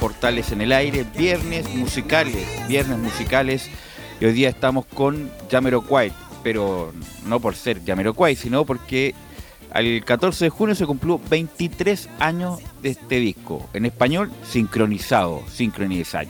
[0.00, 3.68] Portales en el aire, viernes musicales, viernes musicales.
[4.18, 6.10] Y hoy día estamos con Jamiroquai,
[6.42, 6.92] pero
[7.26, 9.14] no por ser Jamiroquai, sino porque
[9.72, 13.68] al 14 de junio se cumplió 23 años de este disco.
[13.74, 16.28] En español, sincronizado, sincronizado.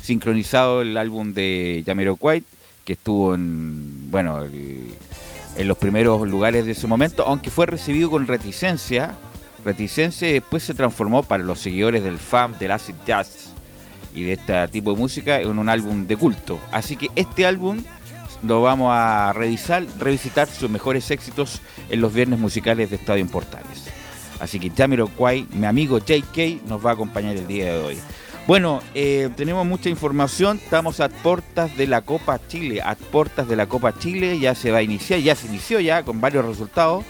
[0.00, 2.44] Sincronizado el álbum de Jamiroquai,
[2.84, 8.28] que estuvo en, bueno, en los primeros lugares de ese momento, aunque fue recibido con
[8.28, 9.16] reticencia
[9.64, 13.52] Reticencia después se transformó para los seguidores del fan del acid jazz
[14.14, 16.58] y de este tipo de música en un álbum de culto.
[16.72, 17.82] Así que este álbum
[18.42, 21.60] lo vamos a revisar, revisitar sus mejores éxitos
[21.90, 23.90] en los viernes musicales de Estadio Portales.
[24.40, 27.98] Así que Jamiroquai, mi amigo JK, nos va a acompañar el día de hoy.
[28.46, 33.54] Bueno, eh, tenemos mucha información, estamos a puertas de la Copa Chile, a puertas de
[33.54, 37.04] la Copa Chile, ya se va a iniciar, ya se inició ya con varios resultados.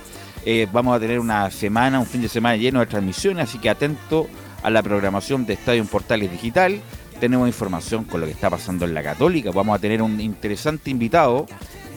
[0.45, 3.69] Eh, vamos a tener una semana, un fin de semana lleno de transmisiones, así que
[3.69, 4.27] atento
[4.63, 6.81] a la programación de Estadio Portales Digital.
[7.21, 9.51] Tenemos información con lo que está pasando en la Católica.
[9.51, 11.47] Vamos a tener un interesante invitado.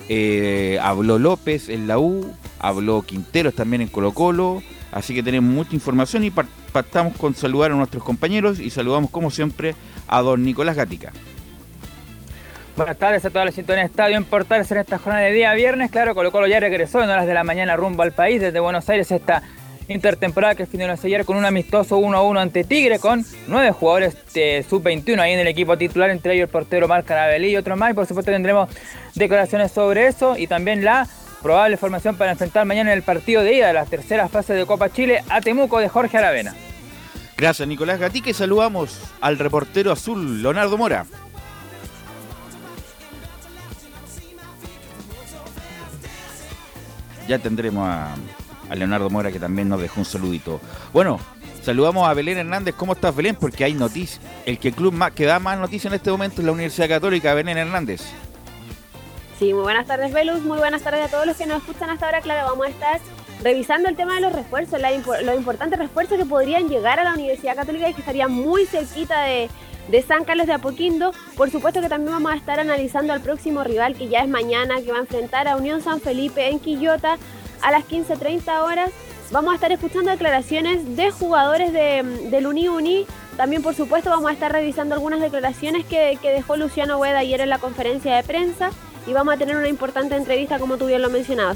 [0.09, 4.61] Eh, habló López en la U, habló Quinteros también en Colo Colo.
[4.91, 9.31] Así que tenemos mucha información y partamos con saludar a nuestros compañeros y saludamos como
[9.31, 9.75] siempre
[10.07, 11.13] a don Nicolás Gatica.
[12.75, 15.91] Buenas tardes a toda la sintonía Estadio en Portales en esta jornada de día viernes.
[15.91, 18.89] Claro, Colo Colo ya regresó en horas de la mañana rumbo al país desde Buenos
[18.89, 19.43] Aires esta
[19.87, 25.19] intertemporada que finalizó ayer con un amistoso 1-1 ante Tigre con nueve jugadores de sub-21
[25.19, 27.91] ahí en el equipo titular, entre ellos el portero Marc Carabelli y otros más.
[27.91, 28.69] Y por supuesto tendremos
[29.13, 31.07] declaraciones sobre eso y también la
[31.43, 34.65] probable formación para enfrentar mañana en el partido de ida de la tercera fase de
[34.65, 36.55] Copa Chile a Temuco de Jorge Aravena.
[37.37, 38.33] Gracias Nicolás Gatique.
[38.33, 41.05] Saludamos al reportero azul Leonardo Mora.
[47.37, 48.15] Ya tendremos a,
[48.75, 50.59] Leonardo Mora que también nos dejó un saludito.
[50.93, 51.19] Bueno,
[51.61, 52.73] saludamos a Belén Hernández.
[52.75, 53.35] ¿Cómo estás, Belén?
[53.35, 54.19] Porque hay noticias.
[54.45, 57.33] El que club más, que da más noticias en este momento es la Universidad Católica,
[57.33, 58.01] Belén Hernández.
[59.37, 60.41] Sí, muy buenas tardes, Velus.
[60.41, 62.21] Muy buenas tardes a todos los que nos escuchan hasta ahora.
[62.21, 63.01] Claro, vamos a estar
[63.43, 64.79] revisando el tema de los refuerzos,
[65.23, 69.21] los importantes refuerzos que podrían llegar a la Universidad Católica y que estarían muy cerquita
[69.23, 69.49] de,
[69.87, 71.11] de San Carlos de Apoquindo.
[71.35, 74.81] Por supuesto que también vamos a estar analizando al próximo rival que ya es mañana,
[74.81, 77.17] que va a enfrentar a Unión San Felipe en Quillota
[77.61, 78.91] a las 15.30 horas.
[79.31, 83.07] Vamos a estar escuchando declaraciones de jugadores de, del Uni-Uni.
[83.37, 87.49] También, por supuesto, vamos a estar revisando algunas declaraciones que, dejó Luciano Hueda ayer en
[87.49, 88.69] la conferencia de prensa.
[89.07, 91.09] y vamos a tener una importante entrevista como tú bien lo.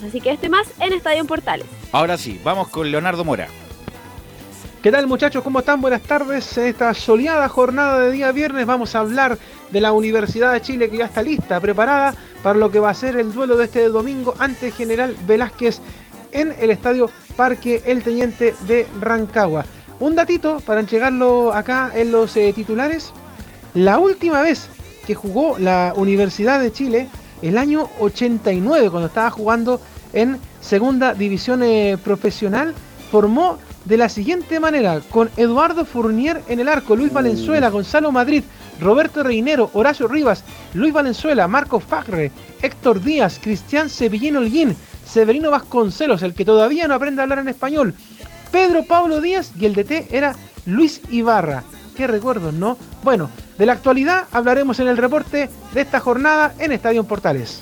[0.03, 1.67] Así que esto y más en Estadio Portales.
[1.91, 3.47] Ahora sí, vamos con Leonardo Mora.
[4.81, 5.43] ¿Qué tal muchachos?
[5.43, 5.81] ¿Cómo están?
[5.81, 6.55] Buenas tardes.
[6.55, 9.39] En esta soleada jornada de día viernes vamos a hablar
[9.71, 12.13] de la Universidad de Chile que ya está lista, preparada
[12.43, 15.81] para lo que va a ser el duelo de este domingo ante General Velázquez
[16.31, 19.65] en el Estadio Parque El Teniente de Rancagua.
[19.99, 23.13] Un datito para llegarlo acá en los eh, titulares.
[23.73, 24.69] La última vez
[25.07, 27.09] que jugó la Universidad de Chile,
[27.41, 29.81] el año 89, cuando estaba jugando
[30.13, 32.75] en segunda división eh, profesional,
[33.11, 38.43] formó de la siguiente manera, con Eduardo Fournier en el arco, Luis Valenzuela, Gonzalo Madrid,
[38.81, 40.43] Roberto Reinero, Horacio Rivas,
[40.73, 42.31] Luis Valenzuela, Marco Fagre,
[42.61, 44.75] Héctor Díaz, Cristian Sevillino Holguín,
[45.05, 47.93] Severino Vasconcelos, el que todavía no aprende a hablar en español,
[48.51, 50.35] Pedro Pablo Díaz y el DT era
[50.65, 51.63] Luis Ibarra.
[51.95, 52.77] Qué recuerdos, ¿no?
[53.03, 57.61] Bueno, de la actualidad hablaremos en el reporte de esta jornada en Estadio Portales.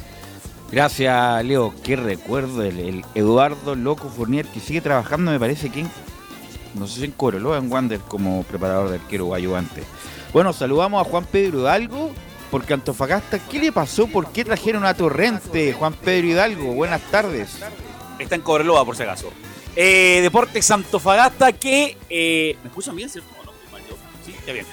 [0.72, 1.74] Gracias, Leo.
[1.84, 5.92] Qué recuerdo el, Eduardo Loco Fournier que sigue trabajando, me parece que en,
[6.76, 9.84] no sé si en Coro, en Wander como preparador de arquero o ayudante.
[10.34, 12.12] Bueno, saludamos a Juan Pedro Hidalgo,
[12.52, 14.08] porque Antofagasta, ¿qué le pasó?
[14.08, 16.74] ¿Por qué trajeron a Torrente, Juan Pedro Hidalgo?
[16.74, 17.58] Buenas tardes.
[18.20, 19.32] Está en Cobreloa, por si acaso.
[19.76, 21.98] Eh, Deportes Antofagasta que...
[22.10, 23.10] Eh, ¿Me escuchan bien?
[23.10, 23.20] ¿Sí?
[24.38, 24.66] está bien.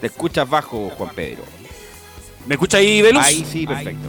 [0.00, 1.44] Te escuchas bajo, Juan Pedro.
[2.46, 3.24] ¿Me escucha ahí, Velus?
[3.24, 4.08] Ahí sí, perfecto.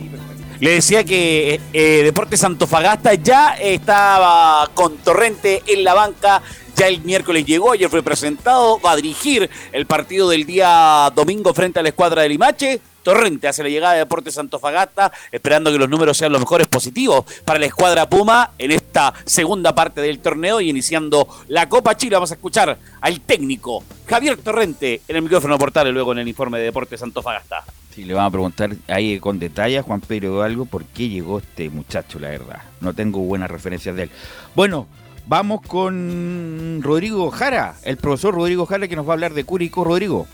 [0.60, 6.42] Le decía que eh, Deportes Antofagasta ya estaba con Torrente en la banca
[6.76, 11.54] ya el miércoles llegó, ayer fue presentado, va a dirigir el partido del día domingo
[11.54, 12.82] frente a la escuadra de Limache.
[13.04, 17.26] Torrente hace la llegada de Deportes Antofagasta, esperando que los números sean los mejores positivos
[17.44, 22.16] para la escuadra Puma en esta segunda parte del torneo y iniciando la Copa Chile.
[22.16, 26.28] Vamos a escuchar al técnico Javier Torrente en el micrófono portal y luego en el
[26.28, 27.66] informe de Deportes Antofagasta.
[27.94, 31.40] Sí, le vamos a preguntar ahí con detalle a Juan Pedro algo por qué llegó
[31.40, 32.62] este muchacho, la verdad.
[32.82, 34.10] No tengo buenas referencias de él.
[34.56, 34.88] Bueno,
[35.26, 39.86] Vamos con Rodrigo Jara, el profesor Rodrigo Jara que nos va a hablar de Curicó.
[39.86, 40.28] Rodrigo.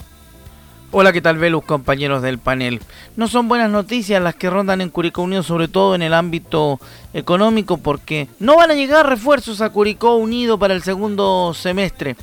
[0.92, 2.82] Hola, ¿qué tal, Velus, compañeros del panel?
[3.16, 6.80] No son buenas noticias las que rondan en Curicó Unido, sobre todo en el ámbito
[7.14, 12.16] económico, porque no van a llegar refuerzos a Curicó Unido para el segundo semestre,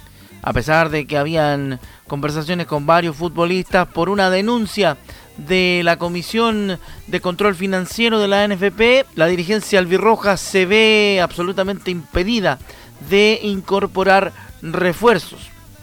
[0.42, 1.78] a pesar de que habían
[2.08, 4.96] conversaciones con varios futbolistas por una denuncia
[5.36, 11.90] de la Comisión de Control Financiero de la NFP, la dirigencia albirroja se ve absolutamente
[11.90, 12.58] impedida
[13.10, 15.40] de incorporar refuerzos.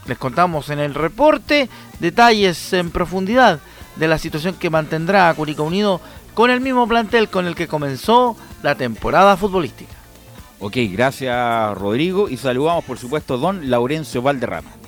[0.08, 1.70] Les contamos en el reporte
[2.00, 3.60] detalles en profundidad
[3.96, 6.02] de la situación que mantendrá a Curicó Unido
[6.34, 9.94] con el mismo plantel con el que comenzó la temporada futbolística.
[10.60, 14.83] Ok, gracias Rodrigo y saludamos por supuesto a don Laurencio Valderrama.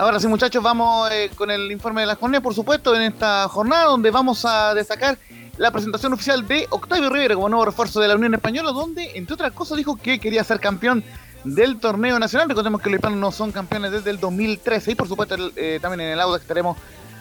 [0.00, 3.48] Ahora sí, muchachos, vamos eh, con el informe de la jornada, por supuesto, en esta
[3.48, 5.18] jornada donde vamos a destacar
[5.56, 9.34] la presentación oficial de Octavio Rivera como nuevo refuerzo de la Unión Española, donde, entre
[9.34, 11.02] otras cosas, dijo que quería ser campeón
[11.42, 12.48] del torneo nacional.
[12.48, 16.02] Recordemos que los hispanos no son campeones desde el 2013 y, por supuesto, eh, también
[16.02, 16.76] en el Audax estaremos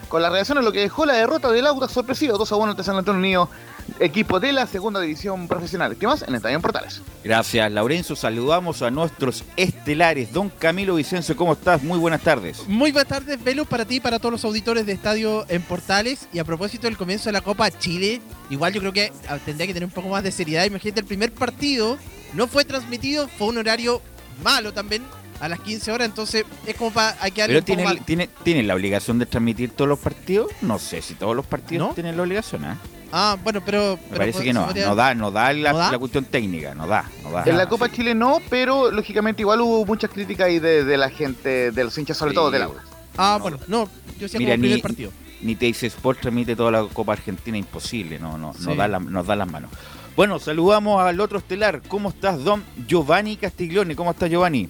[0.07, 2.83] con las reacciones, lo que dejó la derrota del Audax sorpresivo, 2 a 1 ante
[2.83, 3.49] San Antonio Unido
[3.99, 5.95] equipo de la segunda división profesional.
[5.95, 6.23] ¿Qué más?
[6.23, 7.01] En Estadio Portales.
[7.23, 8.15] Gracias, Laurencio.
[8.15, 10.31] Saludamos a nuestros estelares.
[10.31, 11.83] Don Camilo Vicencio, ¿cómo estás?
[11.83, 12.67] Muy buenas tardes.
[12.67, 16.27] Muy buenas tardes, Velo, para ti y para todos los auditores de Estadio en Portales.
[16.33, 19.67] Y a propósito del comienzo de la Copa Chile, igual yo creo que ah, tendría
[19.67, 20.65] que tener un poco más de seriedad.
[20.65, 21.97] Imagínate, el primer partido
[22.33, 24.01] no fue transmitido, fue un horario
[24.43, 25.03] malo también
[25.39, 28.73] a las 15 horas, entonces es como para hay que Pero tienen, tiene, tiene la
[28.73, 30.51] obligación de transmitir todos los partidos.
[30.61, 32.75] No sé si todos los partidos tienen la obligación, ¿eh?
[33.11, 33.99] Ah, bueno, pero.
[34.11, 37.43] Me parece que no, no da, no da la, cuestión técnica, no da, no da.
[37.45, 41.71] En la Copa Chile no, pero lógicamente igual hubo muchas críticas ahí de, la gente,
[41.71, 42.83] de los hinchas, sobre todo del agua.
[43.17, 45.11] Ah, bueno, no, yo sí como el primer partido.
[45.41, 49.35] Ni Teis Sport transmite toda la Copa Argentina, imposible, no, no, no da nos da
[49.35, 49.71] las manos.
[50.15, 51.83] Bueno, saludamos al otro estelar.
[51.87, 53.95] ¿Cómo estás, Don Giovanni Castiglione?
[53.95, 54.67] ¿Cómo estás, Giovanni?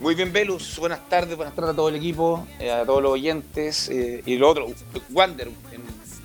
[0.00, 0.78] Muy bien, Velus.
[0.78, 3.88] Buenas tardes, buenas tardes a todo el equipo, eh, a todos los oyentes.
[3.88, 4.66] Eh, y lo otro,
[5.10, 5.50] Wander,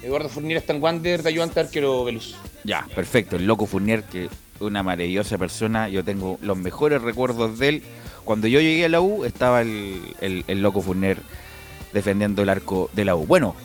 [0.02, 2.36] Eduardo Fournier está en Wander de ayudante arquero Velus.
[2.64, 3.36] Ya, perfecto.
[3.36, 5.90] El loco Fournier, que es una maravillosa persona.
[5.90, 7.84] Yo tengo los mejores recuerdos de él.
[8.24, 11.18] Cuando yo llegué a la U, estaba el, loco Fournier
[11.94, 13.26] defendiendo el arco de la U.
[13.26, 13.56] Bueno,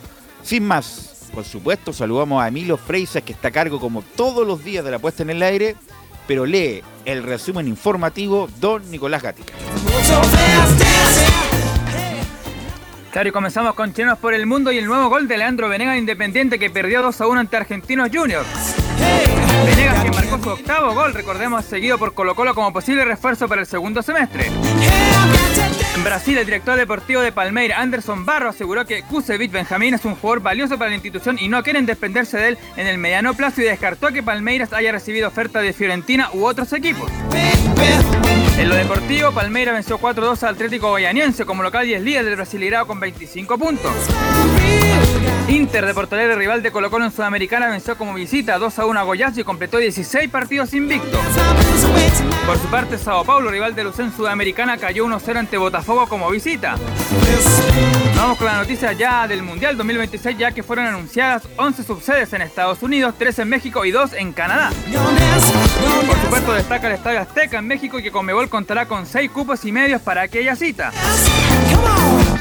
[0.42, 4.64] sin más, por supuesto, saludamos a Emilio Freisa, que está a cargo como todos los
[4.64, 5.76] días de la puesta en el aire,
[6.26, 9.52] pero lee el resumen informativo Don Nicolás Gatica.
[13.14, 15.98] Claro, y comenzamos con Chilenos por el Mundo y el nuevo gol de Leandro Venegas
[15.98, 18.44] Independiente que perdió 2 a 1 ante Argentinos Juniors.
[19.64, 23.60] Venegas que marcó su octavo gol, recordemos, seguido por Colo Colo como posible refuerzo para
[23.60, 24.50] el segundo semestre.
[25.94, 30.16] En Brasil, el director deportivo de Palmeiras, Anderson Barro, aseguró que Kusevich Benjamín es un
[30.16, 33.60] jugador valioso para la institución y no quieren desprenderse de él en el mediano plazo
[33.60, 37.12] y descartó que Palmeiras haya recibido oferta de Fiorentina u otros equipos.
[38.56, 42.36] En lo deportivo, Palmeiras venció 4-2 al Atlético Goianiense como local y es líder del
[42.36, 43.92] Brasileirao con 25 puntos.
[45.48, 49.36] Inter de Porto rival de Colo Colo en Sudamericana, venció como visita 2-1 a Goiás
[49.36, 51.20] y completó 16 partidos invictos.
[52.46, 56.76] Por su parte, Sao Paulo, rival de Lucén Sudamericana, cayó 1-0 ante Botafogo como visita.
[58.16, 62.42] Vamos con la noticia ya del Mundial 2026, ya que fueron anunciadas 11 subsedes en
[62.42, 64.70] Estados Unidos, 3 en México y 2 en Canadá.
[66.06, 68.10] Por supuesto, destaca el Estadio Azteca en México, que
[68.48, 70.92] Contará con 6 cupos y medios para aquella cita.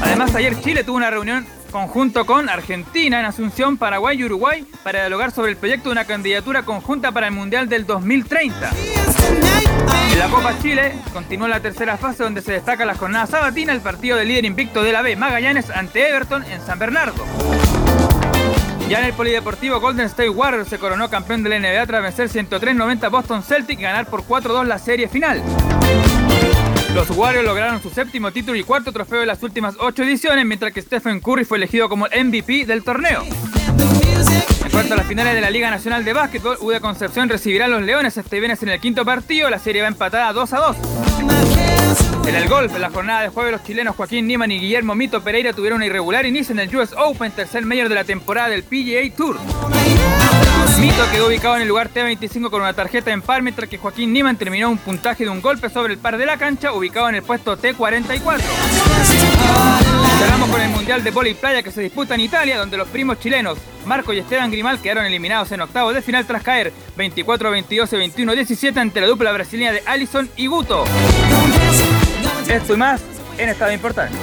[0.02, 5.00] Además, ayer Chile tuvo una reunión conjunto con Argentina en Asunción, Paraguay y Uruguay para
[5.00, 8.72] dialogar sobre el proyecto de una candidatura conjunta para el Mundial del 2030.
[10.12, 13.82] En la Copa Chile continúa la tercera fase donde se destaca la jornada sabatina el
[13.82, 17.26] partido del líder invicto de la B, Magallanes, ante Everton en San Bernardo.
[18.90, 22.30] Ya en el polideportivo Golden State Warriors se coronó campeón de la NBA tras vencer
[22.30, 25.42] 103-90 Boston Celtic y ganar por 4-2 la serie final.
[26.94, 30.72] Los Warriors lograron su séptimo título y cuarto trofeo de las últimas ocho ediciones, mientras
[30.74, 33.24] que Stephen Curry fue elegido como el MVP del torneo.
[34.64, 37.68] En cuanto a las finales de la Liga Nacional de Básquetbol, UD Concepción recibirá a
[37.68, 39.50] los Leones este viernes en el quinto partido.
[39.50, 40.78] La serie va empatada 2 a 2.
[42.26, 45.22] En el golf, en la jornada de jueves, los chilenos Joaquín Niman y Guillermo Mito
[45.22, 48.64] Pereira tuvieron un irregular inicio en el US Open, tercer mayor de la temporada del
[48.64, 49.38] PGA Tour.
[50.80, 54.14] Mito quedó ubicado en el lugar T25 con una tarjeta en par, mientras que Joaquín
[54.14, 57.16] Niman terminó un puntaje de un golpe sobre el par de la cancha, ubicado en
[57.16, 58.42] el puesto T44.
[60.20, 63.20] Cerramos con el Mundial de Vóley Playa que se disputa en Italia, donde los primos
[63.20, 68.24] chilenos Marco y Esteban Grimal quedaron eliminados en octavos de final tras caer 24-22 y
[68.24, 70.86] 21-17 ante la dupla brasileña de Allison y Guto.
[72.48, 73.02] Esto y más
[73.38, 74.18] en Estado Importante.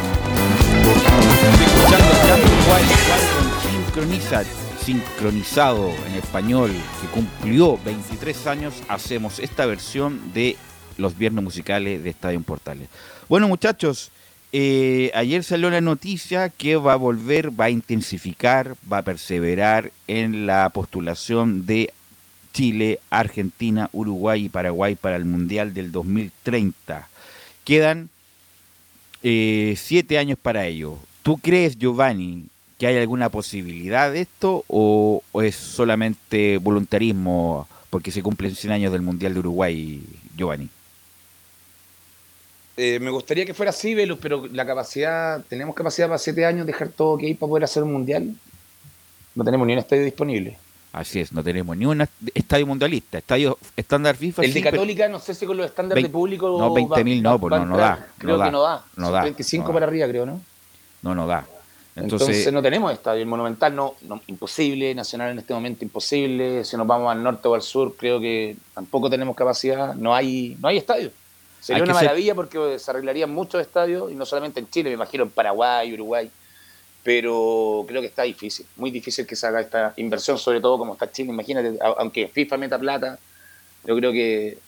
[3.71, 4.45] Sincroniza,
[4.85, 6.71] sincronizado en español,
[7.01, 10.57] que cumplió 23 años, hacemos esta versión de
[10.97, 12.89] los viernes musicales de Estadio Portales.
[13.29, 14.11] Bueno, muchachos,
[14.53, 19.93] eh, ayer salió la noticia que va a volver, va a intensificar, va a perseverar
[20.09, 21.93] en la postulación de
[22.53, 27.09] Chile, Argentina, Uruguay y Paraguay para el Mundial del 2030.
[27.65, 28.09] Quedan
[29.23, 30.99] eh, siete años para ello.
[31.23, 32.47] ¿Tú crees, Giovanni,
[32.79, 38.73] que hay alguna posibilidad de esto o, o es solamente voluntarismo porque se cumplen 100
[38.73, 40.03] años del Mundial de Uruguay,
[40.37, 40.69] Giovanni?
[42.83, 46.67] Eh, me gustaría que fuera así, Velus, pero la capacidad, tenemos capacidad para siete años
[46.67, 48.35] dejar todo que hay para poder hacer un mundial.
[49.35, 50.57] No tenemos ni un estadio disponible.
[50.91, 54.45] Así es, no tenemos ni un estadio mundialista, estadio estándar FIFA.
[54.45, 56.49] El de sí, Católica, no sé si con los estándares de público.
[56.59, 58.85] no, 20.000 no, pues no, no da, Creo no que da, no da.
[58.97, 59.75] no Son da, 25 no da.
[59.75, 60.41] para arriba, creo, ¿no?
[61.03, 61.47] No, no da.
[61.97, 63.21] Entonces, Entonces, no tenemos estadio.
[63.21, 66.65] El Monumental no, no, imposible, Nacional en este momento imposible.
[66.65, 69.95] Si nos vamos al norte o al sur, creo que tampoco tenemos capacidad.
[69.95, 71.11] No hay, no hay estadio.
[71.61, 74.95] Sería una ser- maravilla porque se arreglarían muchos estadios y no solamente en Chile, me
[74.95, 76.31] imagino en Paraguay, Uruguay.
[77.03, 80.93] Pero creo que está difícil, muy difícil que se haga esta inversión, sobre todo como
[80.93, 81.31] está Chile.
[81.31, 83.19] Imagínate, aunque FIFA meta plata,
[83.85, 84.59] yo creo que.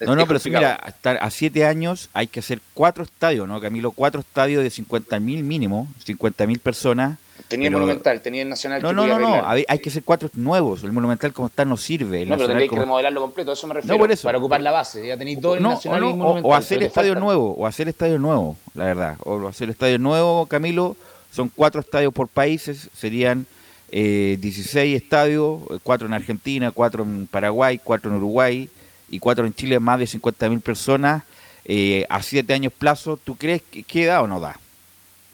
[0.00, 0.74] no, no, pero si complicado.
[0.78, 3.90] mira, hasta a siete años hay que hacer cuatro estadios, ¿no, Camilo?
[3.90, 7.18] Cuatro estadios de 50.000 mínimo, 50.000 personas.
[7.48, 8.80] Tenía el Monumental, tenía el Nacional.
[8.82, 10.82] No, que no, no, no, hay, que hacer cuatro nuevos.
[10.84, 12.22] El Monumental como está no sirve.
[12.22, 13.98] El No, pero tendréis que remodelarlo completo, a eso me refiero.
[13.98, 14.26] por eso.
[14.26, 15.06] Para ocupar la base.
[15.06, 16.50] Ya tenéis dos, el No, Nacional o, y no, el o- Monumental.
[16.50, 19.16] o hacer estadio nuevo, o hacer estadio nuevo, la verdad.
[19.24, 20.96] O hacer estadio nuevo, Camilo,
[21.30, 23.46] son cuatro estadios por países, serían
[23.90, 28.68] eh, 16 estadios, eh, cuatro en Argentina, cuatro en Paraguay, cuatro en Uruguay
[29.10, 31.22] y cuatro en Chile, más de 50.000 personas.
[31.64, 34.58] eh, a siete años plazo, ¿tú crees que, que da o no da?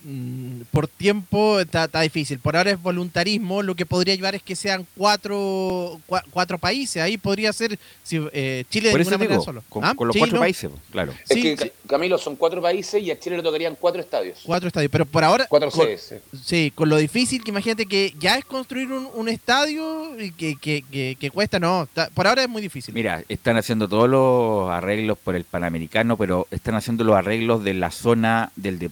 [0.05, 2.39] Mm, por tiempo está, está difícil.
[2.39, 3.63] Por ahora es voluntarismo.
[3.63, 7.03] Lo que podría llevar es que sean cuatro, cua- cuatro países.
[7.03, 9.65] Ahí podría ser si, eh, Chile Por de ninguna manera digo, solo.
[9.69, 9.95] con, ¿Ah?
[9.95, 11.13] con los Sí, cuatro no, países, claro.
[11.13, 11.73] Es Sí, que, sí.
[11.89, 14.39] Camilo, son cuatro países y a Chile le tocarían cuatro estadios.
[14.45, 14.91] Cuatro estadios.
[14.93, 15.47] Pero por ahora.
[15.49, 16.15] Cuatro con- sedes.
[16.45, 20.57] Sí, con lo difícil que imagínate que ya es construir un, un estadio y que,
[20.57, 21.83] que, que, que cuesta, no.
[21.85, 22.95] está- por ahora es muy difícil.
[22.95, 27.75] Mira, están haciendo todos los arreglos por el Panamericano, pero están haciendo los arreglos de
[27.75, 28.91] la zona del de,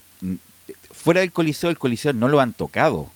[1.07, 3.07] fuera del Coliseo, el Coliseo no lo han tocado.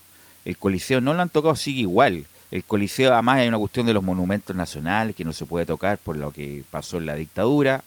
[0.46, 2.26] El Coliseo no lo han tocado, sigue igual.
[2.50, 5.98] El Coliseo, además, hay una cuestión de los monumentos nacionales que no se puede tocar
[5.98, 7.84] por lo que pasó en la dictadura,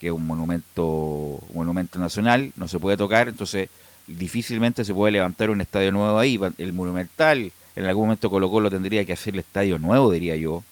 [0.00, 3.68] que es un monumento, un monumento nacional, no se puede tocar, entonces
[4.08, 6.36] difícilmente se puede levantar un estadio nuevo ahí.
[6.58, 10.64] El Monumental, en algún momento Colo Colo tendría que hacer el estadio nuevo, diría yo.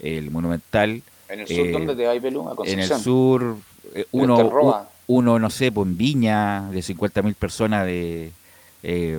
[0.00, 1.00] El Monumental.
[1.30, 2.46] En el sur, Eh, ¿dónde te vas, Pelú?
[2.46, 3.56] A En el sur,
[3.94, 4.86] eh, uno.
[5.08, 8.30] Uno, no sé, pues en Viña, de 50.000 personas de,
[8.82, 9.18] eh,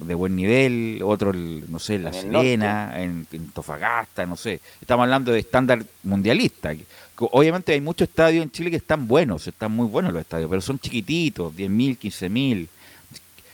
[0.00, 4.60] de buen nivel, otro, no sé, en La Serena, en, en Tofagasta, no sé.
[4.80, 6.74] Estamos hablando de estándar mundialista.
[7.16, 10.60] Obviamente hay muchos estadios en Chile que están buenos, están muy buenos los estadios, pero
[10.60, 12.68] son chiquititos, 10.000, 15.000,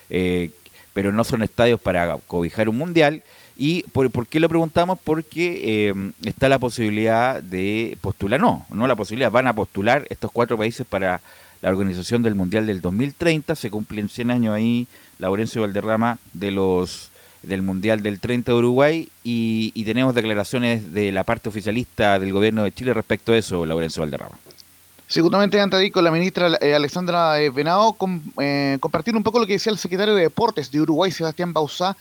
[0.09, 0.51] eh,
[0.95, 3.23] pero no son estadios para cobijar un mundial.
[3.57, 4.99] ¿Y por, por qué lo preguntamos?
[5.05, 10.33] Porque eh, está la posibilidad de postular, no, no la posibilidad, van a postular estos
[10.33, 11.21] cuatro países para
[11.65, 14.87] la organización del Mundial del 2030, se cumplen 100 años ahí,
[15.19, 17.11] Laurencio Valderrama, de los
[17.43, 22.65] del Mundial del 30 de Uruguay y, tenemos declaraciones de la parte oficialista del gobierno
[22.65, 24.37] de Chile respecto a eso, Laurencio Valderrama.
[25.07, 27.97] Seguramente antes de ir con la ministra eh, Alexandra eh, Venado,
[28.41, 31.97] eh, compartir un poco lo que decía el secretario de Deportes de Uruguay, Sebastián Bauzá,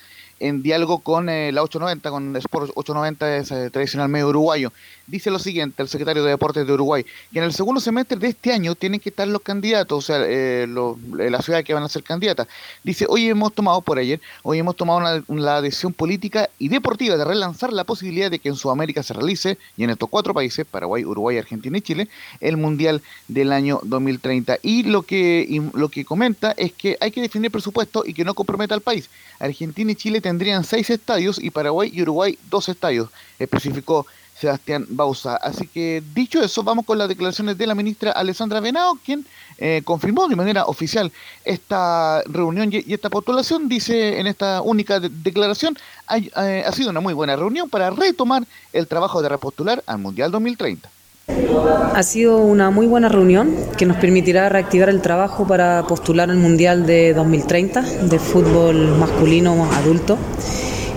[0.48, 4.72] en diálogo con eh, la 890, con Sport 890, ese tradicional medio uruguayo.
[5.08, 8.28] Dice lo siguiente, el secretario de Deportes de Uruguay, que en el segundo semestre de
[8.30, 11.74] este año tienen que estar los candidatos, o sea, eh, lo- eh, las ciudades que
[11.74, 12.48] van a ser candidatas.
[12.84, 17.18] Dice, hoy hemos tomado, por ayer, hoy hemos tomado una, la decisión política y deportiva
[17.18, 20.66] de relanzar la posibilidad de que en Sudamérica se realice, y en estos cuatro países,
[20.66, 22.08] Paraguay, Uruguay, Argentina y Chile,
[22.40, 24.58] el Mundial del año 2030.
[24.62, 28.34] Y lo que, lo que comenta es que hay que definir presupuesto y que no
[28.34, 29.10] comprometa al país.
[29.40, 35.36] Argentina y Chile tendrían seis estadios y Paraguay y Uruguay dos estadios, especificó Sebastián Bausa.
[35.36, 39.28] Así que dicho eso, vamos con las declaraciones de la ministra Alessandra Venado, quien
[39.60, 41.12] eh, confirmó de manera oficial
[41.46, 43.70] esta reunión y, esta postulación.
[43.70, 45.78] Dice en esta única de- declaración,
[46.10, 50.32] eh, ha sido una muy buena reunión para retomar el trabajo de repostular al Mundial
[50.32, 50.90] 2030.
[51.28, 56.36] Ha sido una muy buena reunión que nos permitirá reactivar el trabajo para postular al
[56.36, 60.18] Mundial de 2030 de fútbol masculino adulto.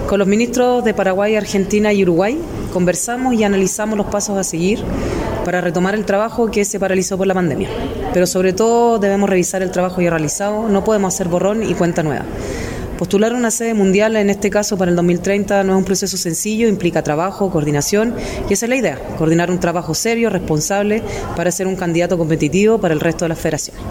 [0.09, 2.41] Con los ministros de Paraguay, Argentina y Uruguay
[2.73, 4.83] conversamos y analizamos los pasos a seguir
[5.45, 7.69] para retomar el trabajo que se paralizó por la pandemia.
[8.13, 12.03] Pero sobre todo debemos revisar el trabajo ya realizado, no podemos hacer borrón y cuenta
[12.03, 12.25] nueva.
[12.99, 16.67] Postular una sede mundial, en este caso para el 2030, no es un proceso sencillo,
[16.67, 18.15] implica trabajo, coordinación,
[18.49, 21.03] y esa es la idea, coordinar un trabajo serio, responsable,
[21.37, 23.83] para ser un candidato competitivo para el resto de las federaciones.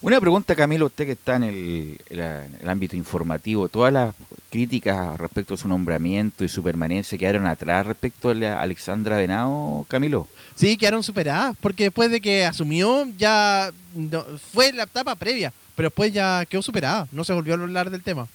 [0.00, 4.14] Una pregunta, Camilo, usted que está en el, en ámbito informativo, todas las
[4.50, 9.84] críticas respecto a su nombramiento y su permanencia quedaron atrás respecto a la Alexandra Venado,
[9.88, 10.26] Camilo.
[10.56, 15.90] Sí, quedaron superadas, porque después de que asumió ya no- fue la etapa previa, pero
[15.90, 18.26] después ya quedó superada, no se volvió a hablar del tema.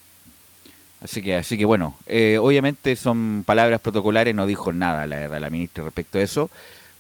[1.01, 5.41] Así que, así que bueno, eh, obviamente son palabras protocolares, no dijo nada la verdad
[5.41, 6.49] la ministra respecto a eso,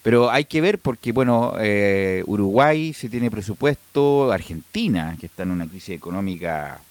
[0.01, 5.51] pero hay que ver porque bueno, eh, Uruguay si tiene presupuesto, Argentina que está en
[5.51, 6.81] una crisis económica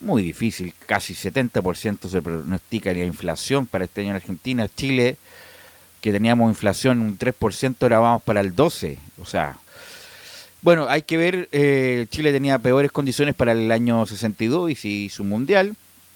[0.00, 5.18] muy difícil, casi 70% se pronostica la inflación para este año en Argentina, Chile
[6.00, 9.58] que teníamos inflación un 3%, ahora vamos para el 12%, o sea,
[10.62, 14.88] bueno, hay que ver, eh, Chile tenía peores condiciones para el año 62 y se
[14.88, 15.74] hizo un mundial.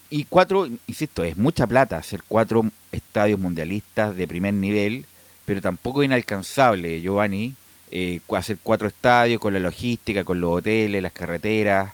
[0.09, 5.05] Y cuatro, insisto, es mucha plata hacer cuatro estadios mundialistas de primer nivel,
[5.45, 7.55] pero tampoco inalcanzable, Giovanni,
[7.91, 11.93] eh, hacer cuatro estadios con la logística, con los hoteles, las carreteras.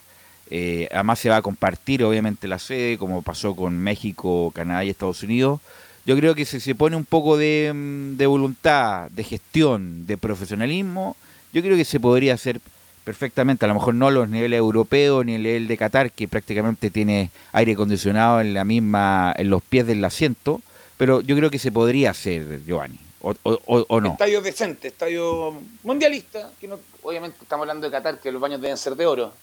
[0.51, 4.89] eh, además se va a compartir obviamente la sede, como pasó con México, Canadá y
[4.89, 5.61] Estados Unidos.
[6.05, 10.17] Yo creo que si se pone un poco de, mm, de voluntad, de gestión, de
[10.17, 11.15] profesionalismo,
[11.53, 12.59] yo creo que se podría hacer
[13.03, 16.89] perfectamente, a lo mejor no los niveles europeos ni el nivel de Qatar, que prácticamente
[16.89, 20.61] tiene aire acondicionado en la misma, en los pies del asiento,
[20.97, 24.13] pero yo creo que se podría hacer, Giovanni, o- o- o no.
[24.13, 28.77] Estadio decente, estadio mundialista, que no, obviamente estamos hablando de Qatar, que los baños deben
[28.77, 29.33] ser de oro,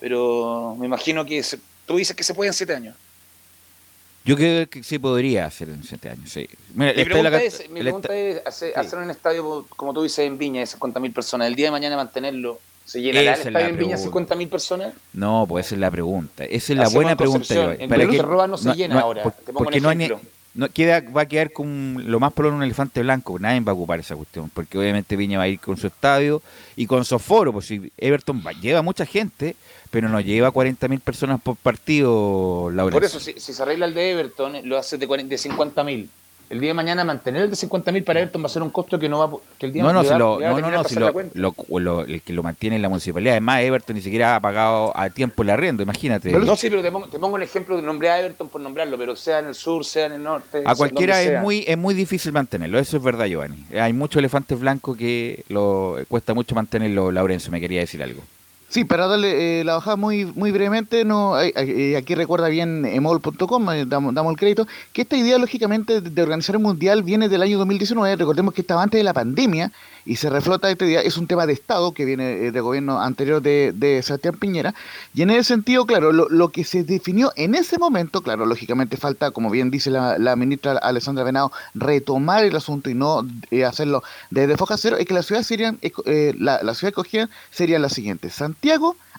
[0.00, 2.96] pero me imagino que se- tú dices que se puede en siete años.
[4.24, 6.48] Yo creo que se podría hacer en siete años, sí.
[6.74, 8.78] Mira, Mi la pregunta, es, mi pregunta es hacer, sí.
[8.80, 11.96] hacer un estadio, como tú dices, en Viña, de 50.000 personas, el día de mañana
[11.96, 14.34] mantenerlo, ¿se llenará Esa el estadio en Viña pregunta.
[14.36, 14.94] 50.000 personas?
[15.12, 16.44] No, pues esa es la pregunta.
[16.44, 17.54] Esa es la Hacemos buena en pregunta.
[17.54, 17.82] Giovanni.
[17.82, 19.22] En ¿Para qué- Cerroa no se llena ahora.
[19.24, 20.20] por- Te pongo un porque no, hay ejemplo.
[20.54, 23.38] No queda, va a quedar con lo más probable un elefante blanco.
[23.38, 24.50] Nadie va a ocupar esa cuestión.
[24.52, 26.42] Porque obviamente Viña va a ir con su estadio
[26.76, 27.52] y con su foro.
[27.52, 29.56] Pues si Everton va- lleva mucha gente,
[29.90, 32.92] pero no lleva 40.000 personas por partido, Laura.
[32.92, 36.08] Por eso, si, si se arregla el de Everton, lo hace de, 40 de 50.000.
[36.52, 38.98] El día de mañana mantener el de 50.000 para Everton va a ser un costo
[38.98, 41.10] que no va que el día No, no, si lo, no, no, no, si lo,
[41.32, 43.32] lo- lo- el que lo mantiene es la municipalidad.
[43.32, 46.30] Además, Everton ni siquiera ha pagado a tiempo el arriendo, imagínate.
[46.30, 48.98] No, sí, pero te pongo, te pongo un ejemplo de nombre a Everton por nombrarlo,
[48.98, 50.62] pero sea en el sur, sea en el norte.
[50.66, 53.64] A cualquiera es muy es muy difícil mantenerlo, eso es verdad, Giovanni.
[53.80, 58.20] Hay muchos elefantes blancos que lo cuesta mucho mantenerlo, Laurencio, me quería decir algo.
[58.72, 63.70] Sí, para darle eh, la bajada muy muy brevemente, no eh, aquí recuerda bien emol.com,
[63.70, 67.42] eh, damos, damos, el crédito, que esta idea lógicamente de organizar el mundial viene del
[67.42, 69.72] año 2019, recordemos que estaba antes de la pandemia
[70.06, 73.42] y se reflota esta idea, es un tema de Estado que viene del gobierno anterior
[73.42, 74.74] de, de, Sebastián Piñera,
[75.12, 78.96] y en ese sentido, claro, lo, lo, que se definió en ese momento, claro, lógicamente
[78.96, 83.22] falta, como bien dice la, la ministra Alessandra Venado, retomar el asunto y no
[83.66, 85.78] hacerlo desde foca cero, es que la ciudad serían,
[86.38, 88.61] la, la ciudad escogida serían las siguientes, Santiago,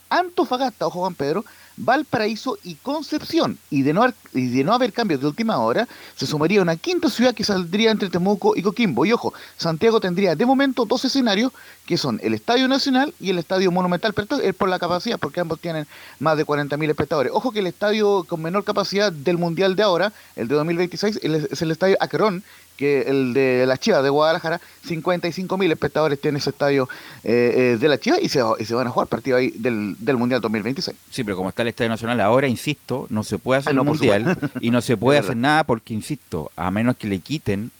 [0.10, 1.44] Antofagasta, ojo Juan Pedro,
[1.76, 3.58] Valparaíso y Concepción.
[3.72, 6.76] Y de, no haber, y de no haber cambios de última hora, se sumaría una
[6.76, 9.06] quinta ciudad que saldría entre Temuco y Coquimbo.
[9.06, 11.52] Y ojo, Santiago tendría de momento dos escenarios,
[11.88, 15.40] que son el Estadio Nacional y el Estadio Monumental, pero es por la capacidad, porque
[15.40, 15.88] ambos tienen
[16.20, 17.32] más de 40.000 espectadores.
[17.34, 21.62] Ojo que el estadio con menor capacidad del Mundial de ahora, el de 2026, es
[21.62, 22.44] el Estadio Aquerón,
[22.78, 26.90] que el de la Chivas de Guadalajara, 55 mil espectadores tiene ese estadio
[27.24, 29.96] eh, eh, de la Chivas y se, y se van a jugar partido ahí del,
[30.00, 30.98] del, Mundial 2026.
[31.10, 34.38] Sí, pero como está el Estadio Nacional ahora, insisto, no se puede hacer el Mundial
[34.62, 37.72] y no se puede hacer nada porque, insisto, a menos que le quiten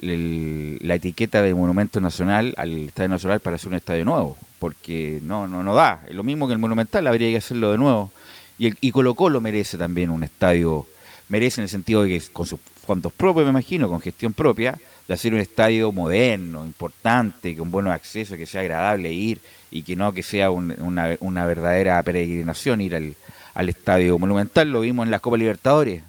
[0.00, 5.20] el, la etiqueta de Monumento Nacional al Estadio Nacional para hacer un estadio nuevo, porque
[5.22, 6.02] no, no, no da.
[6.08, 8.12] Es lo mismo que el Monumental, habría que hacerlo de nuevo.
[8.58, 10.86] Y, el, y Colo Colo merece también un estadio,
[11.28, 14.78] merece en el sentido de que con su fondos propios, me imagino, con gestión propia,
[15.06, 19.96] de hacer un estadio moderno, importante, con buenos accesos, que sea agradable ir y que
[19.96, 23.14] no que sea una, una, verdadera peregrinación ir al,
[23.54, 24.70] al, estadio monumental.
[24.70, 26.02] Lo vimos en la Copa Libertadores,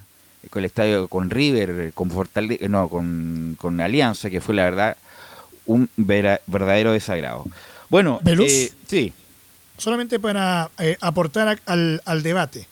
[0.50, 4.96] con el estadio con River, con Fortaleza, no, con, con Alianza, que fue la verdad
[5.66, 7.44] un verdadero desagrado.
[7.88, 9.12] Bueno, eh, sí.
[9.78, 12.66] Solamente para eh, aportar al, al debate.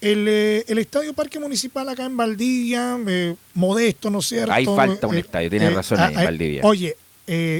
[0.00, 4.52] El, eh, el, Estadio Parque Municipal acá en Valdivia, eh, modesto, ¿no es cierto?
[4.52, 6.62] Hay falta un eh, estadio, tiene razón ahí, Valdivia.
[6.64, 6.96] Oye,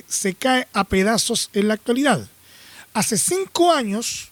[0.09, 2.27] se cae a pedazos en la actualidad.
[2.93, 4.31] Hace cinco años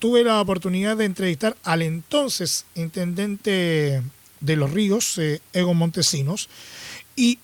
[0.00, 4.02] tuve la oportunidad de entrevistar al entonces intendente
[4.40, 5.20] de Los Ríos,
[5.52, 6.48] Ego Montesinos,
[7.14, 7.38] y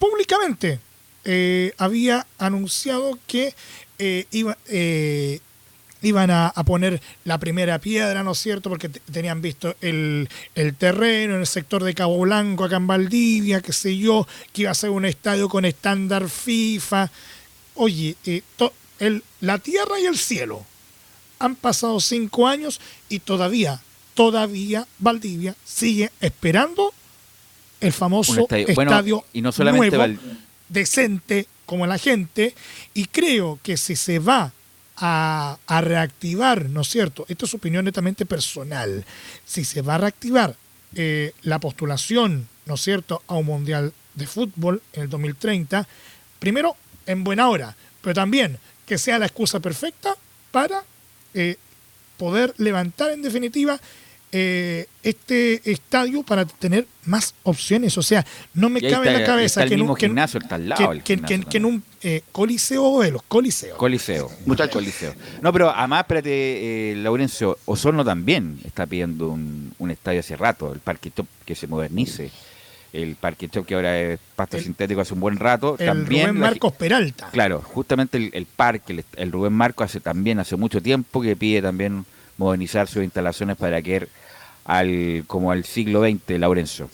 [0.00, 0.80] públicamente
[1.78, 3.54] había anunciado que
[4.32, 4.58] iba,
[6.02, 8.68] iban a, poner la primera piedra, ¿no es cierto?
[8.68, 10.28] Porque tenían visto el,
[10.78, 14.70] terreno en el sector de Cabo Blanco, acá en Valdivia, qué sé yo, que iba
[14.70, 17.10] a ser un estadio con estándar FIFA.
[17.74, 18.42] Oye, eh,
[18.98, 20.64] el, la tierra y el cielo.
[21.38, 22.80] Han pasado cinco años
[23.10, 23.80] y todavía,
[24.14, 26.94] todavía Valdivia sigue esperando
[27.80, 30.18] el famoso estadio, y no solamente nuevo,
[30.68, 32.54] decente como la gente.
[32.94, 34.52] Y creo que si se va
[34.96, 37.26] a, reactivar, ¿no es cierto?
[37.28, 39.04] Esto es opinión netamente personal.
[39.44, 40.56] Si se va a reactivar
[40.94, 45.86] eh, la postulación, ¿no es cierto?, a un mundial de fútbol en el 2030,
[46.38, 50.16] primero, en buena hora, pero también que sea la excusa perfecta
[50.50, 50.84] para
[51.34, 51.56] eh,
[52.16, 53.78] poder levantar en definitiva
[54.32, 57.96] eh, este estadio para tener más opciones.
[57.96, 62.22] O sea, no me cabe en la cabeza que, en un, que, en un eh,
[62.32, 63.78] coliseo o de los coliseos.
[63.78, 64.74] Coliseo, muchachos.
[64.74, 65.14] Coliseo.
[65.40, 70.80] No, pero además, espérate, eh, Laurencio, Osorno también está pidiendo un, estadio hace rato, el
[70.80, 72.30] Parque Top que se modernice.
[72.92, 75.76] El Parque Top que ahora es pasto sintético hace un buen rato.
[75.78, 77.28] El también Rubén Marcos Peralta.
[77.30, 81.36] Claro, justamente el, el parque, el, el Rubén Marcos hace también hace mucho tiempo que
[81.36, 82.04] pide también
[82.38, 84.08] modernizar sus instalaciones para que
[84.64, 86.88] al como al siglo XX, Laurencio.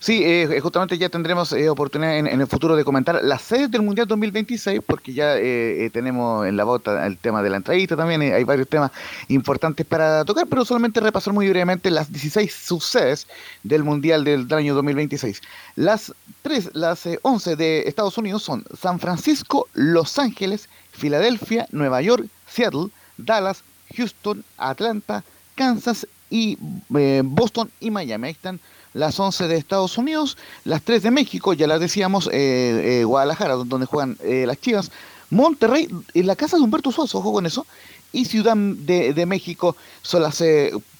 [0.00, 3.82] Sí, eh, justamente ya tendremos eh, oportunidad en, el futuro de comentar las sedes del
[3.82, 8.22] Mundial 2026, porque ya eh, tenemos en la bota el tema de la entrevista también,
[8.22, 8.92] hay varios temas
[9.26, 13.26] importantes para tocar, pero solamente repasar muy brevemente las 16 subsedes
[13.64, 15.42] del Mundial del, año 2026.
[15.74, 22.26] Las tres, las 11 de Estados Unidos son San Francisco, Los Ángeles, Filadelfia, Nueva York,
[22.46, 23.64] Seattle, Dallas,
[23.96, 25.24] Houston, Atlanta,
[25.54, 26.58] Kansas y
[26.96, 28.28] eh, Boston y Miami.
[28.28, 28.60] Ahí están
[28.94, 33.54] las 11 de Estados Unidos, las 3 de México, ya las decíamos, eh, eh, Guadalajara,
[33.54, 34.90] donde juegan las Chivas,
[35.30, 37.66] Monterrey, en la casa de Humberto Suazo, ojo con eso,
[38.12, 40.42] y Ciudad de, México son las,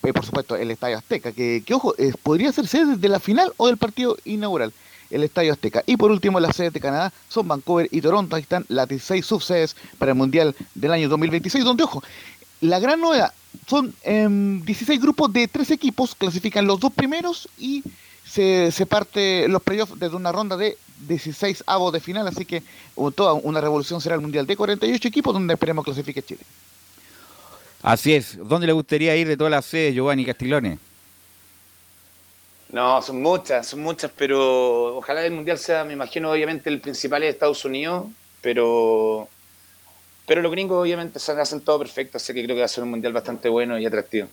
[0.01, 3.79] por supuesto, el Estadio Azteca, que, ojo, podría ser sede de la final o del
[3.79, 4.72] partido inaugural
[5.11, 5.83] el Estadio Azteca.
[5.87, 8.37] Y por último, las sedes de Canadá son Vancouver y Toronto.
[8.37, 12.03] Ahí están las 16 subsedes para el Mundial del año 2026, donde, ojo,
[12.61, 13.33] la gran novedad,
[13.66, 17.83] son 16 em, grupos de tres equipos, clasifican los dos primeros y
[18.25, 22.62] se, se parte los playoffs desde una ronda de 16 avos de final, así que
[23.14, 26.42] toda una revolución será el Mundial de 48 equipos donde esperemos clasifique Chile.
[27.83, 28.37] Así es.
[28.37, 30.79] ¿Dónde le gustaría ir de todas las sedes, Giovanni Castiglione?
[32.71, 37.23] No, son muchas, son muchas, pero ojalá el Mundial sea, me imagino, obviamente el principal
[37.23, 38.07] es Estados Unidos,
[38.42, 39.29] pero
[40.29, 42.85] Pero los gringos obviamente se hacen todo perfecto, así que creo que va a ser
[42.85, 44.29] un mundial bastante bueno y atractivo.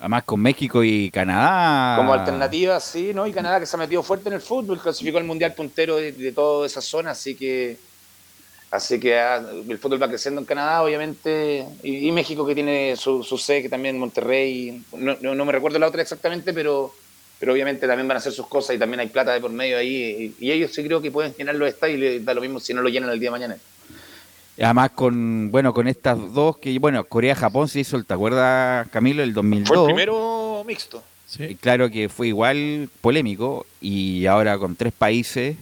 [0.00, 1.96] Además con México y Canadá.
[1.96, 3.26] Como alternativa, sí, ¿no?
[3.26, 6.12] Y Canadá que se ha metido fuerte en el fútbol, clasificó al mundial puntero de,
[6.12, 7.76] de toda esa zona, así que
[8.72, 12.96] así que ah, el fútbol va creciendo en Canadá, obviamente, y, y México que tiene
[12.96, 16.92] su, su sede, que también Monterrey, no, no, no me recuerdo la otra exactamente, pero,
[17.38, 19.76] pero obviamente también van a hacer sus cosas y también hay plata de por medio
[19.76, 22.58] ahí, y, y ellos sí creo que pueden llenar los estadios y da lo mismo
[22.58, 23.56] si no lo llenan el día de mañana.
[24.60, 29.32] Además con, bueno, con estas dos que, bueno, Corea-Japón se hizo, ¿te acuerdas, Camilo, el
[29.32, 29.68] 2002?
[29.68, 31.02] Fue el primero mixto.
[31.38, 35.56] Y Claro que fue igual polémico y ahora con tres países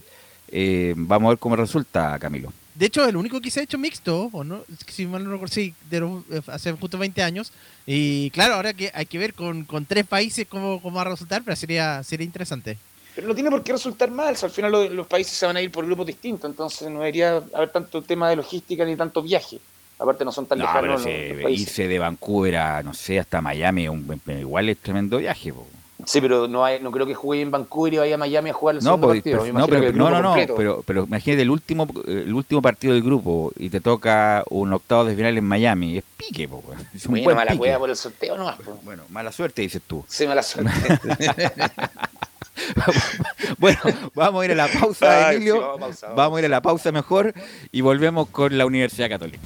[0.51, 2.51] eh, vamos a ver cómo resulta, Camilo.
[2.73, 5.53] De hecho, el único que se ha hecho mixto, o no, si mal no recuerdo,
[5.53, 7.51] sí, de los- eh, hace justo 20 años.
[7.85, 11.09] Y claro, ahora que hay que ver con, con tres países cómo, cómo va a
[11.11, 12.77] resultar, pero sería, sería interesante.
[13.19, 15.57] Pero no tiene por qué resultar mal, si al final lo- los países se van
[15.57, 19.21] a ir por grupos distintos, entonces no debería haber tanto tema de logística ni tanto
[19.21, 19.59] viaje.
[19.99, 23.19] Aparte no son tan No, pero lejanos si los, irse de Vancouver a, no sé,
[23.19, 25.51] hasta Miami, un- igual es tremendo viaje.
[25.51, 25.67] po.
[26.05, 28.53] Sí, pero no, hay, no creo que juegue en Vancouver y vaya a Miami a
[28.53, 29.41] jugar el No, segundo pues, partido.
[29.41, 33.03] pero- no, pero, no, no, no, pero, pero imagínate el último, el último partido del
[33.03, 35.97] grupo y te toca un octavo de final en Miami.
[35.97, 36.63] Es pique, po,
[36.95, 37.75] es un Bueno, buen mala pique.
[37.77, 38.55] por el sorteo nomás.
[38.63, 38.77] pues.
[38.85, 40.05] Bueno, mala suerte, dices tú.
[40.07, 40.71] Sí, mala suerte.
[43.57, 43.79] Bueno,
[44.15, 45.55] vamos a ir a la pausa, Ay, Emilio.
[45.55, 46.17] sí, vamos a pausa, vamos.
[46.17, 47.33] vamos a ir a la pausa mejor
[47.71, 49.39] y volvemos con la Universidad Católica.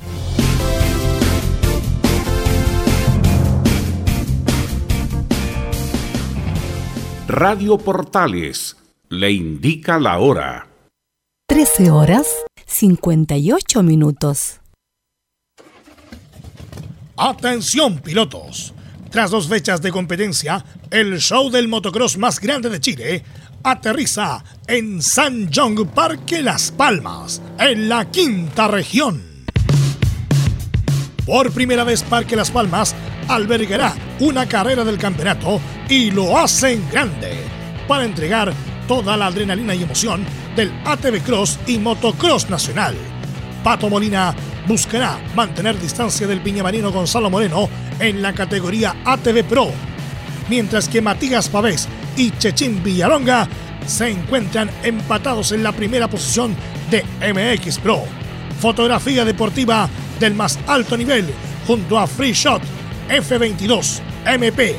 [7.27, 8.75] Radio Portales
[9.09, 10.67] le indica la hora.
[11.47, 12.27] 13 horas
[12.65, 14.59] 58 minutos.
[17.15, 18.73] Atención pilotos.
[19.13, 23.23] Tras dos fechas de competencia, el show del motocross más grande de Chile
[23.61, 29.21] aterriza en San John Parque Las Palmas, en la quinta región.
[31.27, 32.95] Por primera vez Parque Las Palmas
[33.27, 37.37] albergará una carrera del campeonato y lo hace en grande
[37.87, 38.51] para entregar
[38.87, 42.95] toda la adrenalina y emoción del ATV Cross y Motocross Nacional.
[43.63, 44.35] Pato Molina
[44.67, 49.71] buscará mantener distancia del piñamarino Gonzalo Moreno en la categoría ATV Pro,
[50.49, 53.47] mientras que Matías Pavés y Chechín Villalonga
[53.85, 56.55] se encuentran empatados en la primera posición
[56.91, 58.03] de MX Pro.
[58.59, 61.25] Fotografía deportiva del más alto nivel
[61.65, 62.61] junto a Free Shot
[63.09, 64.75] F22 MP.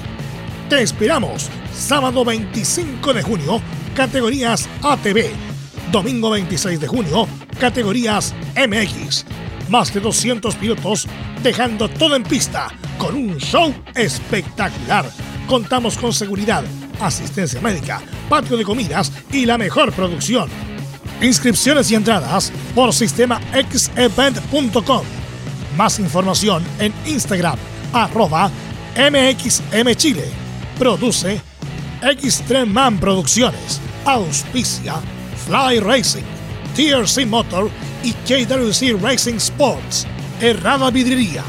[0.68, 3.60] Te esperamos sábado 25 de junio,
[3.94, 5.53] categorías ATV.
[5.94, 7.28] Domingo 26 de junio,
[7.60, 9.24] categorías MX.
[9.68, 11.06] Más de 200 pilotos
[11.40, 12.66] dejando todo en pista
[12.98, 15.08] con un show espectacular.
[15.46, 16.64] Contamos con seguridad,
[17.00, 20.48] asistencia médica, patio de comidas y la mejor producción.
[21.22, 25.04] Inscripciones y entradas por sistema xevent.com.
[25.76, 27.56] Más información en Instagram,
[27.92, 28.50] arroba
[28.96, 30.28] MXMChile.
[30.76, 31.40] Produce
[32.02, 33.80] Xtreman Producciones.
[34.04, 35.00] Auspicia
[35.46, 36.24] Fly Racing,
[36.74, 37.70] TRC Motor
[38.02, 40.06] y KWC Racing Sports.
[40.40, 41.44] Errada Vidriería.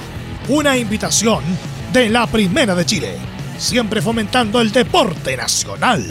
[0.49, 1.43] Una invitación
[1.91, 3.17] de la Primera de Chile.
[3.57, 6.05] Siempre fomentando el deporte nacional.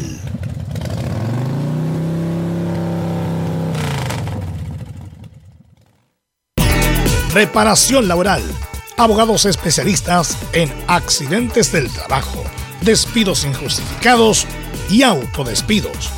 [7.32, 8.42] Reparación laboral.
[8.96, 12.44] Abogados especialistas en accidentes del trabajo,
[12.82, 14.46] despidos injustificados
[14.88, 16.12] y autodespidos.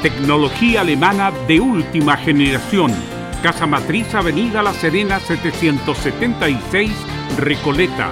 [0.02, 2.94] Tecnología alemana de última generación.
[3.42, 6.92] Casa Matriz Avenida La Serena 776
[7.38, 8.12] Recoleta.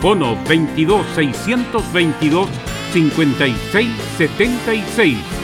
[0.00, 2.48] Bono 22 622
[2.92, 5.43] 5676.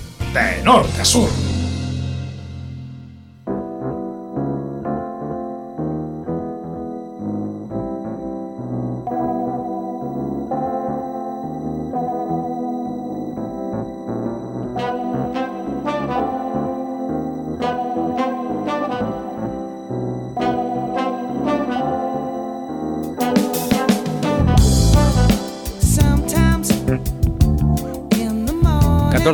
[0.33, 1.50] de norte a sur.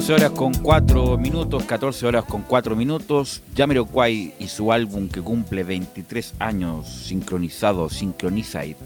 [0.08, 3.44] 14 horas con 4 minutos, 14 horas con 4 minutos.
[3.58, 8.78] Jamiroquai y su álbum que cumple 23 años, sincronizado, Synchronized,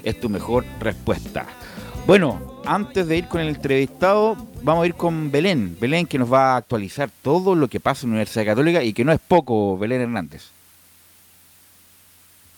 [0.03, 1.45] es tu mejor respuesta.
[2.05, 5.77] Bueno, antes de ir con el entrevistado, vamos a ir con Belén.
[5.79, 8.93] Belén que nos va a actualizar todo lo que pasa en la Universidad Católica y
[8.93, 10.49] que no es poco, Belén Hernández.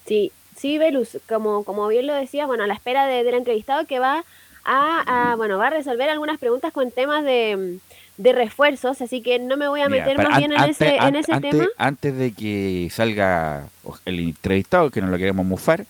[0.08, 3.86] Sí, sí, Velus, como, como bien lo decías, bueno, a la espera de- del entrevistado
[3.86, 4.24] que va
[4.66, 7.78] a, a, bueno, va a resolver algunas preguntas con temas de,
[8.18, 10.96] de refuerzos, así que no me voy a Mira, meter para- más bien en ese,
[10.96, 11.68] en ese antes- tema.
[11.78, 13.68] Antes de que salga
[14.06, 15.86] el entrevistado, que no lo queremos mufar,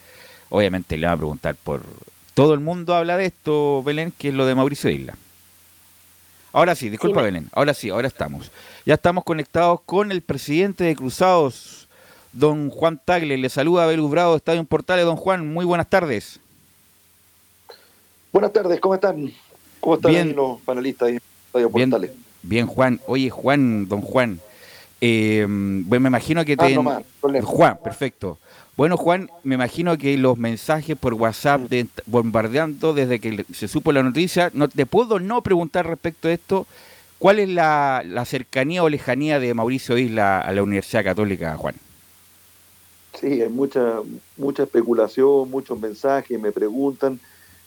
[0.50, 1.82] obviamente le va a preguntar por...
[2.34, 5.16] Todo el mundo habla de esto, Belén, que es lo de Mauricio Isla.
[6.52, 8.52] Ahora sí, disculpa Belén, ahora sí, ahora estamos.
[8.86, 11.88] Ya estamos conectados con el presidente de Cruzados,
[12.32, 13.38] don Juan Tagle.
[13.38, 15.06] Le saluda Belus Bravo de Estadio en Portales.
[15.06, 16.40] Don Juan, muy buenas tardes.
[18.32, 19.32] Buenas tardes, ¿cómo están?
[19.80, 20.36] ¿Cómo están Bien.
[20.36, 21.22] los panelistas de
[21.54, 22.12] Bien, Portales?
[22.42, 23.00] bien, Juan.
[23.08, 24.40] Oye, Juan, don Juan.
[25.02, 26.66] eh, bueno, me imagino que te...
[26.66, 27.48] Ah, no más, problema.
[27.48, 28.40] Juan, perfecto.
[28.76, 33.92] Bueno, Juan, me imagino que los mensajes por WhatsApp de, bombardeando desde que se supo
[33.92, 36.66] la noticia, no te puedo no preguntar respecto a esto,
[37.20, 41.76] ¿cuál es la, cercanía o lejanía de Mauricio Isla a la Universidad Católica, Juan?
[43.20, 44.00] Sí, hay mucha,
[44.38, 47.20] mucha especulación, muchos mensajes, me preguntan,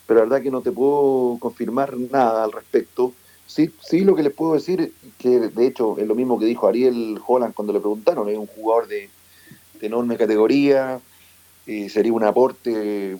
[0.05, 3.13] pero la verdad que no te puedo confirmar nada al respecto.
[3.45, 6.67] Sí, sí lo que les puedo decir, que de hecho es lo mismo que dijo
[6.67, 9.09] Ariel Holland cuando le preguntaron, es un jugador de,
[9.79, 10.99] de enorme categoría,
[11.65, 13.17] eh, sería un aporte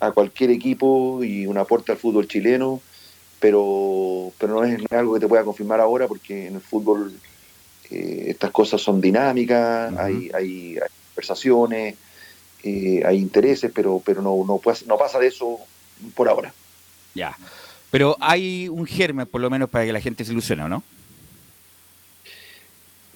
[0.00, 2.80] a cualquier equipo y un aporte al fútbol chileno,
[3.40, 7.12] pero, pero no es algo que te pueda confirmar ahora porque en el fútbol
[7.90, 11.96] eh, estas cosas son dinámicas, hay, hay, hay conversaciones,
[12.62, 15.58] eh, hay intereses, pero, pero no, no, pues- no pasa de eso
[16.14, 16.52] por ahora.
[17.14, 17.36] Ya.
[17.90, 20.82] Pero hay un germen, por lo menos, para que la gente se ilusione, ¿o ¿no?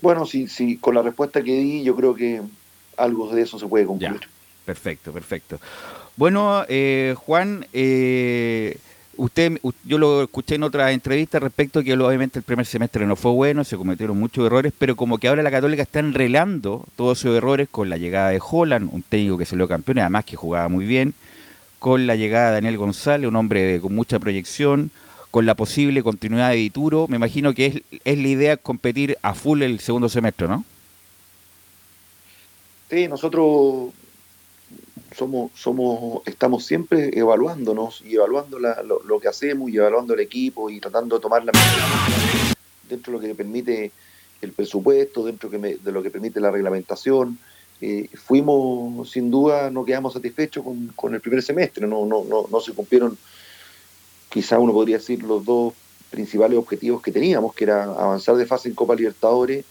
[0.01, 2.41] Bueno, sí, sí, con la respuesta que di, yo creo que
[2.99, 4.21] algo de eso se puede concluir.
[4.65, 5.59] Perfecto, perfecto.
[6.17, 8.77] Bueno, eh, Juan, eh,
[9.17, 13.17] usted, yo lo escuché en otra entrevista respecto a que obviamente el primer semestre no
[13.17, 17.21] fue bueno, se cometieron muchos errores, pero como que ahora la Católica está enrelando todos
[17.21, 20.69] esos errores con la llegada de Holland, un técnico que salió campeón además que jugaba
[20.69, 21.15] muy bien,
[21.79, 24.91] con la llegada de Daniel González, un hombre con mucha proyección,
[25.31, 27.07] con la posible continuidad de Dituro.
[27.09, 30.65] Me imagino que es, es la idea competir a full el segundo semestre, ¿no?
[32.91, 33.93] Sí, nosotros
[35.15, 40.81] somos, somos, estamos siempre evaluándonos y evaluando lo, que hacemos y evaluando el equipo y
[40.81, 41.53] tratando de tomar la
[42.89, 43.93] dentro de lo que permite
[44.41, 47.39] el presupuesto, dentro de lo que permite la reglamentación.
[47.81, 52.47] Eh, fuimos, sin duda, no quedamos satisfechos con, con el primer semestre, no, no, no,
[52.51, 53.17] no se cumplieron,
[54.29, 55.75] quizá uno podría decir, los dos
[56.11, 59.65] principales objetivos que teníamos, que era avanzar de fase en Copa Libertadores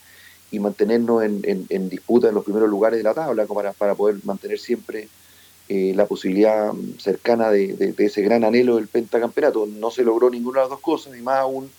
[0.50, 4.24] y mantenernos en, en- disputa en los primeros lugares de la tabla para, para poder
[4.24, 5.12] mantener siempre
[5.68, 9.68] eh, la posibilidad cercana de, de- ese gran anhelo del pentacampeonato.
[9.68, 11.76] No se logró ninguna de las dos cosas y más aún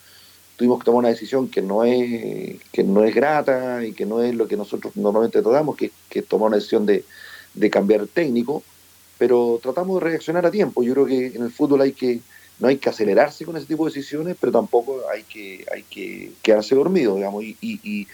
[0.56, 4.22] tuvimos que tomar una decisión que no es, que no es grata y que no
[4.22, 7.06] es lo que nosotros normalmente tratamos, que, que tomar una decisión de,
[7.52, 8.66] de cambiar técnico,
[9.16, 10.82] pero tratamos de reaccionar a tiempo.
[10.82, 12.24] Yo creo que en el fútbol hay que
[12.58, 16.38] no hay que acelerarse con ese tipo de decisiones, pero tampoco hay que, hay que
[16.42, 18.06] quedarse dormido, digamos, y, y- y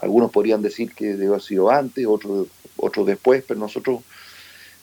[0.00, 4.00] algunos podrían decir que debe haber sido antes, otros, otros después, pero nosotros,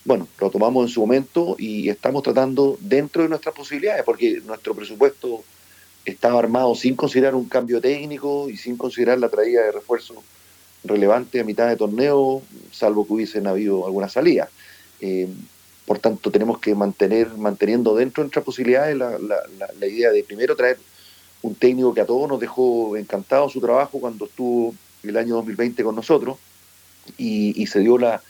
[0.05, 4.76] bueno, lo tomamos en su momento y estamos tratando dentro de nuestras posibilidades, porque nuestro
[4.76, 5.43] presupuesto
[6.05, 10.18] estaba armado sin considerar un cambio técnico y sin considerar la traída de refuerzos
[10.84, 12.41] relevantes a mitad de torneo,
[12.72, 14.49] salvo que hubiesen habido alguna salida.
[15.01, 15.28] Eh,
[15.86, 20.78] por tanto, tenemos que mantener, manteniendo dentro de nuestras posibilidades la, idea de primero traer
[21.41, 25.83] un técnico que a todos nos dejó encantado su trabajo cuando estuvo el año 2020
[25.83, 26.37] con nosotros
[27.17, 28.21] y, se dio la,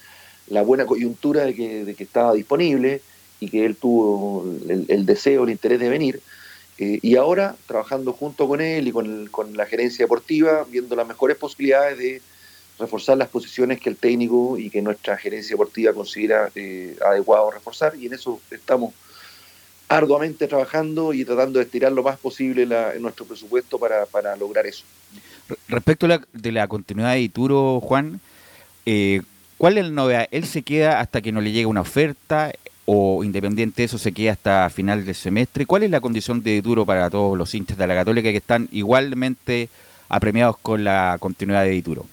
[0.64, 3.02] buena coyuntura de que, estaba disponible
[3.40, 6.22] y que él tuvo el, deseo, el interés de venir.
[6.80, 10.96] Eh, y ahora, trabajando junto con él y con, el- con la gerencia deportiva, viendo
[10.96, 12.22] las mejores posibilidades de
[12.78, 17.96] reforzar las posiciones que el técnico y que nuestra gerencia deportiva considera eh, adecuado reforzar.
[17.96, 18.94] Y en eso estamos
[19.90, 22.68] arduamente trabajando y tratando de estirar lo más posible
[23.00, 24.84] nuestro presupuesto para lograr eso.
[25.50, 28.20] Re- Respecto la, de la continuidad de Ituro, Juan,
[28.86, 29.22] eh,
[29.58, 30.28] ¿cuál es la novedad?
[30.32, 32.52] ¿Él se queda hasta que no le llegue una oferta
[32.86, 35.66] o independiente de eso se queda hasta final del semestre?
[35.66, 38.68] ¿Cuál es la condición de Ituro para todos los hinchas de la Católica que están
[38.72, 39.70] igualmente
[40.10, 42.06] apremiados con la continuidad de Ituro?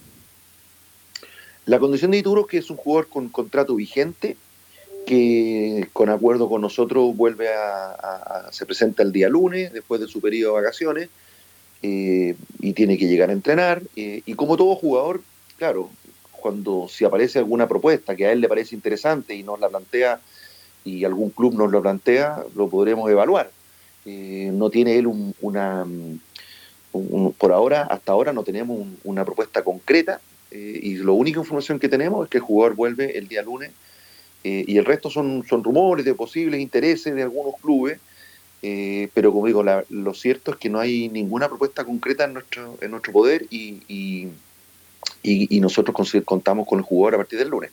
[1.66, 4.36] La condición de Ituro es que es un jugador con contrato vigente,
[5.06, 10.00] que con acuerdo con nosotros vuelve a, a- a- se presenta el día lunes, después
[10.00, 11.08] de su periodo de vacaciones,
[11.86, 13.82] eh, y tiene que llegar a entrenar.
[13.94, 15.20] eh, y como todo jugador,
[15.58, 15.90] claro,
[16.32, 20.18] cuando si aparece alguna propuesta que a él le parece interesante y nos la plantea,
[20.82, 23.50] y algún club nos lo plantea, lo podremos evaluar.
[24.06, 25.82] Eh, no tiene él un- una...
[25.84, 26.20] un-
[26.92, 30.20] un- por ahora, hasta ahora no tenemos un- una propuesta concreta,
[30.50, 33.70] eh, y la única información que tenemos es que el jugador vuelve el día lunes
[34.46, 37.98] y el resto son, son rumores de posibles intereses de algunos clubes,
[38.66, 42.32] eh, pero como digo, la- lo cierto es que no hay ninguna propuesta concreta en
[42.32, 44.28] nuestro, en nuestro poder y, y,
[45.22, 45.94] y- y nosotros
[46.24, 47.70] contamos con el jugador a partir del lunes.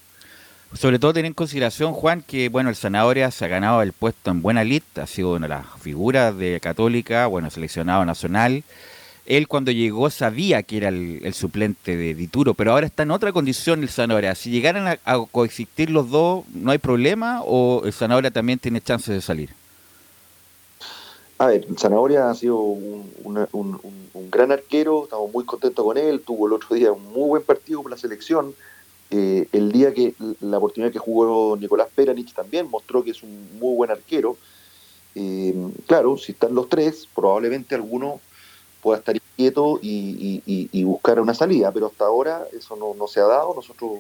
[0.74, 4.32] Sobre todo tener en consideración, Juan, que bueno, el Zanahoria se ha ganado el puesto
[4.32, 8.64] en buena lista, ha sido una de las figuras de Católica, bueno, seleccionado nacional.
[9.26, 13.12] Él cuando llegó sabía que era el, el suplente de Dituro, pero ahora está en
[13.12, 14.34] otra condición el Zanahoria.
[14.36, 18.82] Si llegaran a, a coexistir los dos, ¿no hay problema o el Zanahoria también tiene
[18.82, 19.50] chances de salir?
[21.42, 23.10] A ver, Zanahoria ha sido un,
[24.30, 27.82] gran arquero, estamos muy contentos con él, tuvo el otro día un muy buen partido
[27.82, 28.54] por la selección.
[29.10, 33.58] Eh, el día que la oportunidad que jugó Nicolás Peranich también mostró que es un
[33.60, 34.38] muy buen arquero.
[35.16, 35.56] Eh,
[35.88, 38.22] claro, si están los tres, probablemente alguno
[38.84, 43.26] pueda estar quieto y, buscar una salida, pero hasta ahora eso no, no se ha
[43.26, 43.56] dado.
[43.56, 43.94] Nosotros,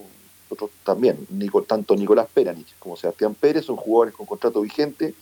[0.43, 1.17] nosotros también,
[1.65, 5.15] tanto Nicolás Peranich como Sebastián Pérez son jugadores con contrato vigente.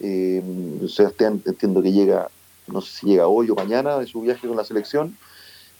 [0.00, 0.42] Eh,
[0.88, 2.28] Sebastián entiendo que llega,
[2.66, 5.16] no sé si llega hoy o mañana de su viaje con la selección.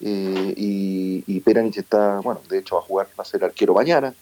[0.01, 4.15] Eh, y, Peranich está, bueno, de hecho va a jugar, va a ser arquero mañana.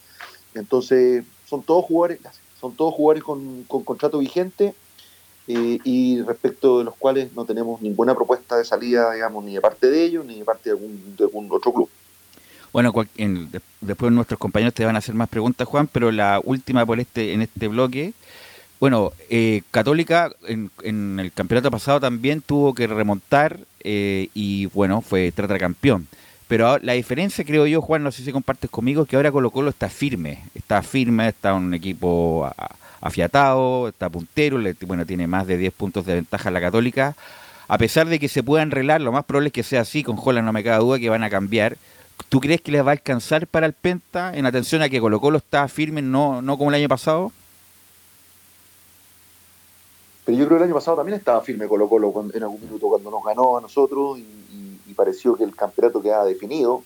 [0.55, 2.19] Entonces, son todos jugadores,
[2.59, 4.73] son todos jugadores con, con contrato vigente
[5.47, 9.61] eh, y respecto de los cuales no tenemos ninguna propuesta de salida, digamos, ni de
[9.61, 11.89] parte de ellos, ni de parte de algún, de algún otro club.
[12.73, 16.41] Bueno, en- de- después nuestros compañeros te van a hacer más preguntas, Juan, pero la
[16.43, 18.13] última por este en este bloque.
[18.79, 25.01] Bueno, eh, Católica en, en el campeonato pasado también tuvo que remontar eh, y bueno,
[25.01, 26.07] fue campeón.
[26.47, 29.69] Pero la diferencia, creo yo, Juan, no sé si compartes conmigo, que ahora Colo Colo
[29.69, 30.43] está firme.
[30.55, 32.49] Está firme, está un equipo
[33.01, 37.15] afiatado, está puntero, le- bueno, tiene más de 10 puntos de ventaja la Católica.
[37.67, 40.15] A pesar de que se pueda enrelar, lo más probable es que sea así, con
[40.15, 41.77] Jola no me cabe duda que van a cambiar.
[42.29, 45.19] ¿Tú crees que les va a alcanzar para el Penta en atención a que Colo
[45.19, 47.31] Colo está firme, no, no como el año pasado?
[50.27, 52.89] Pero yo creo que el año pasado también estaba firme Colo Colo en algún minuto
[52.89, 56.83] cuando nos ganó a nosotros y, pareció que el campeonato quedaba definido.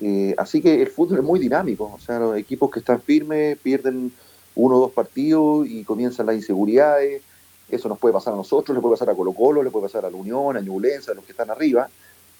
[0.00, 1.92] Eh, así que el fútbol es muy dinámico.
[1.92, 4.12] O sea, los equipos que están firmes pierden
[4.54, 7.20] uno o dos partidos y comienzan las inseguridades.
[7.68, 10.06] Eso nos puede pasar a nosotros, le puede pasar a Colo Colo, le puede pasar
[10.06, 11.90] a la Unión, a Ñublense, a los que están arriba.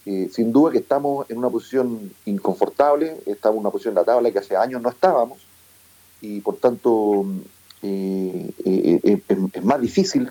[0.06, 4.04] Eh, sin duda que estamos en una posición inconfortable, estamos en una posición en la
[4.04, 5.44] tabla que hace años no estábamos
[6.22, 7.26] y por tanto
[7.82, 10.28] es, más difícil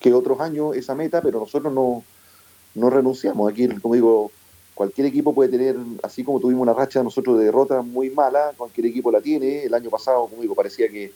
[0.00, 2.04] que otros años esa meta, pero nosotros no,
[2.74, 3.50] no renunciamos.
[3.50, 4.30] Aquí, como digo,
[4.74, 8.86] cualquier equipo puede tener, así como tuvimos una racha nosotros de derrotas muy mala, cualquier
[8.86, 9.64] equipo la tiene.
[9.64, 11.12] El año pasado, como digo, parecía que,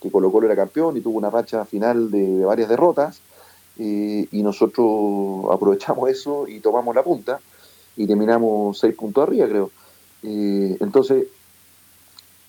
[0.00, 3.20] que Colo Colo era campeón y tuvo una racha final de, varias derrotas,
[3.78, 7.40] y nosotros aprovechamos eso y tomamos la punta
[7.94, 9.70] y terminamos seis puntos arriba, creo.
[10.22, 11.26] Entonces,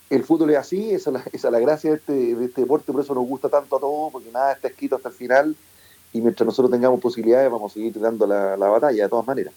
[0.09, 2.61] el fútbol es así, esa es la, esa es la gracia de este, de este
[2.61, 5.55] deporte, por eso nos gusta tanto a todos, porque nada está escrito hasta el final
[6.13, 9.53] y mientras nosotros tengamos posibilidades vamos a seguir dando la, la batalla de todas maneras.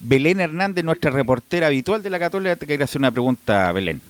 [0.00, 4.00] Belén Hernández, nuestra reportera habitual de la Católica, te quiere hacer una pregunta, Belén.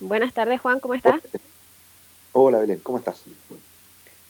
[0.00, 1.20] Buenas tardes, Juan, ¿cómo estás?
[2.32, 3.22] Hola Belén, ¿cómo estás?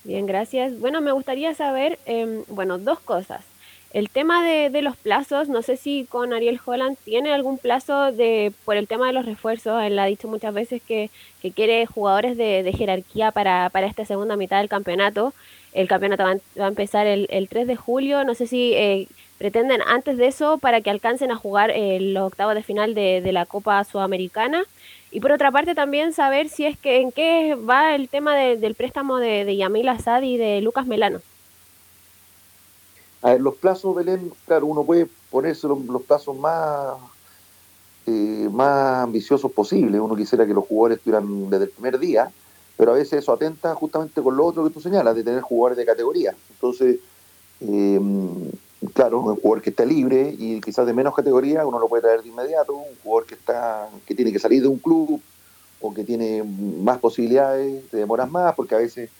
[0.04, 0.78] Bien, gracias.
[0.80, 3.44] Bueno, me gustaría saber, em, bueno, dos cosas.
[3.92, 8.50] El tema de, los plazos, no sé si con Ariel Holland tiene algún plazo de
[8.64, 9.82] por el tema de los refuerzos.
[9.82, 11.10] Él ha dicho muchas veces que,
[11.54, 15.34] quiere jugadores de, jerarquía para, esta segunda mitad del campeonato.
[15.74, 18.24] El campeonato va, a em- empezar el, el 3 de julio.
[18.24, 22.22] No sé si eh, pretenden antes de eso para que alcancen a jugar eh, los
[22.24, 24.64] octavos de final de, la Copa Sudamericana.
[25.10, 28.56] Y por otra parte también saber si es que en qué va el tema de-
[28.56, 31.20] del préstamo de, de Yamil Asad y de Lucas Melano.
[33.22, 36.96] A ver, los plazos, Belén, claro, uno puede ponerse los, plazos más,
[38.06, 40.00] eh, más ambiciosos posibles.
[40.00, 42.32] Uno quisiera que los jugadores estuvieran desde el primer día,
[42.76, 45.78] pero a veces eso atenta justamente con lo otro que tú señalas, de tener jugadores
[45.78, 46.34] de categoría.
[46.50, 46.98] Entonces,
[47.60, 48.00] eh,
[48.92, 52.22] claro, un jugador que está libre y quizás de menos categoría, uno lo puede traer
[52.22, 52.74] de inmediato.
[52.74, 55.20] Un jugador que está que tiene que salir de un club
[55.80, 59.10] o que tiene más posibilidades, te demoras más, porque a veces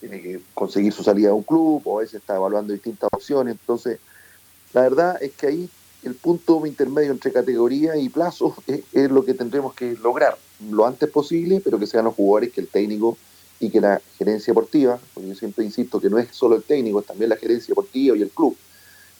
[0.00, 3.56] tiene que conseguir su salida a un club o a veces está evaluando distintas opciones.
[3.60, 4.00] Entonces,
[4.72, 5.70] la verdad es que ahí
[6.04, 10.38] el punto intermedio entre categoría y plazo es, lo que tendremos que lograr
[10.70, 13.16] lo antes posible, pero que sean los jugadores que el técnico
[13.60, 17.00] y que la gerencia deportiva, porque yo siempre insisto que no es solo el técnico,
[17.00, 18.56] es también la gerencia deportiva y el club,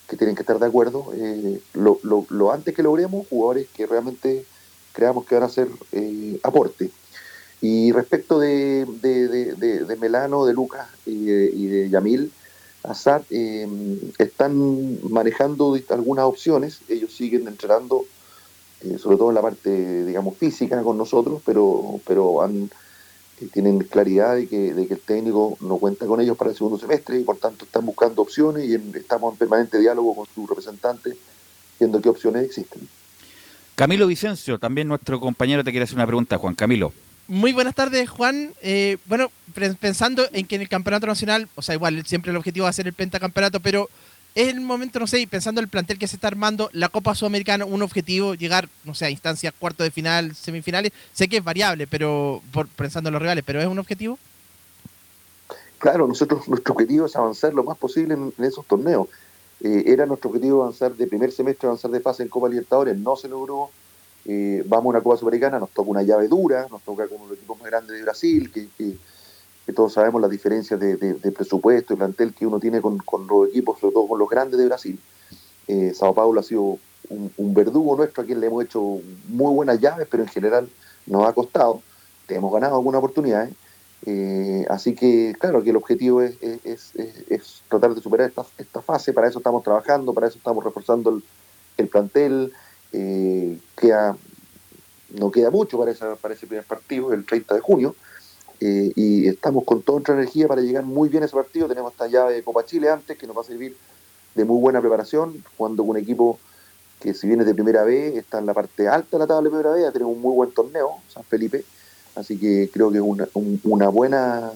[0.09, 3.87] que tienen que estar de acuerdo, eh, lo, lo- lo antes que logremos, jugadores que
[3.87, 4.45] realmente
[4.93, 6.91] creamos que van a hacer eh, aporte.
[7.61, 12.31] Y respecto de, de, de- de- Melano, de Lucas y de, Yamil,
[12.85, 13.67] Azad, eh,
[14.19, 18.05] están manejando algunas opciones, ellos siguen entrenando,
[18.83, 22.71] eh, sobre todo en la parte, digamos, física con nosotros, pero, pero han,
[23.41, 26.57] eh, tienen claridad de que, de que el técnico no cuenta con ellos para el
[26.57, 30.27] segundo semestre y por tanto están buscando opciones y en- estamos en permanente diálogo con
[30.33, 31.17] sus representantes
[31.81, 32.89] viendo qué opciones existen.
[33.75, 36.93] Camilo Vicencio, también nuestro compañero, te quiere hacer una pregunta, Juan Camilo.
[37.29, 38.55] Muy buenas tardes, Juan.
[38.63, 39.31] Eh, bueno,
[39.81, 42.73] pensando en que en el campeonato nacional, o sea, igual siempre el objetivo va a
[42.73, 43.91] ser el pentacampeonato, pero
[44.35, 46.89] es el momento, no sé, y pensando en el plantel que se está armando, la
[46.89, 50.93] Copa Sudamericana, un objetivo, llegar, no sé, a instancias cuarto de final, semifinales.
[51.13, 54.19] Sé que es variable, pero por, pensando en los rivales, pero es un objetivo.
[55.77, 59.07] Claro, nosotros nuestro objetivo es avanzar lo más posible en, en esos torneos.
[59.61, 63.17] Eh, era nuestro objetivo avanzar de primer semestre, avanzar de fase en Copa Libertadores, no
[63.17, 63.71] se logró.
[64.25, 67.39] Eh, vamos a una Copa Sudamericana, nos toca una llave dura, nos toca con los
[67.39, 68.69] equipos más grandes de Brasil, que,
[69.75, 70.97] todos sabemos las diferencias de,
[71.31, 72.99] presupuesto y plantel que uno tiene con,
[73.29, 74.99] los equipos, sobre todo con los grandes de Brasil.
[75.67, 76.79] Eh, Sao Paulo ha sido
[77.11, 78.81] un, verdugo nuestro, a quien le hemos hecho
[79.29, 80.69] muy buenas llaves, pero en general
[81.07, 81.83] nos ha costado.
[82.27, 83.53] Te hemos ganado algunas oportunidades.
[84.07, 86.39] Eh, así que, claro, que el objetivo es,
[87.69, 91.21] tratar de superar esta, fase, para eso estamos trabajando, para eso estamos reforzando
[91.77, 92.53] el plantel.
[92.93, 94.17] Eh, queda,
[95.19, 97.95] no queda mucho para, ese primer partido, el 30 de junio,
[98.61, 101.69] eh, y estamos con toda nuestra energía para llegar muy bien a ese partido.
[101.69, 103.77] Tenemos esta llave de Copa Chile antes, que nos va a servir
[104.35, 106.39] de muy buena preparación, jugando con un equipo
[107.01, 109.57] que si viene de primera vez, está en la parte alta de la tabla de
[109.57, 111.65] primera ya tenemos un muy buen torneo, San Felipe,
[112.17, 114.51] así que creo que es una, un- una buena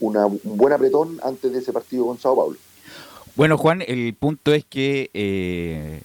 [0.00, 2.56] una, un buen apretón antes de ese partido con Sao Paulo.
[3.34, 6.02] Bueno, Juan, el punto es que eh,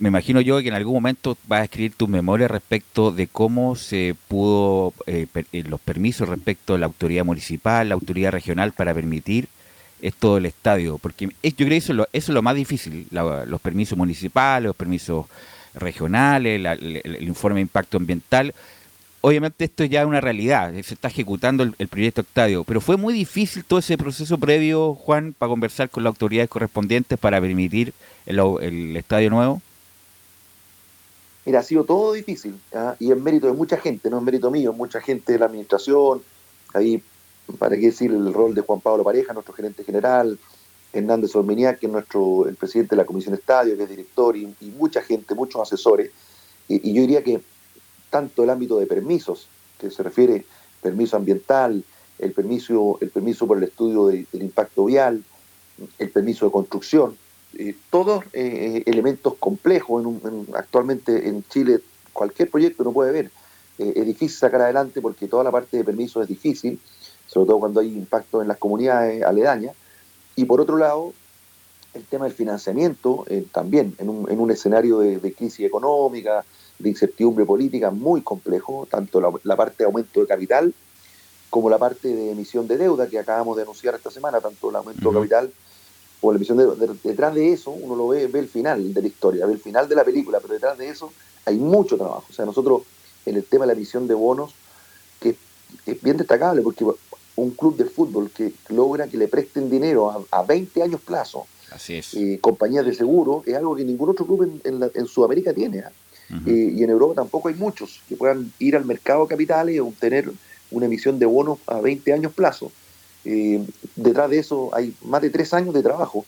[0.00, 3.76] me imagino yo que en algún momento vas a escribir tu memoria respecto de cómo
[3.76, 8.72] se pudo eh, per- eh, los permisos respecto a la autoridad municipal, la autoridad regional
[8.72, 9.48] para permitir
[10.00, 13.06] esto del estadio, porque yo creo que eso es lo, eso es lo más difícil,
[13.10, 15.26] la- los permisos municipales, los permisos
[15.74, 18.54] regionales, la- el, informe de impacto ambiental.
[19.20, 23.12] Obviamente esto ya es una realidad, se está ejecutando el, proyecto estadio, pero fue muy
[23.12, 27.92] difícil todo ese proceso previo, Juan, para conversar con las autoridades correspondientes para permitir
[28.24, 29.60] el, el estadio nuevo.
[31.50, 32.94] Mira, ha sido todo difícil ¿ah?
[33.00, 36.22] y es mérito de mucha gente, no es mérito mío, mucha gente de la administración,
[36.72, 37.02] ahí,
[37.58, 40.38] para qué decir, el rol de Juan Pablo Pareja, nuestro gerente general,
[40.92, 44.54] Hernández Ormeniak, que es nuestro, el presidente de la Comisión Estadio, que es director, y,
[44.78, 46.12] mucha gente, muchos asesores.
[46.68, 47.40] Y, yo diría que
[48.10, 50.44] tanto el ámbito de permisos, que se refiere
[50.80, 51.82] permiso ambiental,
[52.20, 55.24] el permiso, el permiso por el estudio de- del impacto vial,
[55.98, 57.16] el permiso de construcción,
[57.58, 60.00] eh, todos eh, elementos complejos.
[60.02, 61.80] En un- en- actualmente en Chile
[62.12, 63.30] cualquier proyecto no puede ver
[63.78, 66.78] eh, es difícil sacar adelante porque toda la parte de permiso es difícil,
[67.26, 69.74] sobre todo cuando hay impacto en las comunidades aledañas.
[70.36, 71.12] Y por otro lado,
[71.94, 76.44] el tema del financiamiento eh, también, en un, en un escenario de, de crisis económica,
[76.78, 80.72] de incertidumbre política muy complejo, tanto la, la parte de aumento de capital
[81.50, 84.76] como la parte de emisión de deuda que acabamos de anunciar esta semana, tanto el
[84.76, 85.52] aumento de capital
[86.20, 86.66] como la emisión de.
[86.86, 89.58] De- detrás de eso uno lo ve, ve el final de la historia, ve el
[89.60, 91.12] final de la película, pero detrás de eso
[91.46, 92.24] hay mucho trabajo.
[92.28, 92.82] O sea, nosotros
[93.26, 94.54] en el tema de la emisión de bonos,
[95.20, 95.36] que
[95.86, 96.84] es bien destacable, porque
[97.36, 101.46] un club de fútbol que logra que le presten dinero a, a 20 años plazo,
[101.70, 102.14] Así es.
[102.14, 105.54] eh, compañías de seguro, es algo que ningún otro club en, en la- en Sudamérica
[105.54, 105.80] tiene.
[105.80, 105.92] ¿ah?
[106.46, 109.80] Eh, y en Europa tampoco hay muchos que puedan ir al mercado de capitales y
[109.80, 110.30] obtener
[110.70, 112.70] una emisión de bonos a 20 años plazo.
[113.24, 113.64] Eh,
[113.96, 116.24] detrás de eso hay más de tres años de trabajo.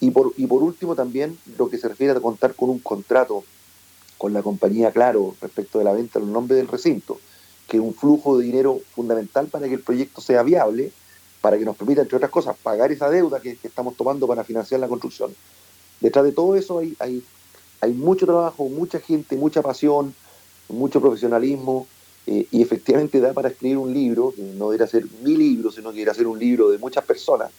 [0.00, 3.44] Y por, y por último también lo que se refiere a contar con un contrato
[4.16, 7.18] con la compañía Claro respecto de la venta los nombres del recinto,
[7.68, 10.92] que es un flujo de dinero fundamental para que el proyecto sea viable,
[11.40, 14.44] para que nos permita, entre otras cosas, pagar esa deuda que, que estamos tomando para
[14.44, 15.34] financiar la construcción.
[16.00, 17.22] Detrás de todo eso hay, hay,
[17.80, 20.14] hay mucho trabajo, mucha gente, mucha pasión,
[20.68, 21.86] mucho profesionalismo,
[22.26, 25.90] eh, y efectivamente da para escribir un libro, que no debería ser mi libro, sino
[25.90, 27.50] que debería ser un libro de muchas personas.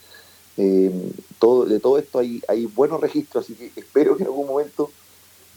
[0.58, 0.92] Eh,
[1.40, 4.92] todo, de todo esto hay, hay buenos registros, así que espero que en algún momento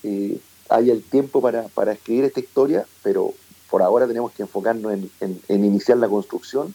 [0.02, 0.38] eh,
[0.68, 3.34] haya el tiempo para, para escribir esta historia, pero
[3.70, 5.10] por ahora tenemos que enfocarnos en,
[5.48, 6.74] en- iniciar la construcción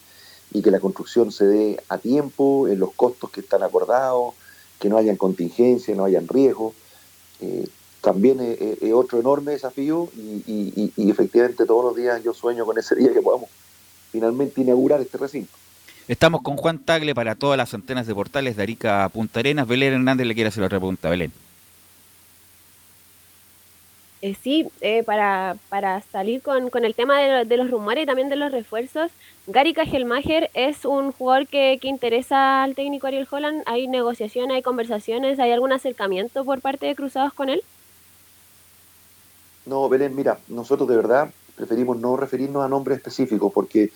[0.52, 4.34] y que la construcción se dé a tiempo, en los costos que están acordados,
[4.80, 6.74] que no hayan contingencias, no hayan riesgos.
[7.42, 7.66] Eh,
[8.02, 12.24] también es, es- es otro enorme desafío y, y- y- y efectivamente todos los días
[12.24, 13.50] yo sueño con ese día que podamos
[14.12, 15.52] finalmente inaugurar este recinto.
[16.08, 19.68] Estamos con Juan Tagle para todas las antenas de portales de Arica a Punta Arenas.
[19.68, 21.10] Belén Hernández le quiere hacer otra pregunta.
[21.10, 21.32] Belén.
[24.22, 28.04] Eh, sí, eh, para, para salir con, con el tema de, lo- de los rumores
[28.04, 29.12] y también de los refuerzos,
[29.48, 33.64] Gary Kajelmacher es un jugador que, que interesa al técnico Ariel Holland.
[33.66, 37.62] ¿Hay negociaciones, hay conversaciones, hay algún acercamiento por parte de Cruzados con él?
[39.70, 43.92] No, Belén, mira, nosotros de verdad preferimos no referirnos a nombres específicos porque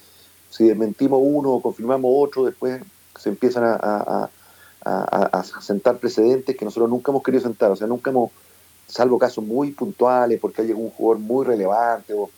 [0.51, 2.79] si desmentimos uno o confirmamos otro, después
[3.19, 4.29] se empiezan a, a-
[4.85, 7.71] a- a- sentar precedentes que nosotros nunca hemos querido sentar.
[7.71, 8.29] O sea, nunca hemos,
[8.87, 12.29] salvo casos muy puntuales, porque hay algún jugador muy relevante o,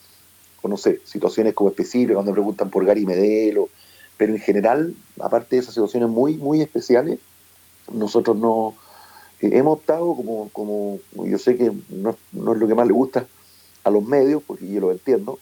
[0.62, 3.68] o no sé, situaciones como específicas, cuando preguntan por Gary Medelo.
[4.18, 7.20] Pero en general, aparte de esas situaciones muy, muy especiales,
[7.92, 8.76] nosotros no
[9.42, 12.94] eh, hemos optado como, como yo sé que no, no es lo que más le
[12.94, 13.26] gusta
[13.84, 15.40] a los medios, porque yo lo entiendo,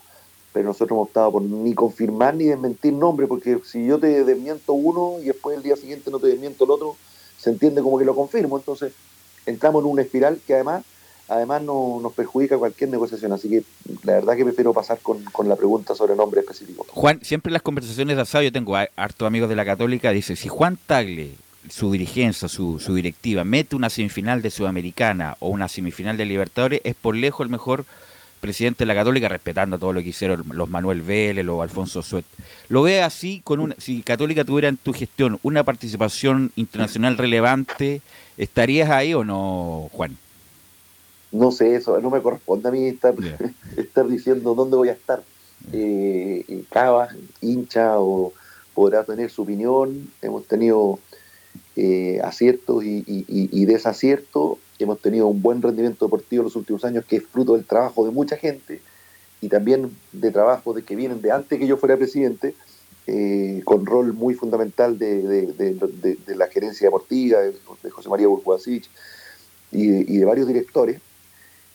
[0.52, 4.74] pero nosotros hemos optado por ni confirmar ni desmentir nombres, porque si yo te desmiento
[4.74, 6.96] uno y después el día siguiente no te desmiento el otro,
[7.38, 8.94] se entiende como que lo confirmo, entonces
[9.46, 10.84] entramos en una espiral que además
[11.28, 13.64] además no, nos perjudica cualquier negociación, así que
[14.04, 16.88] la verdad que prefiero pasar con, con la pregunta sobre nombres específicos.
[16.90, 20.36] Juan, siempre en las conversaciones de asado, yo tengo hartos amigos de la Católica, dice,
[20.36, 21.36] si Juan Tagle,
[21.70, 26.82] su dirigencia, su, su directiva, mete una semifinal de Sudamericana o una semifinal de Libertadores,
[26.84, 27.86] es por lejos el mejor
[28.44, 32.26] presidente de la Católica, respetando todo lo que hicieron los Manuel Vélez, los Alfonso Suet.
[32.68, 38.02] ¿Lo ve así, con una, si Católica tuviera en tu gestión una participación internacional relevante,
[38.38, 40.18] estarías ahí o no, Juan?
[41.32, 43.16] No sé, eso no me corresponde a mí estar,
[43.78, 45.24] estar diciendo dónde voy a estar.
[45.72, 47.08] Eh, eh, Cava,
[47.40, 48.34] hincha, o
[48.74, 50.12] podrá tener su opinión.
[50.22, 51.00] Hemos tenido
[51.76, 54.58] eh, aciertos y, y- desaciertos.
[54.80, 58.06] Hemos tenido un buen rendimiento deportivo en los últimos años, que es fruto del trabajo
[58.06, 58.82] de mucha gente
[59.42, 62.56] y también de trabajos de que vienen de antes que yo fuera presidente,
[63.08, 67.54] eh, con rol muy fundamental de, de- de- de- de la gerencia deportiva, de,
[67.90, 68.90] José María Burguasich
[69.72, 71.02] y, de- y de varios directores.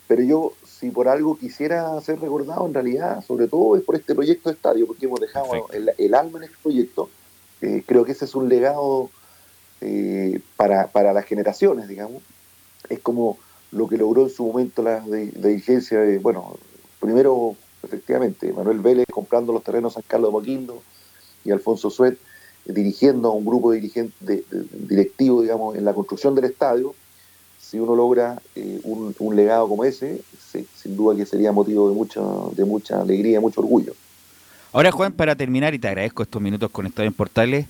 [0.06, 4.14] Pero yo, si por algo quisiera ser recordado, en realidad, sobre todo es por este
[4.14, 7.10] proyecto de estadio, porque hemos dejado el, el alma en este proyecto.
[7.60, 9.10] Eh, creo que ese es un legado
[9.80, 12.22] eh, para, para las generaciones, digamos.
[12.88, 13.38] Es como
[13.72, 16.56] lo que logró en su momento la de- dirigencia de, bueno,
[17.00, 20.82] primero, efectivamente, Manuel Vélez comprando los terrenos San Carlos de Moquindo
[21.44, 22.14] y Alfonso Suet
[22.66, 26.94] eh, dirigiendo a un grupo de- directivo, digamos, en la construcción del estadio.
[27.60, 30.22] Si uno logra eh, un, legado como ese,
[30.74, 32.20] sin duda que sería motivo de mucha,
[32.56, 33.92] de mucha alegría, mucho orgullo.
[34.72, 37.66] Ahora, Juan, para terminar, y te agradezco estos minutos con Estadio en Portales,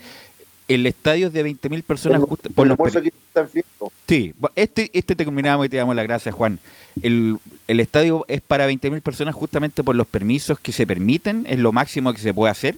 [0.69, 2.17] el estadio es de 20.000 personas.
[2.19, 3.93] Tengo- justo por el los almuerzo per- aquí está enfriando.
[4.07, 6.59] Sí, este, este te terminamos y te damos las gracias, Juan.
[7.03, 11.59] El, el estadio es para 20.000 personas justamente por los permisos que se permiten, es
[11.59, 12.77] lo máximo que se puede hacer.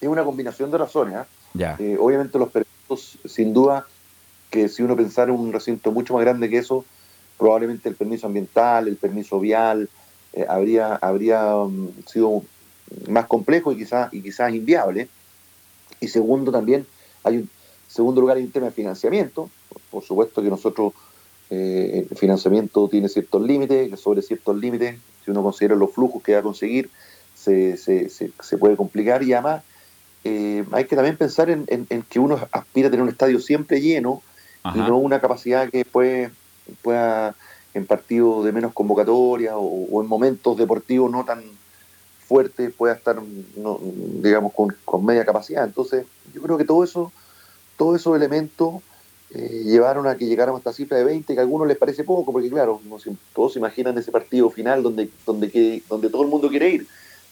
[0.00, 1.14] Es una combinación de razones.
[1.16, 1.26] ¿ah?
[1.54, 1.76] Ya.
[1.78, 3.86] Eh, obviamente los permisos, sin duda,
[4.50, 6.84] que si uno pensara en un recinto mucho más grande que eso,
[7.36, 9.88] probablemente el permiso ambiental, el permiso vial,
[10.32, 12.42] eh, habría, habría um, sido
[13.08, 15.08] más complejo y quizás y quizás inviable.
[16.00, 16.86] Y segundo, también
[17.24, 17.50] hay un
[17.88, 19.50] segundo lugar hay un tema de financiamiento.
[19.90, 20.92] Por supuesto que nosotros
[21.50, 26.22] eh, el financiamiento tiene ciertos límites, que sobre ciertos límites, si uno considera los flujos
[26.22, 26.90] que va a conseguir,
[27.34, 29.62] se, se, se, se puede complicar y además
[30.24, 33.38] eh, hay que también pensar en, en- en que uno aspira a tener un estadio
[33.40, 34.22] siempre lleno
[34.74, 36.30] y no una capacidad que puede,
[36.82, 37.34] pueda
[37.74, 41.42] en partidos de menos convocatoria o, o en momentos deportivos no tan
[42.28, 43.20] fuertes pueda estar
[43.56, 43.80] no,
[44.22, 46.04] digamos con, con media capacidad entonces
[46.34, 47.10] yo creo que todo eso
[47.76, 48.74] todos esos elementos
[49.34, 52.04] eh, llevaron a que llegáramos a esta cifra de 20 que a algunos les parece
[52.04, 52.96] poco porque claro no
[53.34, 56.86] todos se imaginan ese partido final donde donde que- donde todo el mundo quiere ir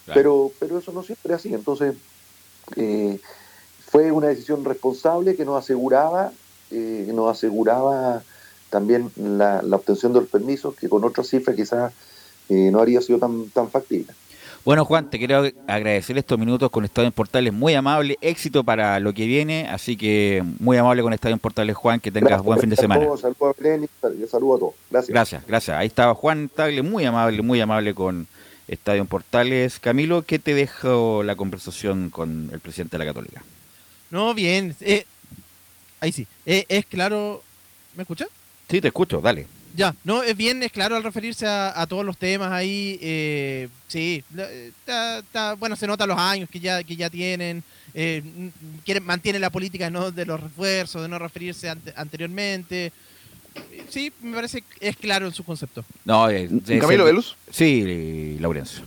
[0.04, 0.20] Claro.
[0.20, 1.94] pero pero eso no siempre es así entonces
[2.76, 3.18] eh,
[3.90, 6.32] fue una decisión responsable que nos aseguraba,
[6.70, 8.22] eh, nos aseguraba
[8.70, 11.92] también la, la obtención de los permisos, que con otras cifras quizás
[12.48, 14.12] eh, no habría sido tan, tan factible.
[14.66, 17.52] Bueno, Juan, te quiero agradecer estos minutos con Estadio en Portales.
[17.52, 19.68] Muy amable, éxito para lo que viene.
[19.68, 22.00] Así que muy amable con Estadio en Portales, Juan.
[22.00, 23.00] Que tengas Gracias, buen fin de semana.
[23.00, 24.74] Saludos a saludos a todos.
[24.90, 25.08] Gracias.
[25.14, 25.76] Gracias, gracias.
[25.76, 28.26] Ahí estaba Juan Tagle, muy amable, muy amable con
[28.66, 29.78] Estadio en Portales.
[29.78, 33.44] Camilo, ¿qué te dejó la conversación con el presidente de la Católica?
[34.10, 34.74] No, bien.
[34.80, 35.06] eh,
[36.00, 36.26] ahí sí.
[36.44, 37.40] Eh, es claro.
[37.94, 38.26] ¿Me escucha?
[38.68, 39.46] Sí, te escucho, dale.
[39.76, 42.98] Ya, no, es bien, es claro al referirse a, a todos los temas ahí.
[43.02, 47.62] eh, sí, eh, está- está- bueno, se nota los años que ya, que ya tienen.
[47.98, 48.22] eh,
[48.84, 50.10] quieren, mantienen la política ¿no?
[50.10, 52.92] de los refuerzos, de no referirse ante- anteriormente.
[53.88, 55.84] Sí, me parece que es claro en su concepto.
[56.04, 56.48] No, eh,
[56.80, 57.36] Camilo Velus?
[57.50, 58.82] Sí, Laurencio.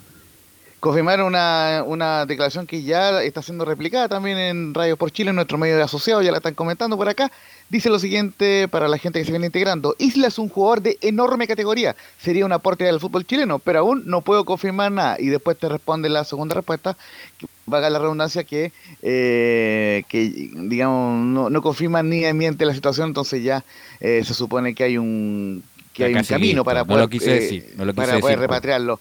[0.79, 5.35] Confirmar una, una declaración que ya está siendo replicada también en Radio por Chile, en
[5.35, 7.31] nuestro medio de asociados, ya la están comentando por acá.
[7.69, 9.95] Dice lo siguiente para la gente que se viene integrando.
[9.99, 11.95] Isla es un jugador de enorme categoría.
[12.17, 15.17] Sería un aporte al fútbol chileno, pero aún no puedo confirmar nada.
[15.19, 16.97] Y después te responde la segunda respuesta,
[17.37, 18.71] que valga la redundancia, que,
[19.01, 23.63] eh, que digamos, no, no confirma ni miente la situación, entonces ya
[23.99, 25.63] eh, se supone que hay un
[25.93, 26.63] que hay un camino listo.
[26.63, 28.39] para No poder, lo quise eh, decir, no lo quise para poder decir, pues.
[28.39, 28.99] repatriarlo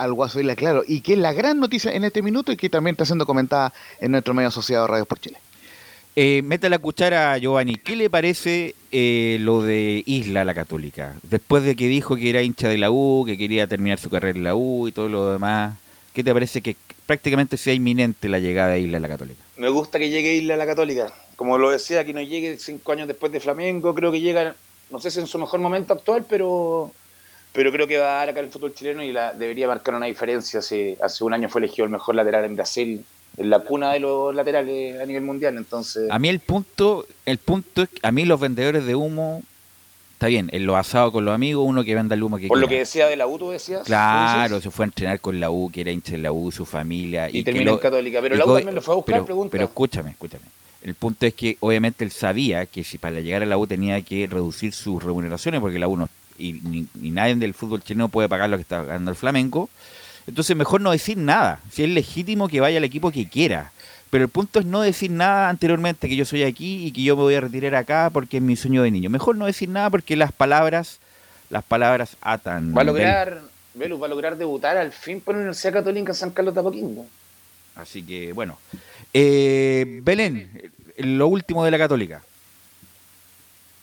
[0.00, 2.70] al Guaso Isla, claro, y que es la gran noticia en este minuto y que
[2.70, 5.38] también está siendo comentada en nuestro medio asociado Radio por Chile.
[6.16, 7.76] Eh, mete la cuchara, Giovanni.
[7.76, 11.14] ¿Qué le parece eh, lo de Isla la Católica?
[11.22, 14.36] Después de que dijo que era hincha de la U, que quería terminar su carrera
[14.36, 15.76] en la U y todo lo demás,
[16.12, 16.76] ¿qué te parece que
[17.06, 19.40] prácticamente sea inminente la llegada de Isla a la Católica?
[19.56, 21.12] Me gusta que llegue Isla a la Católica.
[21.36, 23.94] Como lo decía, que no llegue cinco años después de Flamengo.
[23.94, 24.56] Creo que llega,
[24.90, 26.90] no sé si en su mejor momento actual, pero,
[27.52, 30.06] pero creo que va a dar acá el fútbol chileno y la, debería marcar una
[30.06, 30.60] diferencia.
[30.60, 33.04] Hace, hace un año fue elegido el mejor lateral en Brasil,
[33.36, 35.56] en la cuna de los laterales a nivel mundial.
[35.56, 39.42] Entonces, A mí el punto, el punto es que a mí los vendedores de humo,
[40.12, 42.58] está bien, en los asados con los amigos, uno que venda el humo que por
[42.58, 43.82] lo que decía de la U, tú decías.
[43.84, 46.64] Claro, se fue a entrenar con la U, que era hincha de la U, su
[46.66, 47.28] familia.
[47.30, 48.20] Y, terminó lo- en Católica.
[48.20, 49.50] Pero la U también lo fue a buscar, pero, pregunta.
[49.52, 50.44] pero escúchame, escúchame.
[50.82, 54.00] El punto es que obviamente él sabía que si para llegar a la U tenía
[54.02, 56.08] que reducir sus remuneraciones, porque la U no,
[56.40, 59.68] y, ni, ni nadie del fútbol chileno puede pagar lo que está ganando el Flamengo.
[60.26, 61.60] Entonces mejor no decir nada.
[61.70, 63.72] Si es legítimo que vaya al equipo que quiera.
[64.10, 67.16] Pero el punto es no decir nada anteriormente, que yo soy aquí y que yo
[67.16, 69.08] me voy a retirar acá porque es mi sueño de niño.
[69.08, 70.98] Mejor no decir nada porque las palabras,
[71.48, 72.74] las palabras atan.
[72.76, 73.40] Va a lograr,
[73.74, 77.06] Velus va a lograr debutar al fin por la Universidad Católica San Carlos de Apoquindo.
[77.76, 78.58] Así que, bueno.
[79.14, 82.22] Eh, Belén, lo último de la Católica.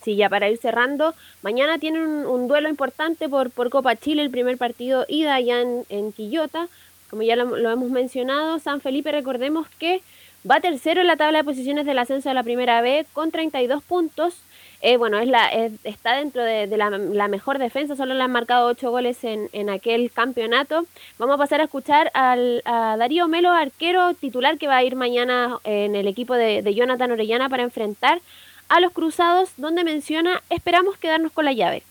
[0.08, 4.30] Sí, ya para ir cerrando, mañana tienen un, duelo importante por, por Copa Chile, el
[4.30, 6.70] primer partido ida allá en, Quillota.
[7.10, 10.02] Como ya lo, hemos mencionado, San Felipe, recordemos que
[10.50, 13.84] va tercero en la tabla de posiciones del ascenso de la primera B con 32
[13.84, 14.34] puntos.
[14.82, 18.68] Eh, bueno, es la, es- está dentro de, la, mejor defensa, solo le han marcado
[18.68, 20.86] 8 goles en, en aquel campeonato.
[21.20, 24.96] Vamos a pasar a escuchar al, a Darío Melo, arquero titular que va a ir
[24.96, 28.22] mañana en el equipo de Jonathan Orellana para enfrentar
[28.70, 31.84] a los Cruzados, donde menciona, esperamos quedarnos con la llave.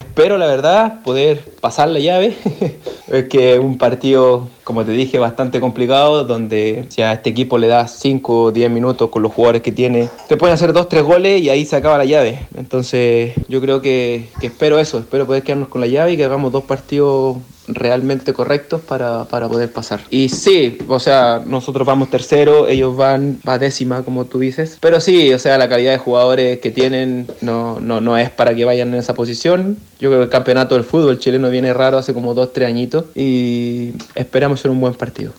[0.00, 2.36] Espero, la verdad, poder pasar la llave.
[3.08, 7.56] es que es un partido, como te dije, bastante complicado, donde si a este equipo
[7.56, 11.02] le das 5 o 10 minutos con los jugadores que tiene, te pueden hacer 2-3
[11.02, 12.46] goles y ahí se acaba la llave.
[12.56, 16.24] Entonces, yo creo que, que espero eso, espero poder quedarnos con la llave y que
[16.24, 17.38] hagamos dos partidos
[17.68, 20.00] realmente correctos para, para poder pasar.
[20.10, 24.78] Y sí, o sea, nosotros vamos tercero, ellos van a décima, como tú dices.
[24.80, 28.54] Pero sí, o sea, la calidad de jugadores que tienen no, no, no es para
[28.54, 29.76] que vayan en esa posición.
[30.00, 33.04] Yo creo que el campeonato del fútbol chileno viene raro hace como dos, tres añitos
[33.14, 35.32] y esperamos ser un buen partido.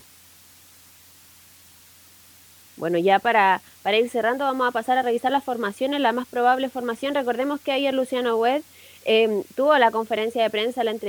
[2.78, 6.02] Bueno, ya para, para ir cerrando, vamos a pasar a revisar las formaciones.
[6.02, 8.62] La más probable formación, recordemos que ayer Luciano Wed
[9.06, 11.02] eh, tuvo la conferencia de prensa la el,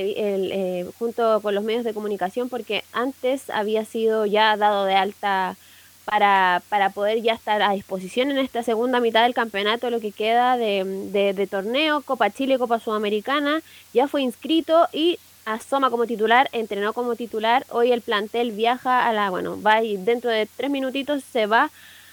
[0.52, 5.56] eh, junto con los medios de comunicación porque antes había sido ya dado de alta
[6.04, 10.12] para, para poder ya estar a disposición en esta segunda mitad del campeonato, lo que
[10.12, 13.62] queda de, de- de torneo, Copa Chile, Copa Sudamericana,
[13.94, 19.12] ya fue inscrito y asoma como titular, entrenó como titular, hoy el plantel viaja a
[19.12, 21.70] la, bueno, va y dentro de tres minutitos se va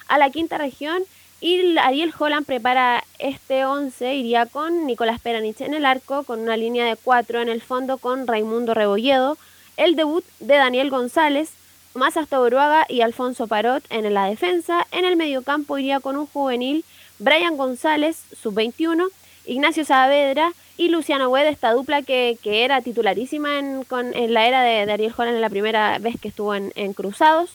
[0.07, 1.03] a la quinta región
[1.41, 6.39] y el Ariel Holland prepara este 11, iría con Nicolás Peranich en el arco, con
[6.39, 9.39] una línea de cuatro en el fondo con Raimundo Rebolledo,
[9.75, 11.49] el debut de Daniel González,
[11.93, 16.85] Tomás Astauruaga y Alfonso Parot en la defensa, en el mediocampo iría con un juvenil,
[17.17, 19.07] Brian González, sub-21,
[19.45, 24.47] Ignacio Saavedra y Luciano Hued, esta dupla que, que era titularísima en, con, en la
[24.47, 27.49] era de, Ariel Holland en la primera vez que estuvo en Cruzados.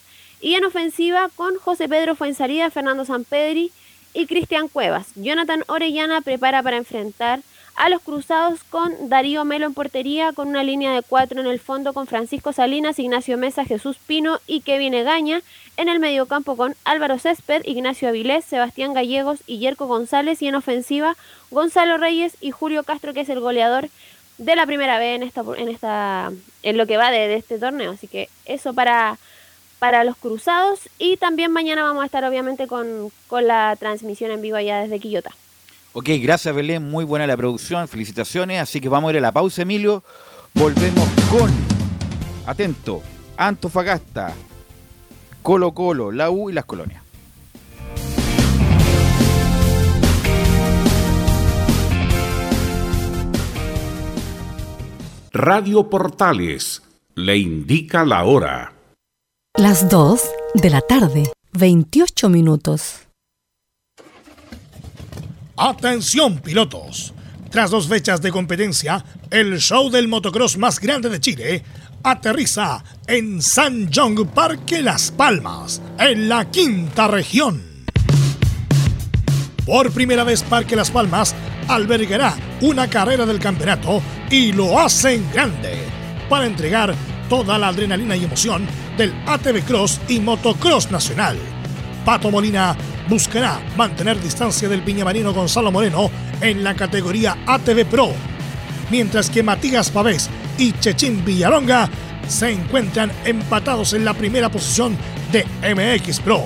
[0.47, 3.73] Y en ofensiva con José Pedro Fuensalida, Fernando Sampedri
[4.15, 5.09] y Cristian Cuevas.
[5.17, 7.41] Jonathan Orellana prepara para enfrentar
[7.75, 11.59] a los Cruzados con Darío Melo en portería, con una línea de cuatro en el
[11.59, 15.43] fondo con Francisco Salinas, Ignacio Mesa, Jesús Pino y Kevin Egaña.
[15.77, 20.43] En el mediocampo con Álvaro Césped, Ignacio Avilés, Sebastián Gallegos y Yerko González.
[20.43, 21.17] Y en ofensiva
[21.51, 23.89] Gonzalo Reyes y Julio Castro, que es el goleador
[24.39, 26.31] de la primera vez en esta en esta
[26.63, 27.91] en lo que va de, de este torneo.
[27.91, 29.19] Así que eso para
[29.79, 34.43] para los cruzados y también mañana vamos a estar obviamente con, con la transmisión en
[34.43, 35.31] vivo allá desde Quillota.
[35.93, 38.61] Ok, gracias Belén, muy buena la producción, felicitaciones.
[38.61, 40.05] Así que vamos a ir a la pausa, Emilio.
[40.53, 41.51] Volvemos con,
[42.47, 43.03] atento,
[43.37, 44.35] Antofagasta,
[45.43, 47.03] Colo Colo, la U y las colonias.
[55.33, 56.83] Radio Portales
[57.14, 58.76] le indica la hora.
[59.59, 60.21] Las 2
[60.53, 63.07] de la tarde, 28 minutos.
[65.57, 67.15] Atención pilotos.
[67.49, 71.65] Tras dos fechas de competencia, el show del motocross más grande de Chile
[72.03, 77.63] aterriza en San John Parque Las Palmas, en la quinta región.
[79.65, 81.35] Por primera vez Parque Las Palmas
[81.67, 85.79] albergará una carrera del campeonato y lo hacen grande
[86.29, 86.95] para entregar
[87.29, 88.66] toda la adrenalina y emoción
[88.97, 91.37] del ATV Cross y Motocross Nacional.
[92.05, 92.77] Pato Molina
[93.09, 96.11] buscará mantener distancia del piñamarino Gonzalo Moreno
[96.41, 98.12] en la categoría ATV Pro,
[98.91, 101.89] mientras que Matías Pavés y Chechín Villalonga
[102.29, 104.97] se encuentran empatados en la primera posición
[105.33, 106.45] de MX Pro.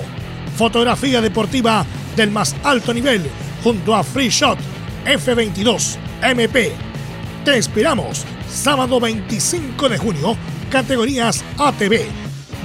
[0.55, 3.25] Fotografía deportiva del más alto nivel
[3.63, 4.59] junto a Free Shot
[5.05, 6.71] F22 MP.
[7.43, 10.37] Te esperamos sábado 25 de junio,
[10.71, 12.05] categorías ATV.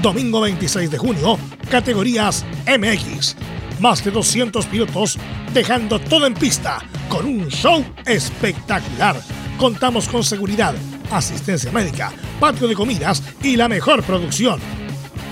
[0.00, 1.38] Domingo 26 de junio,
[1.70, 3.36] categorías MX.
[3.80, 5.18] Más de 200 pilotos
[5.52, 6.78] dejando todo en pista
[7.08, 9.16] con un show espectacular.
[9.58, 10.74] Contamos con seguridad,
[11.10, 14.60] asistencia médica, patio de comidas y la mejor producción.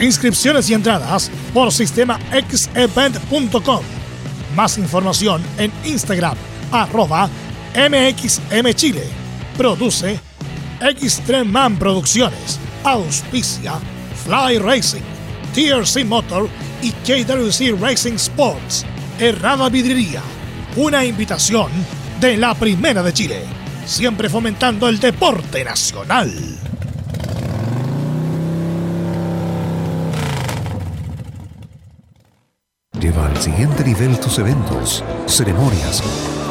[0.01, 2.19] Inscripciones y entradas por sistema
[2.51, 3.85] xevent.com.
[4.57, 6.37] Más información en Instagram,
[6.73, 7.31] arroba
[7.77, 9.05] MXMChile.
[9.57, 10.19] Produce
[10.81, 12.64] Extreman Producciones.
[12.85, 13.81] Auspicia
[14.25, 15.03] Fly Racing,
[15.55, 16.49] TRC Motor
[16.83, 18.85] y KWC Racing Sports.
[19.19, 20.23] Errada Vidrería.
[20.77, 21.71] Una invitación
[22.21, 23.43] de la Primera de Chile.
[23.87, 26.33] Siempre fomentando el deporte nacional.
[33.01, 36.03] Lleva al siguiente nivel tus eventos, ceremonias,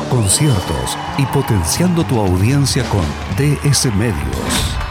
[0.09, 3.03] conciertos y potenciando tu audiencia con
[3.37, 4.82] DS Medios.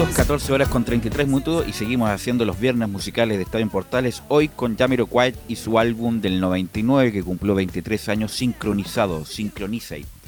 [0.00, 3.70] Minutos, 14 horas con 33 minutos y seguimos haciendo los viernes musicales de Estadio en
[3.70, 10.19] Portales, hoy con Jamiroquai y su álbum del 99 que cumplió 23 años sincronizado, Synchronizate.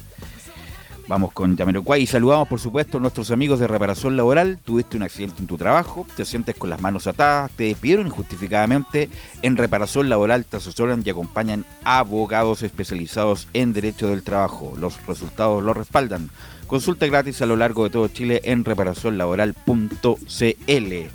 [1.07, 4.57] Vamos con Jamiroquai y saludamos por supuesto a nuestros amigos de reparación laboral.
[4.63, 9.09] Tuviste un accidente en tu trabajo, te sientes con las manos atadas, te despidieron injustificadamente.
[9.41, 14.75] En reparación laboral te asesoran y acompañan abogados especializados en derecho del trabajo.
[14.79, 16.29] Los resultados los respaldan.
[16.67, 21.09] Consulta gratis a lo largo de todo Chile en reparacionlaboral.cl.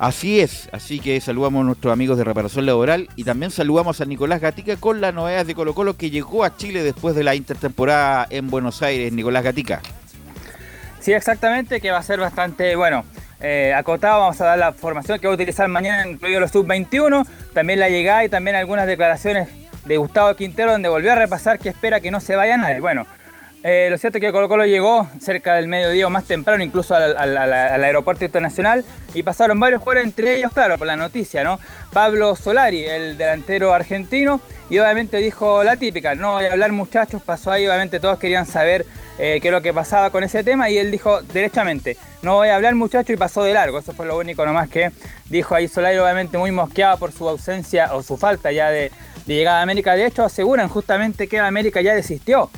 [0.00, 4.06] Así es, así que saludamos a nuestros amigos de Reparación Laboral y también saludamos a
[4.06, 7.34] Nicolás Gatica con las novedades de Colo Colo que llegó a Chile después de la
[7.34, 9.12] intertemporada en Buenos Aires.
[9.12, 9.82] Nicolás Gatica.
[11.00, 13.04] Sí, exactamente, que va a ser bastante, bueno,
[13.40, 14.20] eh, acotado.
[14.20, 17.26] Vamos a dar la formación que va a utilizar mañana, incluido los sub-21.
[17.52, 19.48] También la llegada y también algunas declaraciones
[19.84, 22.80] de Gustavo Quintero, donde volvió a repasar que espera que no se vaya nadie.
[22.80, 23.06] Bueno,
[23.62, 26.94] eh, lo cierto es que Colo Colo llegó cerca del mediodía o más temprano, incluso
[26.94, 31.60] al, aeropuerto internacional, y pasaron varios jugadores, entre ellos, claro, por la noticia, ¿no?
[31.92, 34.40] Pablo Solari, el delantero argentino,
[34.70, 38.46] y obviamente dijo la típica, no voy a hablar muchachos, pasó ahí, obviamente todos querían
[38.46, 38.86] saber
[39.18, 42.48] eh, qué es lo que pasaba con ese tema, y él dijo derechamente, no voy
[42.48, 44.90] a hablar muchachos, y pasó de largo, eso fue lo único nomás que
[45.28, 48.90] dijo ahí Solari, obviamente muy mosqueado por su ausencia o su falta ya de
[49.26, 52.50] llegada a América, de hecho aseguran justamente que América ya desistió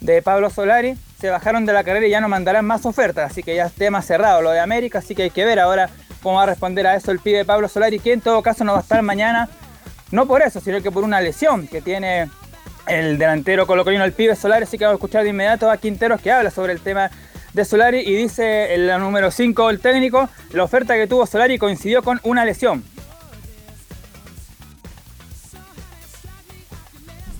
[0.00, 3.42] de Pablo Solari, se bajaron de la carrera y ya no mandarán más ofertas, así
[3.42, 5.90] que ya es tema cerrado lo de América, así que hay que ver ahora
[6.22, 8.72] cómo va a responder a eso el pibe Pablo Solari, que en todo caso no
[8.72, 9.48] va a estar mañana,
[10.10, 12.30] no por eso, sino que por una lesión que tiene
[12.86, 16.20] el delantero colocolino, el pibe Solari, así que vamos a escuchar de inmediato a Quinteros
[16.20, 17.10] que habla sobre el tema
[17.52, 21.58] de Solari y dice en la número 5 el técnico, la oferta que tuvo Solari
[21.58, 22.84] coincidió con una lesión.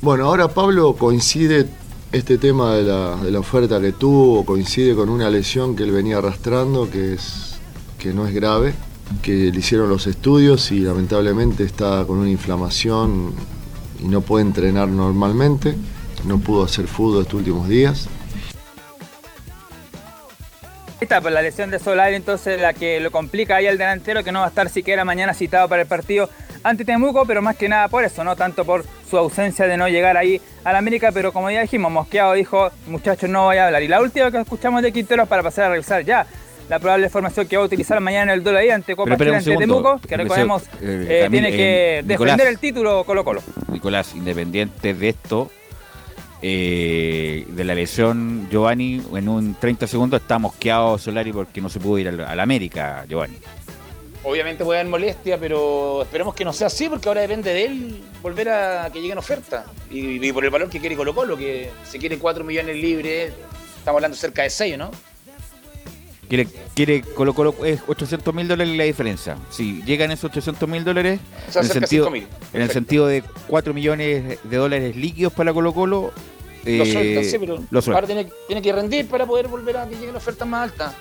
[0.02, 1.66] Bueno, ahora Pablo coincide
[2.12, 6.90] este tema de la, oferta que tuvo, coincide con una lesión que él venía arrastrando,
[6.90, 7.56] que, es,
[7.98, 8.74] que no es grave,
[9.22, 13.32] que le hicieron los estudios y lamentablemente está con una inflamación
[14.02, 15.76] y no puede entrenar normalmente,
[16.26, 18.08] no pudo hacer fútbol estos últimos días.
[21.01, 24.32] Está, pues la lesión de Solari, entonces la que lo complica ahí al delantero, que
[24.32, 26.28] no va a estar siquiera mañana citado para el partido
[26.62, 29.88] ante Temuco, pero más que nada por eso, no tanto por su ausencia de no
[29.88, 33.66] llegar ahí a la América, pero como ya dijimos, Mosqueado dijo, muchachos, no voy a
[33.66, 33.82] hablar.
[33.82, 36.26] Y la última que escuchamos de Quinteros para pasar a revisar ya
[36.68, 39.36] la probable formación que va a utilizar mañana en el duelo ahí ante Copa Chile
[39.36, 39.57] ante.
[39.57, 42.36] Temuco, que recordemos eh, eh, tiene que eh, Nicolás.
[42.36, 43.42] defender el título Colo Colo.
[43.72, 45.51] Nicolás, independiente de esto,
[46.43, 51.80] eh, de la lesión, Giovanni, en un 30 segundos está mosqueado Solari porque no se
[51.80, 53.36] pudo ir al, al América, Giovanni.
[54.22, 58.03] Obviamente puede haber molestia, pero esperemos que no sea así, porque ahora depende de él
[58.22, 59.64] volver a que lleguen ofertas.
[59.91, 63.32] Y, y por el valor que quiere Colo Colo, que se quiere 4 millones libres,
[63.78, 64.91] estamos hablando cerca de 6, ¿no?
[66.28, 69.36] Quiere, quiere Colo Colo, es 800 mil dólares la diferencia.
[69.51, 71.18] Si llegan esos 800 mil dólares,
[71.49, 72.26] O sea, en, el sentido, 5.000.
[72.53, 76.12] en el sentido de 4 millones de dólares líquidos para Colo Colo,
[76.64, 77.94] lo eh, sueltan, sí, pero lo sueltan.
[77.94, 80.92] ahora tiene, tiene que rendir para poder volver a que lleguen ofertas más altas.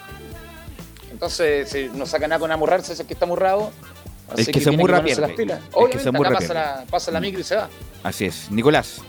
[1.11, 3.71] Entonces, si no saca nada con amurrarse, ese que está amurrado.
[4.35, 5.33] El así que se amurra las pierde.
[5.33, 5.59] pilas.
[5.59, 6.69] El que Obviamente, se amurra acá pasa pierde.
[6.69, 7.69] la, pasa la micro y se va.
[8.03, 8.51] Así es.
[8.51, 9.01] Nicolás.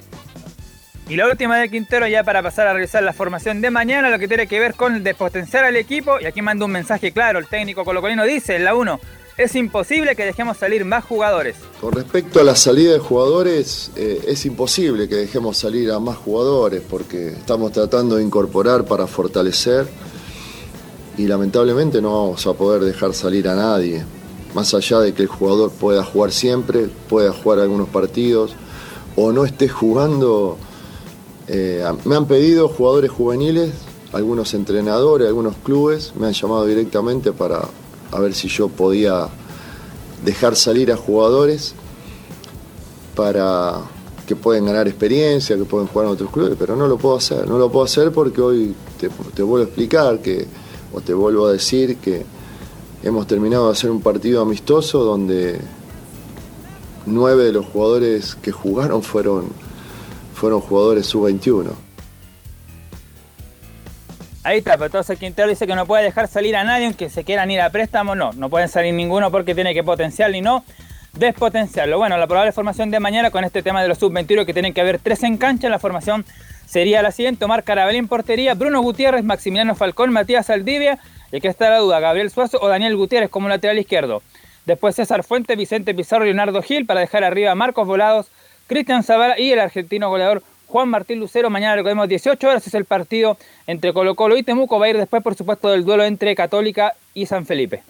[1.09, 4.18] Y la última de Quintero ya para pasar a revisar la formación de mañana, lo
[4.18, 6.20] que tiene que ver con despotenciar al equipo.
[6.20, 9.01] Y aquí manda un mensaje claro, el técnico colocolino dice en la 1,
[9.41, 11.57] es imposible que dejemos salir más jugadores.
[11.80, 16.18] Con respecto a la salida de jugadores, eh, es imposible que dejemos salir a más
[16.18, 19.88] jugadores porque estamos tratando de incorporar para fortalecer
[21.16, 24.05] y lamentablemente no vamos a poder dejar salir a nadie.
[24.55, 28.53] Más allá de que el jugador pueda jugar siempre, pueda jugar algunos partidos
[29.16, 30.59] o no esté jugando,
[31.49, 33.72] eh, me han pedido jugadores juveniles,
[34.12, 37.62] algunos entrenadores, algunos clubes, me han llamado directamente para
[38.12, 39.28] a ver si yo podía
[40.24, 41.74] dejar salir a jugadores
[43.14, 43.80] para
[44.26, 47.48] que pueden ganar experiencia, que pueden jugar en otros clubes, pero no lo puedo hacer.
[47.48, 50.46] No lo puedo hacer porque hoy te, vuelvo a explicar que,
[50.92, 52.24] o te vuelvo a decir que
[53.02, 55.61] hemos terminado de hacer un partido amistoso donde
[57.06, 59.46] nueve de los jugadores que jugaron fueron,
[60.34, 61.70] fueron jugadores sub-21.
[64.43, 67.24] Ahí está, pero entonces Quintero dice que no puede dejar salir a nadie aunque se
[67.24, 68.14] quieran ir a préstamo.
[68.14, 70.64] No, no pueden salir ninguno porque tiene que potenciarlo y no
[71.12, 71.99] despotenciarlo.
[71.99, 74.80] Bueno, la probable formación de mañana con este tema de los sub-21 que tienen que
[74.80, 76.24] haber tres en cancha, la formación
[76.66, 77.45] sería la siguiente.
[77.45, 80.99] Omar Carabel en portería, Bruno Gutiérrez, Maximiliano Falcón, Matías Aldivia,
[81.32, 84.22] y aquí está la duda, Gabriel Suazo o Daniel Gutiérrez como lateral izquierdo.
[84.64, 88.28] Después César Fuente, Vicente Pizarro, Leonardo Gil para dejar arriba a Marcos Volados,
[88.68, 91.51] Cristian Zavala y el argentino goleador Juan Martín Lucero.
[91.51, 94.79] Mañana recordemos 18 horas es el partido entre Colo Colo y Temuco.
[94.79, 97.83] Va a ir después, por supuesto, del duelo entre Católica y San Felipe.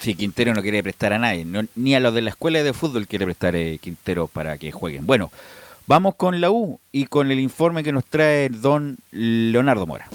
[0.00, 3.08] Sí, Quintero no quiere prestar a nadie, ni a los de la escuela de fútbol
[3.08, 5.04] quiere prestar eh, Quintero para que jueguen.
[5.04, 5.32] Bueno,
[5.88, 10.08] vamos con la U y con el informe que nos trae don Leonardo Mora.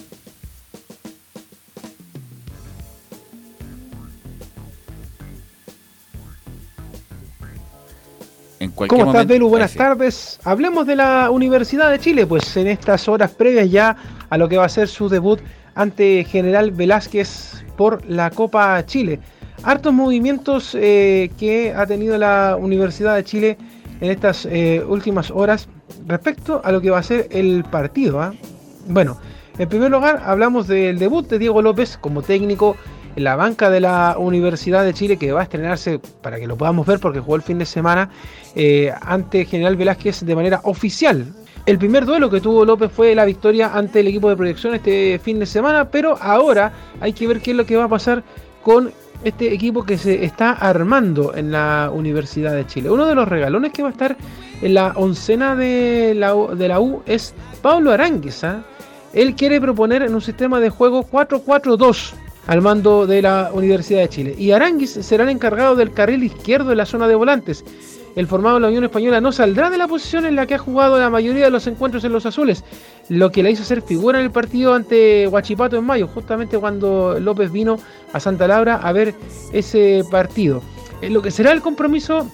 [8.64, 9.50] En cualquier ¿Cómo estás, Belu?
[9.50, 10.40] Buenas tardes.
[10.46, 13.98] Hablemos de la Universidad de Chile, pues en estas horas previas ya
[14.30, 15.42] a lo que va a ser su debut
[15.76, 19.20] ante General Velázquez por la Copa Chile.
[19.64, 23.58] Hartos movimientos eh, que ha tenido la Universidad de Chile
[24.00, 25.68] en estas eh, últimas horas
[26.08, 28.22] respecto a lo que va a ser el partido.
[28.22, 28.34] ¿ah?
[28.88, 29.20] Bueno,
[29.58, 32.78] en primer lugar hablamos del debut de Diego López como técnico
[33.16, 36.86] la banca de la Universidad de Chile que va a estrenarse para que lo podamos
[36.86, 38.10] ver porque jugó el fin de semana
[38.56, 41.26] eh, ante General Velázquez de manera oficial.
[41.66, 45.20] El primer duelo que tuvo López fue la victoria ante el equipo de proyección este
[45.24, 48.24] fin de semana, pero ahora hay que ver qué es lo que va a pasar
[48.62, 48.92] con
[49.24, 52.90] este equipo que se está armando en la Universidad de Chile.
[52.90, 54.18] Uno de los regalones que va a estar
[54.62, 58.44] en la oncena de la, U- de la U es Pablo Aránguiz.
[58.44, 58.64] ¿ah?
[59.14, 62.12] Él quiere proponer en un sistema de juego 4-4-2
[62.48, 64.36] al mando de la Universidad de Chile.
[64.38, 67.64] Y Aranguis será el encargado del carril izquierdo en la zona de volantes.
[68.16, 70.60] El formado de la Unión Española no saldrá de la posición en la que ha
[70.60, 72.64] jugado la mayoría de los encuentros en los azules,
[73.10, 77.20] lo que le hizo ser figura en el partido ante Huachipato en mayo, justamente cuando
[77.20, 77.80] López vino
[78.12, 79.16] a Santa Laura a ver
[79.52, 80.62] ese partido.
[81.02, 82.28] En lo que será el compromiso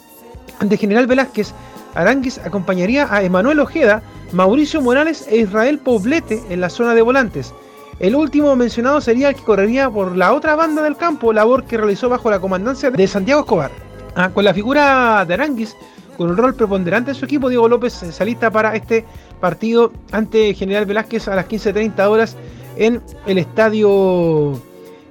[0.60, 1.54] de General Velázquez,
[1.96, 4.04] Aranguis acompañaría a Emanuel Ojeda,
[4.34, 7.54] Mauricio Morales e Israel Poblete en la zona de volantes.
[8.00, 11.78] El último mencionado sería el que correría por la otra banda del campo, labor que
[11.78, 13.72] realizó bajo la comandancia de Santiago Escobar.
[14.16, 15.76] Ah, con la figura de Aranguis,
[16.18, 19.06] con un rol preponderante en su equipo, Diego López se alista para este
[19.42, 22.38] partido ante General Velázquez a las 15.30 horas
[22.78, 24.62] en el estadio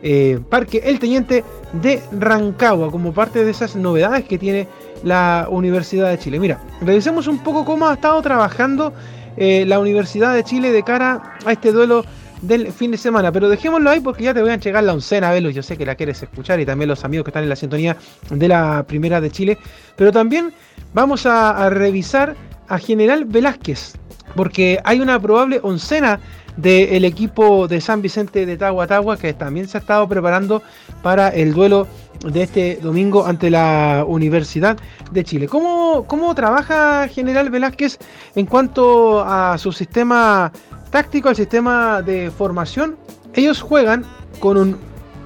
[0.02, 4.66] eh, Parque El Teniente de Rancagua, como parte de esas novedades que tiene
[5.04, 6.40] la Universidad de Chile.
[6.40, 8.94] Mira, revisemos un poco cómo ha estado trabajando
[9.36, 12.04] eh, la Universidad de Chile de cara a este duelo
[12.42, 13.32] del fin de semana.
[13.32, 15.50] Pero dejémoslo ahí porque ya te voy a llegar la oncena, Velo.
[15.50, 17.96] Yo sé que la quieres escuchar y también los amigos que están en la sintonía
[18.30, 19.58] de la Primera de Chile.
[19.96, 20.52] Pero también
[20.94, 22.36] vamos a, revisar
[22.68, 23.94] a General Velázquez
[24.34, 26.20] porque hay una probable oncena
[26.56, 30.62] del equipo de San Vicente de Tahuatahua que también se ha estado preparando
[31.02, 31.86] para el duelo
[32.24, 34.76] de este domingo ante la Universidad
[35.12, 35.46] de Chile.
[35.46, 37.98] ¿Cómo, cómo trabaja General Velázquez
[38.34, 40.52] en cuanto a su sistema
[40.88, 42.96] táctico, al sistema de formación?
[43.34, 44.04] Ellos juegan
[44.40, 44.78] con un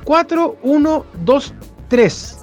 [0.04, 2.36] 4-1-2-3.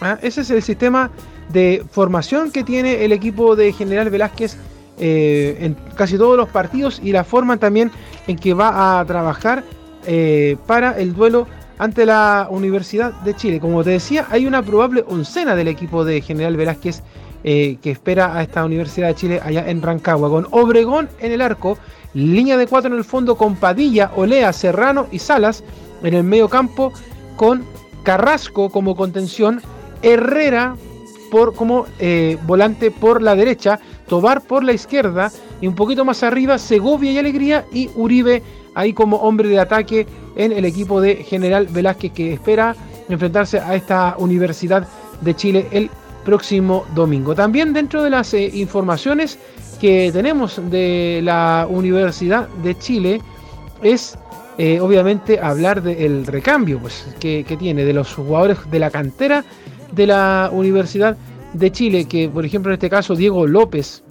[0.00, 0.18] ¿ah?
[0.22, 1.10] Ese es el sistema
[1.48, 4.56] de formación que tiene el equipo de General Velázquez
[4.98, 7.90] eh, en casi todos los partidos y la forma también
[8.26, 9.62] en que va a trabajar
[10.06, 11.46] eh, para el duelo
[11.78, 13.60] ante la Universidad de Chile.
[13.60, 17.02] Como te decía, hay una probable oncena del equipo de General Velázquez
[17.44, 21.42] eh, que espera a esta Universidad de Chile allá en Rancagua, con Obregón en el
[21.42, 21.78] arco,
[22.16, 25.62] línea de cuatro en el fondo con Padilla, Olea, Serrano y Salas.
[26.02, 26.92] En el medio campo,
[27.36, 27.64] con
[28.02, 29.60] Carrasco como contención,
[30.02, 30.76] Herrera
[31.30, 35.30] por, como eh, volante por la derecha, Tobar por la izquierda.
[35.60, 38.42] Y un poquito más arriba Segovia y Alegría y Uribe
[38.74, 40.06] ahí como hombre de ataque
[40.36, 42.76] en el equipo de General Velázquez que espera
[43.08, 44.86] enfrentarse a esta Universidad
[45.20, 45.90] de Chile el
[46.24, 47.34] próximo domingo.
[47.34, 49.38] También dentro de las eh, informaciones
[49.76, 53.20] que tenemos de la Universidad de Chile
[53.82, 54.18] es
[54.58, 59.44] eh, obviamente hablar del recambio pues, que, tiene de los jugadores de la cantera
[59.92, 61.16] de la Universidad
[61.52, 64.02] de Chile, que por ejemplo en este caso Diego López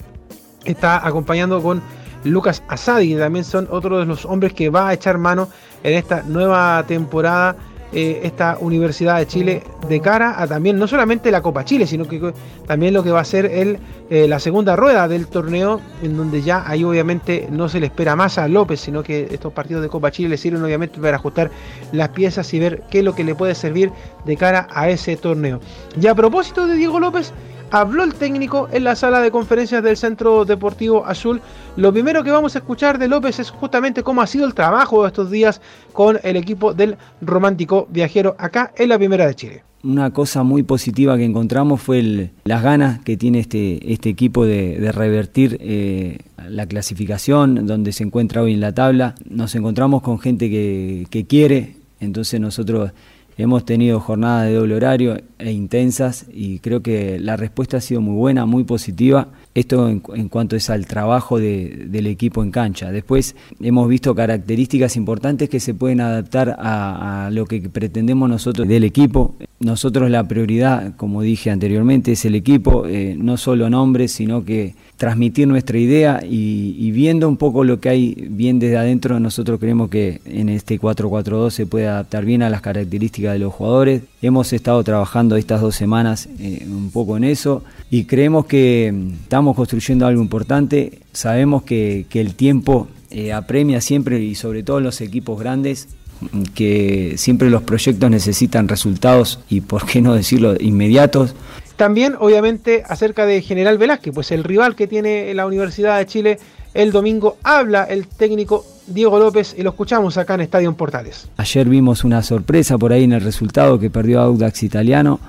[0.63, 1.81] está acompañando con
[2.23, 5.49] Lucas Asadi, que también son otros de los hombres que va a echar mano
[5.83, 7.55] en esta nueva temporada
[7.93, 12.05] eh, esta Universidad de Chile de cara a también no solamente la Copa Chile, sino
[12.07, 12.33] que
[12.65, 13.79] también lo que va a ser el,
[14.09, 18.15] eh, la segunda rueda del torneo, en donde ya ahí obviamente no se le espera
[18.15, 21.51] más a López, sino que estos partidos de Copa Chile le sirven obviamente para ajustar
[21.91, 23.91] las piezas y ver qué es lo que le puede servir
[24.25, 25.59] de cara a ese torneo.
[25.99, 27.33] Y a propósito de Diego López,
[27.71, 31.41] habló el técnico en la sala de conferencias del Centro Deportivo Azul.
[31.75, 35.01] Lo primero que vamos a escuchar de López es justamente cómo ha sido el trabajo
[35.03, 35.61] de estos días
[35.93, 39.63] con el equipo del Romántico Viajero acá en la Primera de Chile.
[39.83, 44.79] Una cosa muy positiva que encontramos fue las ganas que tiene este, este equipo de,
[44.79, 46.17] de revertir eh,
[46.49, 49.13] la clasificación donde se encuentra hoy en la tabla.
[49.29, 52.93] Nos encontramos con gente que, que quiere, entonces nosotros
[53.37, 58.01] hemos tenido jornadas de doble horario e intensas y creo que la respuesta ha sido
[58.01, 59.29] muy buena, muy positiva.
[59.55, 62.91] Esto en, en cuanto es al trabajo de- del equipo en cancha.
[62.91, 68.83] Después hemos visto características importantes que se pueden adaptar a, lo que pretendemos nosotros del
[68.83, 69.35] equipo.
[69.61, 74.75] Nosotros la prioridad, como dije anteriormente, es el equipo, eh, no solo nombres, sino que
[74.97, 79.59] transmitir nuestra idea y, y viendo un poco lo que hay bien desde adentro, nosotros
[79.59, 84.01] creemos que en este 4-4-2 se puede adaptar bien a las características de los jugadores.
[84.25, 89.13] Hemos estado trabajando estas dos semanas eh, un poco en eso y creemos que mm,
[89.21, 91.01] estamos construyendo algo importante.
[91.11, 95.89] Sabemos que, el tiempo eh, apremia siempre y sobre todo en los equipos grandes
[96.21, 101.35] mm, que siempre los proyectos necesitan resultados y por qué no decirlo inmediatos.
[101.75, 106.39] También, obviamente, acerca de General Velázquez, pues el rival que tiene la Universidad de Chile
[106.75, 111.27] el domingo, habla el técnico Diego López y lo escuchamos acá en Estadio Portales.
[111.37, 115.19] Ayer vimos una sorpresa por ahí en el resultado que perdió Audax Italiano.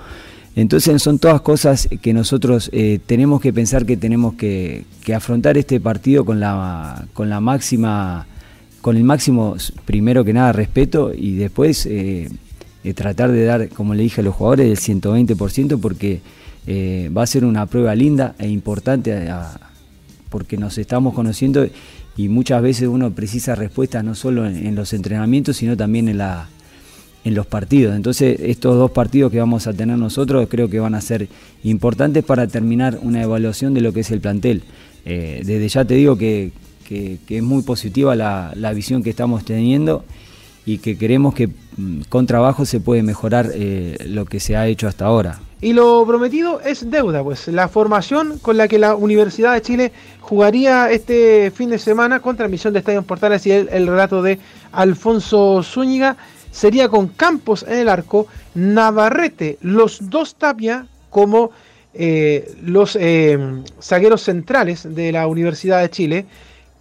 [0.57, 5.79] Entonces son todas cosas que nosotros eh, tenemos que pensar que tenemos que, afrontar este
[5.79, 7.05] partido con la,
[7.41, 8.27] máxima,
[8.81, 9.55] con el máximo,
[9.85, 12.29] primero que nada, respeto y después eh,
[12.83, 16.21] eh, tratar de dar, como le dije a los jugadores, el 120% porque
[17.15, 19.66] va a ser una prueba linda e importante a-
[20.29, 21.67] porque nos estamos conociendo
[22.15, 26.47] y muchas veces uno precisa respuestas no solo en, los entrenamientos, sino también en, la,
[27.23, 27.95] en los partidos.
[27.95, 31.27] Entonces, estos dos partidos que vamos a tener nosotros creo que van a ser
[31.63, 34.63] importantes para terminar una evaluación de lo que es el plantel.
[35.05, 36.51] Eh, desde ya te digo que,
[36.87, 40.03] que- que es muy positiva la, la visión que estamos teniendo
[40.65, 44.67] y que queremos que mm, con trabajo se puede mejorar eh, lo que se ha
[44.67, 45.39] hecho hasta ahora.
[45.59, 49.91] Y lo prometido es deuda, pues la formación con la que la Universidad de Chile
[50.21, 54.39] jugaría este fin de semana con transmisión de Estadio Portales y el, el relato de
[54.71, 56.15] Alfonso Zúñiga
[56.51, 61.51] sería con Campos en el arco, Navarrete, los dos Tapia como
[61.99, 63.39] eh, los eh,
[63.81, 66.25] zagueros centrales de la Universidad de Chile,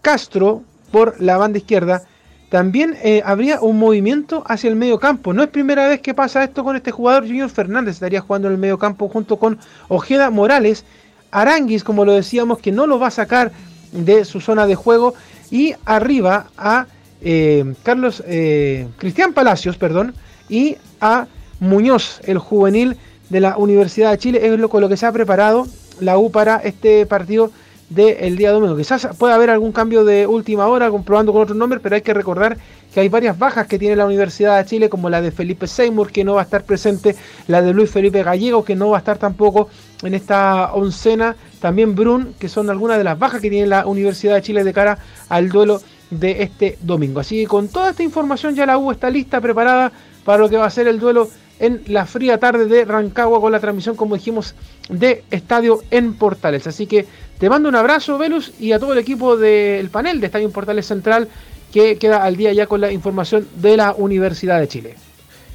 [0.02, 2.02] Castro por la banda izquierda,
[2.48, 5.32] también eh, habría un movimiento hacia el medio campo.
[5.32, 7.24] No es primera vez que pasa esto con este jugador.
[7.26, 9.58] Junior Fernández estaría jugando en el medio campo junto con
[9.88, 10.84] Ojeda Morales.
[11.32, 13.50] Aranguis, como lo decíamos, que no lo va a sacar
[13.90, 15.14] de su zona de juego.
[15.50, 16.86] Y arriba a
[17.20, 20.14] eh, Carlos eh, Cristian Palacios, perdón,
[20.48, 21.26] y a
[21.58, 22.96] Muñoz, el juvenil
[23.28, 24.46] de la Universidad de Chile.
[24.46, 25.66] Es lo, con lo que se ha preparado
[25.98, 27.50] la U para este partido
[27.88, 28.76] del día domingo.
[28.76, 32.14] Quizás pueda haber algún cambio de última hora, comprobando con otro nombre, pero hay que
[32.14, 32.56] recordar
[32.92, 36.10] que hay varias bajas que tiene la Universidad de Chile, como la de Felipe Seymour,
[36.10, 37.14] que no va a estar presente,
[37.46, 39.68] la de Luis Felipe Gallego, que no va a estar tampoco
[40.02, 44.34] en esta oncena, también Brun, que son algunas de las bajas que tiene la Universidad
[44.34, 44.98] de Chile de cara
[45.28, 45.80] al duelo
[46.10, 47.20] de este domingo.
[47.20, 49.92] Así que con toda esta información ya la U está lista, preparada
[50.24, 53.52] para lo que va a ser el duelo en la fría tarde de Rancagua con
[53.52, 54.54] la transmisión, como dijimos,
[54.88, 56.66] de Estadio en Portales.
[56.66, 57.06] Así que
[57.38, 60.52] te mando un abrazo, Velus, y a todo el equipo del panel de Estadio en
[60.52, 61.28] Portales Central
[61.72, 64.94] que queda al día ya con la información de la Universidad de Chile.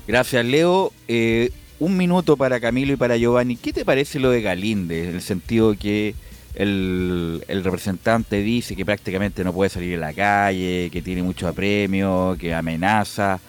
[0.08, 0.91] Gracias, Leo.
[1.08, 3.56] Eh, un minuto para Camilo y para Giovanni.
[3.56, 5.10] ¿Qué te parece lo de Galinde?
[5.10, 6.14] En el sentido que
[6.53, 12.36] el, representante dice que prácticamente no puede salir a la calle, que tiene mucho apremio,
[12.40, 13.40] que amenaza.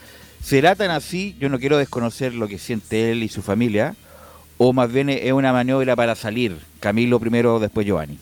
[0.43, 1.37] ¿Será tan así?
[1.39, 3.95] Yo no quiero desconocer lo que siente él y su familia.
[4.57, 6.57] ¿O más bien es una maniobra para salir?
[6.83, 8.19] Camilo primero, después Giovanni.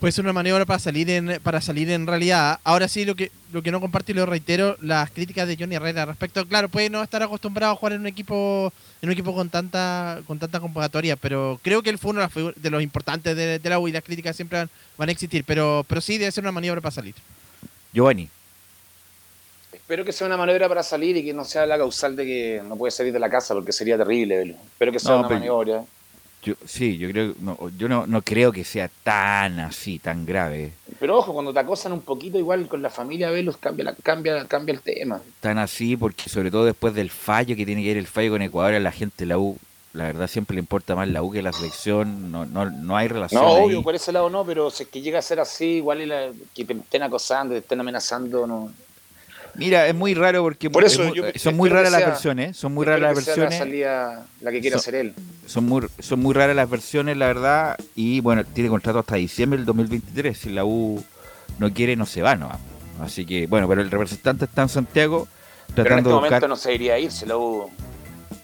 [0.00, 2.58] Puede ser una maniobra para salir en para salir en realidad.
[2.64, 5.76] Ahora sí, lo que lo que no comparto y lo reitero, las críticas de Johnny
[5.76, 9.34] Herrera respecto, claro, puede no estar acostumbrado a jugar en un equipo en un equipo
[9.34, 12.26] con tanta con tanta convocatoria, pero creo que él fue uno
[12.56, 15.44] de, los importantes de, de la U y las críticas siempre van, van a existir,
[15.46, 17.14] pero pero sí debe ser una maniobra para salir.
[17.92, 18.28] Giovanni.
[19.72, 22.62] Espero que sea una maniobra para salir y que no sea la causal de que
[22.66, 24.36] no puede salir de la casa porque sería terrible.
[24.38, 24.54] Belu.
[24.54, 25.84] Espero que sea No, una pero- maniobra.
[26.44, 30.72] Yo, sí, yo creo, no, yo no, no creo que sea tan así, tan grave.
[31.00, 34.44] Pero ojo, cuando te acosan un poquito, igual con la familia Velus, cambia, la, cambia,
[34.46, 35.20] cambia el tema.
[35.40, 38.42] Tan así, porque sobre todo después del fallo que tiene que ir el fallo con
[38.42, 39.56] Ecuador, a la gente la U,
[39.92, 43.08] la verdad siempre le importa más la U que la selección, no, no, no hay
[43.08, 43.42] relación.
[43.42, 43.64] No, ahí.
[43.64, 46.30] obvio, por ese lado no, pero si es que llega a ser así, igual la-
[46.54, 48.72] que te estén acosando, te estén amenazando, no.
[49.56, 52.56] Mira, es muy raro porque Por es eso muy- yo son muy raras las versiones,
[52.56, 53.52] son muy raras las versiones.
[53.52, 55.14] La salida la que quiera Son- hacer él.
[55.46, 59.58] Son muy, son muy raras las versiones, la verdad, y bueno, tiene contrato hasta diciembre
[59.58, 60.36] del 2023.
[60.38, 61.04] Si la U
[61.58, 62.50] no quiere, no se va, no.
[63.00, 65.26] Así que, bueno, pero el representante está en Santiago
[65.74, 67.70] Pero en tratando este de momento no se iría a irse, la U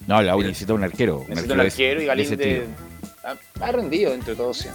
[0.07, 1.25] No, la U necesita un arquero.
[1.29, 2.65] necesita un de- arquero y de Galíndez estilo.
[3.61, 4.59] ha, rendido entre todos.
[4.59, 4.69] sí.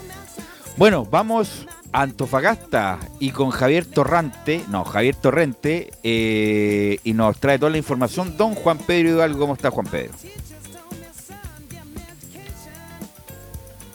[0.77, 1.65] Bueno, vamos
[2.01, 8.35] Antofagasta y con Javier Torrante, no, Javier Torrente, eh, y nos trae toda la información.
[8.35, 10.11] Don Juan Pedro Hidalgo, ¿cómo está Juan Pedro?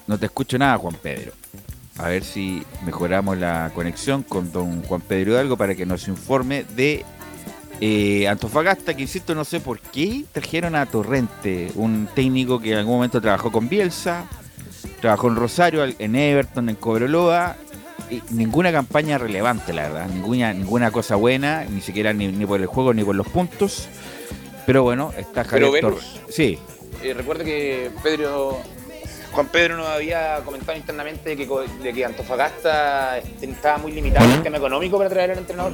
[0.06, 1.32] No te escucho nada, Juan Pedro.
[1.98, 6.64] A ver si mejoramos la conexión con don Juan Pedro Hidalgo para que nos informe
[6.74, 7.04] de
[7.82, 12.78] eh, Antofagasta, que insisto, no sé por qué trajeron a Torrente, un técnico que en
[12.78, 14.24] algún momento trabajó con Bielsa,
[15.02, 17.56] trabajó en Rosario, en Everton, en Cobreloa,
[18.30, 22.66] ninguna campaña relevante, la verdad, ninguna, ninguna cosa buena, ni siquiera ni, ni por el
[22.66, 23.88] juego ni por los puntos.
[24.66, 26.12] Pero bueno, está Javier Pero Torres.
[26.14, 26.58] Velus, Sí,
[27.02, 28.58] eh, recuerda que Pedro,
[29.32, 31.48] Juan Pedro nos había comentado internamente que,
[31.82, 35.72] de que Antofagasta estaba muy limitado en el tema económico para traer al entrenador.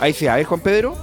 [0.00, 0.96] ahí sí, a ver Juan Pedro.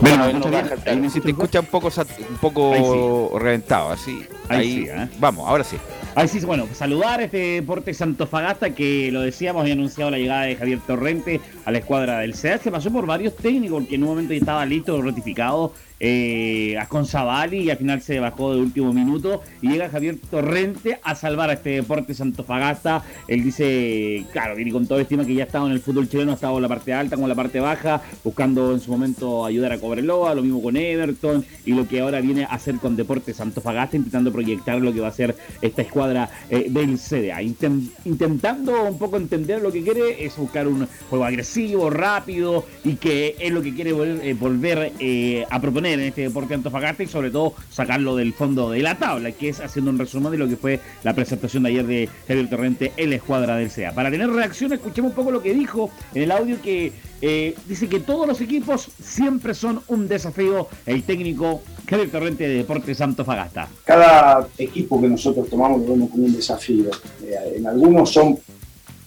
[0.00, 1.08] Bueno, no baja cargo.
[1.08, 4.26] Si te escucha un poco, un poco reventado, así.
[4.48, 5.08] Ahí Ahí, sí, ¿eh?
[5.18, 5.76] vamos, ahora sí.
[6.16, 10.42] Ahí sí, bueno, saludar a este Deportes Antofagasta que lo decíamos, había anunciado la llegada
[10.42, 12.58] de Javier Torrente a la escuadra del CEA.
[12.58, 16.86] Se pasó por varios técnicos porque en un momento ya estaba listo, ratificado eh, a
[16.88, 21.50] Conzabali y al final se bajó de último minuto y llega Javier Torrente a salvar
[21.50, 23.02] a este Deportes Antofagasta.
[23.28, 26.32] Él dice, claro, viene con toda estima que ya ha estado en el fútbol chileno,
[26.32, 29.44] ha estado en la parte alta como en la parte baja, buscando en su momento
[29.44, 32.96] ayudar a Cobreloa, lo mismo con Everton y lo que ahora viene a hacer con
[32.96, 37.40] Deportes Antofagasta, intentando proyectar lo que va a ser esta escuadra eh, del CDA.
[37.42, 42.94] Inten- intentando un poco entender lo que quiere es buscar un juego agresivo, rápido y
[42.96, 47.06] que es lo que quiere eh, volver eh, a proponer en este Deporte Antofagasta y
[47.06, 50.48] sobre todo sacarlo del fondo de la tabla, que es haciendo un resumen de lo
[50.48, 53.92] que fue la presentación de ayer de Javier Torrente en la escuadra del CDA.
[53.94, 57.88] Para tener reacción, escuchemos un poco lo que dijo en el audio que eh, dice
[57.88, 60.68] que todos los equipos siempre son un desafío.
[60.86, 63.68] El técnico Javier Torrente de Deportes Antofagasta.
[63.84, 66.90] cada equipo que nosotros tomamos lo vemos como un desafío.
[67.22, 68.38] Eh, en algunos son,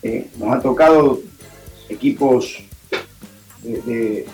[0.04, 1.20] eh, nos ha tocado
[1.90, 2.58] equipos
[3.64, 4.26] de-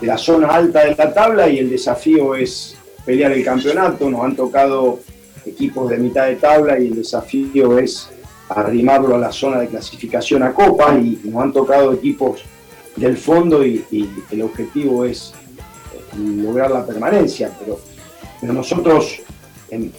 [0.00, 4.08] la zona alta de la tabla y el desafío es pelear el campeonato.
[4.08, 5.00] Nos han tocado
[5.44, 8.10] equipos de mitad de tabla y el desafío es
[8.48, 12.42] arrimarlo a la zona de clasificación a Copa y nos han tocado equipos
[12.96, 13.84] del fondo y,
[14.30, 15.32] el objetivo es
[15.94, 17.80] eh, lograr la permanencia, pero,
[18.40, 19.20] nosotros
[19.68, 19.92] en,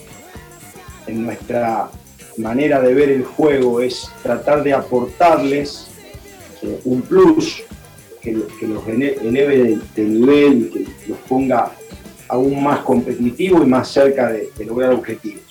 [1.06, 1.90] en nuestra
[2.38, 5.88] manera de ver el juego es tratar de aportarles
[6.62, 7.62] eh, un plus
[8.20, 11.72] que, que los ele- eleve de, de nivel y que los ponga
[12.28, 15.49] aún más competitivos y más cerca de, de lograr objetivos.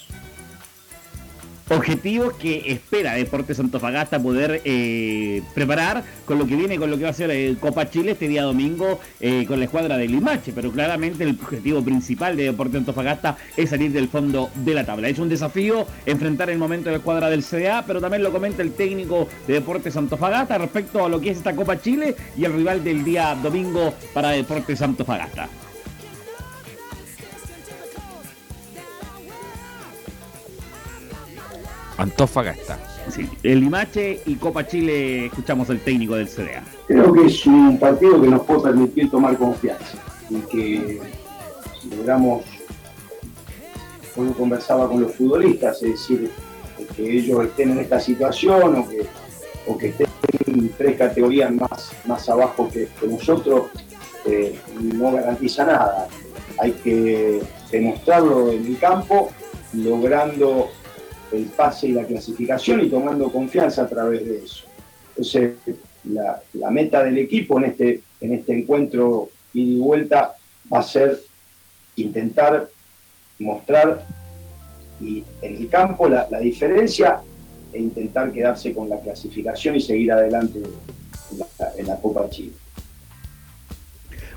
[1.69, 7.03] Objetivos que espera Deportes Antofagasta poder eh, preparar con lo que viene, con lo que
[7.03, 10.51] va a ser eh, Copa Chile este día domingo eh, con la escuadra de Limache,
[10.53, 15.09] pero claramente el objetivo principal de Deportes Antofagasta es salir del fondo de la tabla.
[15.09, 18.61] Es un desafío enfrentar el momento de la escuadra del CDA, pero también lo comenta
[18.61, 22.53] el técnico de Deportes Antofagasta respecto a lo que es esta Copa Chile y el
[22.53, 25.49] rival del día domingo para Deportes Antofagasta.
[31.99, 32.79] Antofagasta.
[33.09, 36.63] Sí, el Limache y Copa Chile escuchamos al técnico del CDA.
[36.87, 39.97] Creo que es un partido que nos puede permitir tomar confianza
[40.29, 41.01] y que
[41.81, 42.43] si logramos,
[44.15, 46.31] hoy conversaba con los futbolistas, es decir,
[46.95, 49.05] que ellos estén en esta situación o que,
[49.65, 50.09] o que estén
[50.77, 53.67] tres categorías más, más abajo que, que nosotros,
[54.25, 56.07] eh, no garantiza nada.
[56.59, 59.31] Hay que demostrarlo en el campo,
[59.73, 60.69] logrando
[61.31, 64.65] el pase y la clasificación y tomando confianza a través de eso.
[65.09, 65.53] Entonces,
[66.05, 70.35] la, meta del equipo en este, en este encuentro ida y vuelta
[70.71, 71.19] va a ser
[71.95, 72.69] intentar
[73.39, 74.05] mostrar
[75.01, 77.21] y en el campo la, diferencia
[77.71, 81.47] e intentar quedarse con la clasificación y seguir adelante en la,
[81.77, 82.53] en la Copa Chile.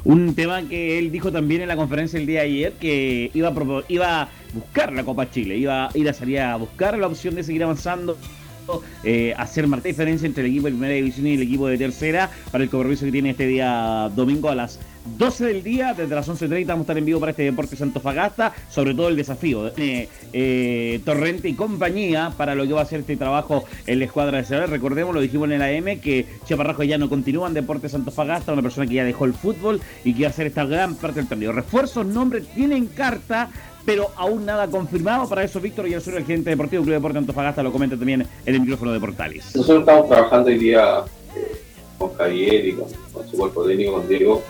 [0.05, 3.49] Un tema que él dijo también en la conferencia el día de ayer, que iba
[3.49, 7.35] a, iba buscar la Copa Chile, iba a ir a salir a buscar la opción
[7.35, 8.17] de seguir avanzando.
[9.03, 12.31] eh, hacer marcar diferencia entre el equipo de primera división y el equipo de tercera
[12.53, 16.29] para el compromiso que tiene este día domingo a las 12 del día, desde las
[16.29, 20.09] 11.30 vamos a estar en vivo para este Deporte Santofagasta, sobre todo el desafío de
[20.33, 24.39] eh, Torrente y compañía para lo que va a ser este trabajo en la escuadra
[24.39, 24.71] de Cervel.
[24.71, 28.63] Recordemos, lo dijimos en el AM, que Chaparrajo ya no continúa en Deporte Santofagasta, una
[28.63, 31.29] persona que ya dejó el fútbol y que va a hacer esta gran parte del
[31.29, 31.53] torneo.
[31.53, 33.51] Refuerzos, nombres, tienen carta,
[33.85, 35.29] pero aún nada confirmado.
[35.29, 38.55] Para eso, Víctor y el el gerente deportivo Club Deporte Antofagasta, lo comenta también en
[38.55, 39.55] el micrófono de Portales.
[39.55, 41.03] Nosotros estamos trabajando hoy día
[41.37, 41.61] eh,
[41.99, 44.43] con Javier y con, con su cuerpo técnico, con Diego.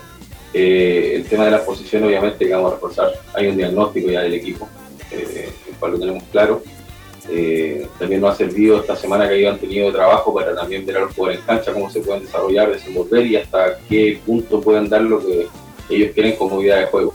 [0.53, 3.11] Eh, el tema de las posiciones, obviamente, que vamos a reforzar.
[3.33, 4.67] Hay un diagnóstico ya del equipo,
[5.11, 6.61] eh, el cual lo tenemos claro.
[7.29, 10.99] Eh, también nos ha servido esta semana que han tenido trabajo para también ver a
[11.01, 15.01] los jugadores en cancha, cómo se pueden desarrollar, desenvolver y hasta qué punto pueden dar
[15.01, 15.47] lo que
[15.89, 17.13] ellos quieren como idea de juego.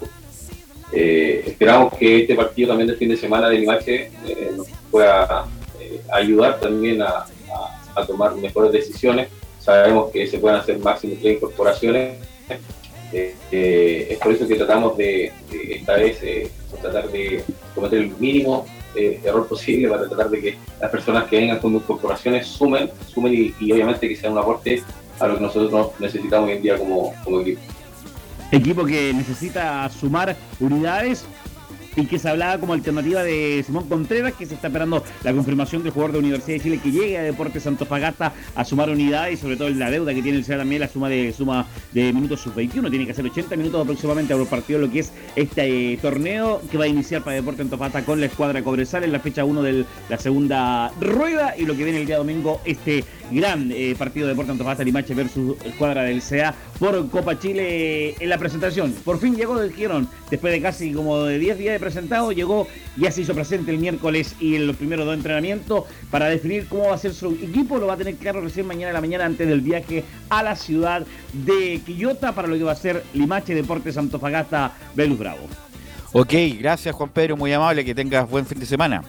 [0.93, 5.45] Eh, esperamos que este partido también del fin de semana de Limache eh, nos pueda
[5.79, 7.27] eh, ayudar también a, a-
[7.95, 9.29] a tomar mejores decisiones.
[9.61, 12.17] Sabemos que se pueden hacer máximo tres incorporaciones.
[13.13, 15.33] Eh, eh, es por eso que tratamos de,
[15.71, 17.43] esta vez eh, tratar de
[17.75, 21.75] cometer el mínimo eh, error posible para tratar de que las personas que vengan con
[21.75, 24.83] incorporaciones sumen, sumen y, y obviamente que sea un aporte
[25.19, 27.61] a lo que nosotros necesitamos hoy en día como, como equipo.
[28.51, 31.25] Equipo que necesita sumar unidades
[32.01, 35.83] y que se hablaba como alternativa de Simón Contreras, que se está esperando la confirmación
[35.83, 39.37] del jugador de Universidad de Chile que llegue a Deportes Antofagasta a sumar unidades y
[39.37, 42.41] sobre todo la deuda que tiene el SEA también, la suma de suma de minutos
[42.41, 46.63] sub-21, tiene que hacer 80 minutos aproximadamente por partido lo que es este eh, torneo
[46.71, 49.63] que va a iniciar para Deportes Antofagasta con la escuadra Cobresal en la fecha 1
[49.63, 54.27] de la segunda rueda y lo que viene el día domingo este gran eh, partido
[54.27, 58.93] de Deportes Antofagasta Limache versus escuadra del CA por Copa Chile en la presentación.
[59.05, 63.11] Por fin llegó Girón, después de casi como de 10 días de presentado, llegó, ya
[63.11, 66.95] se hizo presente el miércoles y en los primeros dos entrenamientos para definir cómo va
[66.95, 67.79] a ser su equipo.
[67.79, 70.57] Lo va a tener claro recién mañana en la mañana antes del viaje a la
[70.57, 75.41] ciudad de Quillota para lo que va a ser Limache Deportes Antofagasta Velus Bravo.
[76.13, 79.03] Ok, gracias Juan Pedro, muy amable, que tengas buen fin de semana.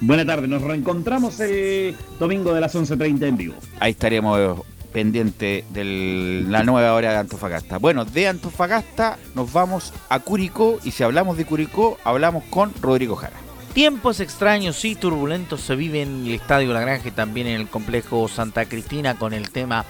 [0.00, 3.54] Buena tarde, nos reencontramos el domingo de las 11.30 en vivo.
[3.80, 4.60] Ahí estaremos
[4.92, 7.78] pendiente de la nueva hora de Antofagasta.
[7.78, 13.16] Bueno, de Antofagasta nos vamos a Curicó y si hablamos de Curicó, hablamos con Rodrigo
[13.16, 13.36] Jara.
[13.72, 17.68] Tiempos extraños y turbulentos se viven en el Estadio La Granja y también en el
[17.68, 19.84] complejo Santa Cristina con el tema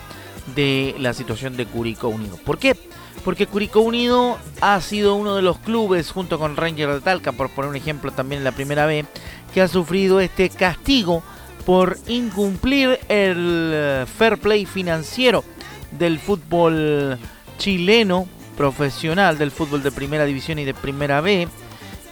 [0.55, 2.37] de la situación de Curicó Unido.
[2.45, 2.77] ¿Por qué?
[3.25, 7.51] Porque Curicó Unido ha sido uno de los clubes, junto con Ranger de Talca, por
[7.51, 9.05] poner un ejemplo también en la primera B,
[9.53, 11.23] que ha sufrido este castigo
[11.65, 15.45] por incumplir el eh, fair play financiero
[15.91, 17.19] del fútbol
[17.59, 21.49] chileno profesional, del fútbol de primera división y de primera B.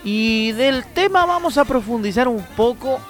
[0.02, 3.01] Y del tema vamos a profundizar un poco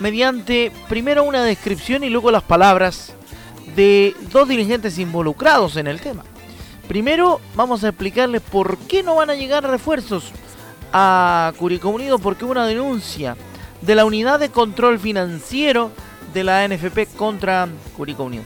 [0.00, 3.14] mediante primero una descripción y luego las palabras
[3.76, 6.24] de dos dirigentes involucrados en el tema.
[6.88, 10.32] Primero vamos a explicarles por qué no van a llegar refuerzos
[10.92, 13.36] a Curicó Unido, porque una denuncia
[13.82, 15.90] de la unidad de control financiero
[16.32, 18.44] de la NFP contra Curicó Unido.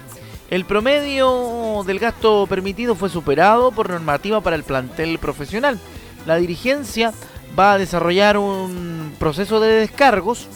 [0.51, 5.79] El promedio del gasto permitido fue superado por normativa para el plantel profesional.
[6.25, 7.13] La dirigencia
[7.59, 10.49] va a desarrollar un proceso de descargos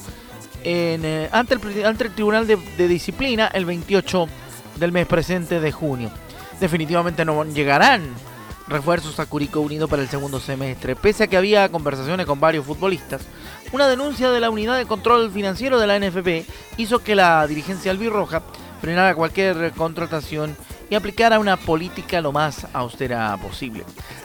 [0.64, 4.28] eh, ante, el, ante el Tribunal de, de Disciplina el 28
[4.76, 6.10] del mes presente de junio.
[6.60, 8.14] Definitivamente no llegarán
[8.68, 12.64] refuerzos a Curicó Unido para el segundo semestre, pese a que había conversaciones con varios
[12.64, 13.22] futbolistas.
[13.72, 16.44] Una denuncia de la unidad de control financiero de la NFP
[16.76, 18.42] hizo que la dirigencia albirroja
[18.80, 20.56] frenara cualquier contratación
[20.90, 23.84] y aplicara una política lo más austera posible.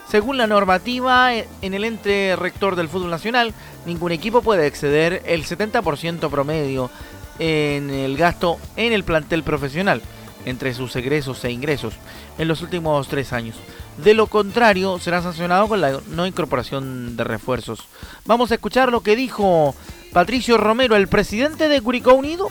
[0.10, 3.54] Según la normativa, en el ente rector del fútbol nacional,
[3.86, 6.90] ningún equipo puede exceder el 70% promedio
[7.38, 10.02] en el gasto en el plantel profesional,
[10.46, 11.94] entre sus egresos e ingresos,
[12.40, 13.58] en los últimos tres años.
[13.98, 17.80] De lo contrario, será sancionado con la no incorporación de refuerzos.
[18.26, 19.74] Vamos a escuchar lo que dijo
[20.12, 22.50] Patricio Romero, el presidente de Curicó Unido,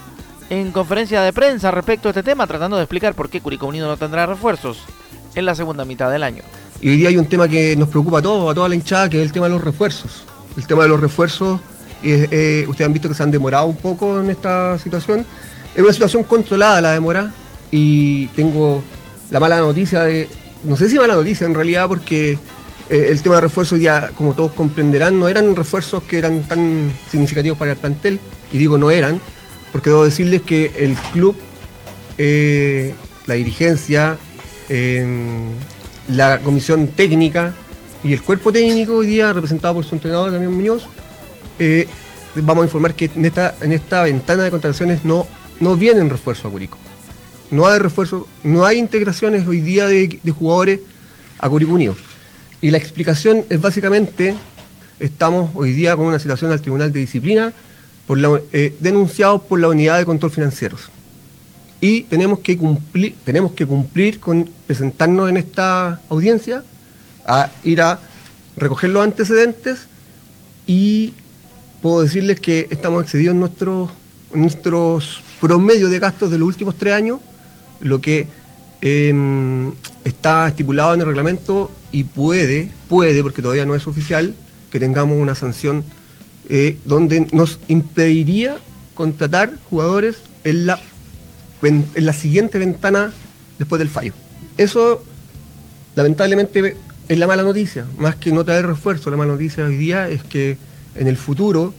[0.48, 3.88] en conferencia de prensa respecto a este tema, tratando de explicar por qué Curicó Unido
[3.88, 4.78] no tendrá refuerzos
[5.34, 6.42] en la segunda mitad del año.
[6.80, 9.10] Y hoy día hay un tema que nos preocupa a todos, a toda la hinchada,
[9.10, 10.24] que es el tema de los refuerzos.
[10.56, 11.60] El tema de los refuerzos,
[12.02, 15.26] eh, ustedes han visto que se han demorado un poco en esta situación.
[15.74, 17.32] Es una situación controlada la demora
[17.70, 18.82] y tengo
[19.30, 20.28] la mala noticia de,
[20.64, 22.38] no sé si mala noticia en realidad, porque
[22.90, 26.92] eh, el tema de refuerzos ya, como todos comprenderán, no eran refuerzos que eran tan
[27.10, 28.18] significativos para el plantel,
[28.52, 29.20] y digo no eran,
[29.72, 31.36] porque debo decirles que el club,
[32.18, 32.94] eh,
[33.26, 34.16] la dirigencia,
[34.68, 35.04] eh,
[36.08, 37.54] la comisión técnica
[38.02, 40.84] y el cuerpo técnico hoy día, representado por su entrenador Damián Muñoz,
[41.58, 41.88] eh,
[42.36, 45.26] vamos a informar que en esta, en esta ventana de contrataciones no,
[45.60, 46.78] no vienen refuerzos a Curicó.
[47.50, 50.80] No hay refuerzo, no hay integraciones hoy día de, jugadores
[51.38, 51.96] a Curicó Unido.
[52.60, 54.34] Y la explicación es básicamente,
[54.98, 57.52] estamos hoy día con una situación al Tribunal de Disciplina
[58.06, 58.18] por
[58.52, 60.90] eh, denunciados por la Unidad de Control Financieros.
[61.80, 66.64] Y tenemos que cumplir, tenemos que cumplir con presentarnos en esta audiencia,
[67.26, 68.00] a ir a
[68.56, 69.86] recoger los antecedentes
[70.66, 71.12] y
[71.82, 73.90] puedo decirles que estamos excedidos nuestros,
[74.32, 77.20] en nuestros promedios de gastos de los últimos tres años,
[77.80, 78.26] lo que
[78.80, 79.72] eh,
[80.04, 84.34] está estipulado en el reglamento y puede, puede, porque todavía no es oficial,
[84.70, 85.84] que tengamos una sanción
[86.48, 88.58] eh, donde nos impediría
[88.94, 90.78] contratar jugadores en la,
[91.62, 93.12] en la siguiente ventana
[93.58, 94.12] después del fallo.
[94.56, 95.02] Eso,
[95.94, 96.76] lamentablemente,
[97.08, 97.86] es la mala noticia.
[97.98, 100.58] Más que no traer refuerzo, la mala noticia hoy día es que
[100.94, 101.74] en el futuro,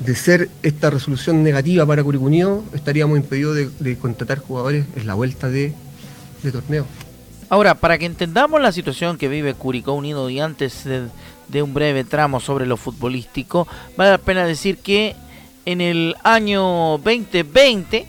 [0.00, 5.14] de ser esta resolución negativa para Curicó Unido, estaríamos impedidos de, contratar jugadores en la
[5.14, 5.72] vuelta de,
[6.42, 6.86] de torneo.
[7.48, 11.08] Ahora, para que entendamos la situación que vive Curicó Unido y antes de,
[11.48, 15.14] de un breve tramo sobre lo futbolístico, vale la pena decir que
[15.66, 18.06] en el año 2020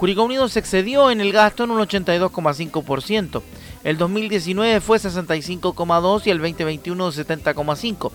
[0.00, 3.42] Curicó Unido se excedió en el gasto en un 82,5%.
[3.84, 8.10] El 2019 fue 65,2 y el 2021 70,5,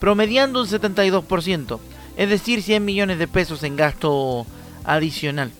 [0.00, 1.78] promediando un 72%,
[2.18, 4.44] es decir, 100 millones de pesos en gasto
[4.84, 5.52] adicional.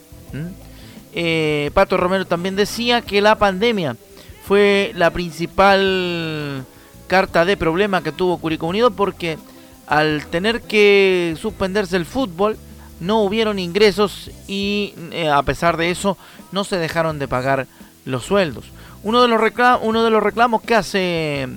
[1.15, 3.97] Eh, Pato Romero también decía que la pandemia
[4.45, 6.65] fue la principal
[7.07, 9.39] carta de problema que tuvo Curicó Unido porque
[9.87, 12.59] al tener que suspenderse el fútbol
[12.99, 16.19] no hubieron ingresos y eh, a pesar de eso
[16.51, 17.69] no se dejaron de pagar
[18.05, 18.65] los sueldos.
[19.05, 19.41] Uno de los,
[19.83, 21.49] uno de los reclamos que hace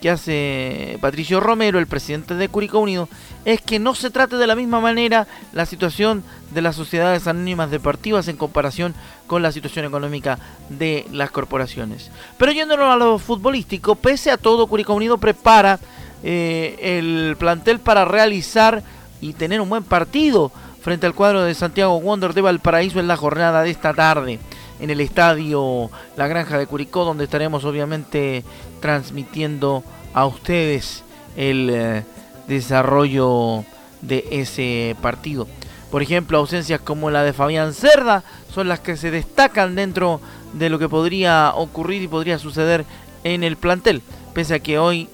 [0.00, 3.08] que hace Patricio Romero, el presidente de Curicó Unido,
[3.44, 7.70] es que no se trate de la misma manera la situación de las sociedades anónimas
[7.70, 8.94] deportivas en comparación
[9.26, 12.10] con la situación económica de las corporaciones.
[12.38, 15.78] Pero yéndonos a lo futbolístico, pese a todo, Curicó Unido prepara
[16.22, 18.82] eh, el plantel para realizar
[19.20, 20.50] y tener un buen partido
[20.82, 24.40] frente al cuadro de Santiago Wonder de Valparaíso en la jornada de esta tarde
[24.80, 28.42] en el estadio La Granja de Curicó, donde estaremos obviamente
[28.80, 29.84] transmitiendo
[30.14, 31.04] a ustedes
[31.36, 32.04] el eh,
[32.48, 33.64] desarrollo
[34.02, 35.46] de ese partido.
[35.90, 40.20] Por ejemplo, ausencias como la de Fabián Cerda son las que se destacan dentro
[40.52, 42.84] de lo que podría ocurrir y podría suceder
[43.24, 44.02] en el plantel.
[44.32, 45.08] Pese a que hoy,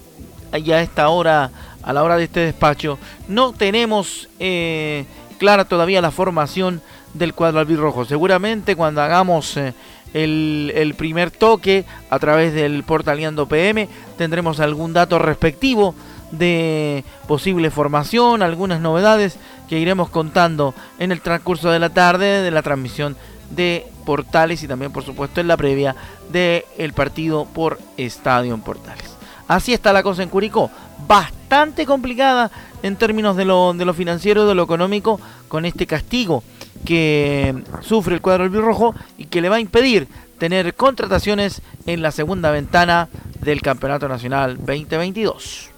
[0.63, 5.05] ya a esta hora, a la hora de este despacho, no tenemos eh,
[5.39, 6.81] clara todavía la formación
[7.13, 8.05] del cuadro albirrojo.
[8.05, 9.73] Seguramente cuando hagamos eh,
[10.13, 15.95] el, primer toque a través del portaleando PM tendremos algún dato respectivo
[16.31, 19.37] de posible formación, algunas novedades
[19.69, 23.15] que iremos contando en el transcurso de la tarde de la transmisión
[23.49, 25.95] de Portales y también por supuesto en la previa
[26.29, 29.15] del partido por Estadio en Portales.
[29.47, 30.69] Así está la cosa en Curicó,
[31.07, 32.51] bastante complicada
[32.83, 36.43] en términos de lo, de lo financiero, de lo económico, con este castigo
[36.85, 40.07] que sufre el cuadro albirrojo y que le va a impedir
[40.37, 43.09] tener contrataciones en la segunda ventana
[43.41, 45.71] del Campeonato Nacional 2022.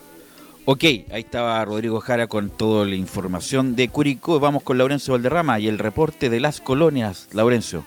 [0.65, 4.39] Ok, ahí estaba Rodrigo Jara con toda la información de Curicó.
[4.39, 7.27] Vamos con Laurencio Valderrama y el reporte de las colonias.
[7.31, 7.83] Laurencio.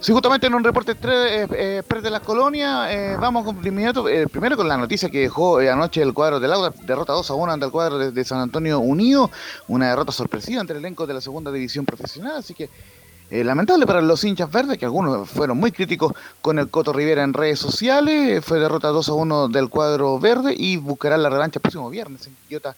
[0.00, 4.08] Sí, justamente en un reporte eh, eh, pre de las colonias, eh, vamos con, inmediato,
[4.08, 7.34] eh, primero con la noticia que dejó anoche el cuadro del Auda, derrota 2 a
[7.34, 9.30] 1 ante el cuadro de, San Antonio Unido,
[9.68, 12.70] una derrota sorpresiva ante el elenco de la segunda división profesional, así que
[13.30, 17.34] lamentable para los hinchas verdes, que algunos fueron muy críticos con el Coto Rivera en
[17.34, 21.62] redes sociales, fue derrota 2 a 1 del cuadro verde y buscarán la revancha el
[21.62, 22.74] próximo viernes en Quillota,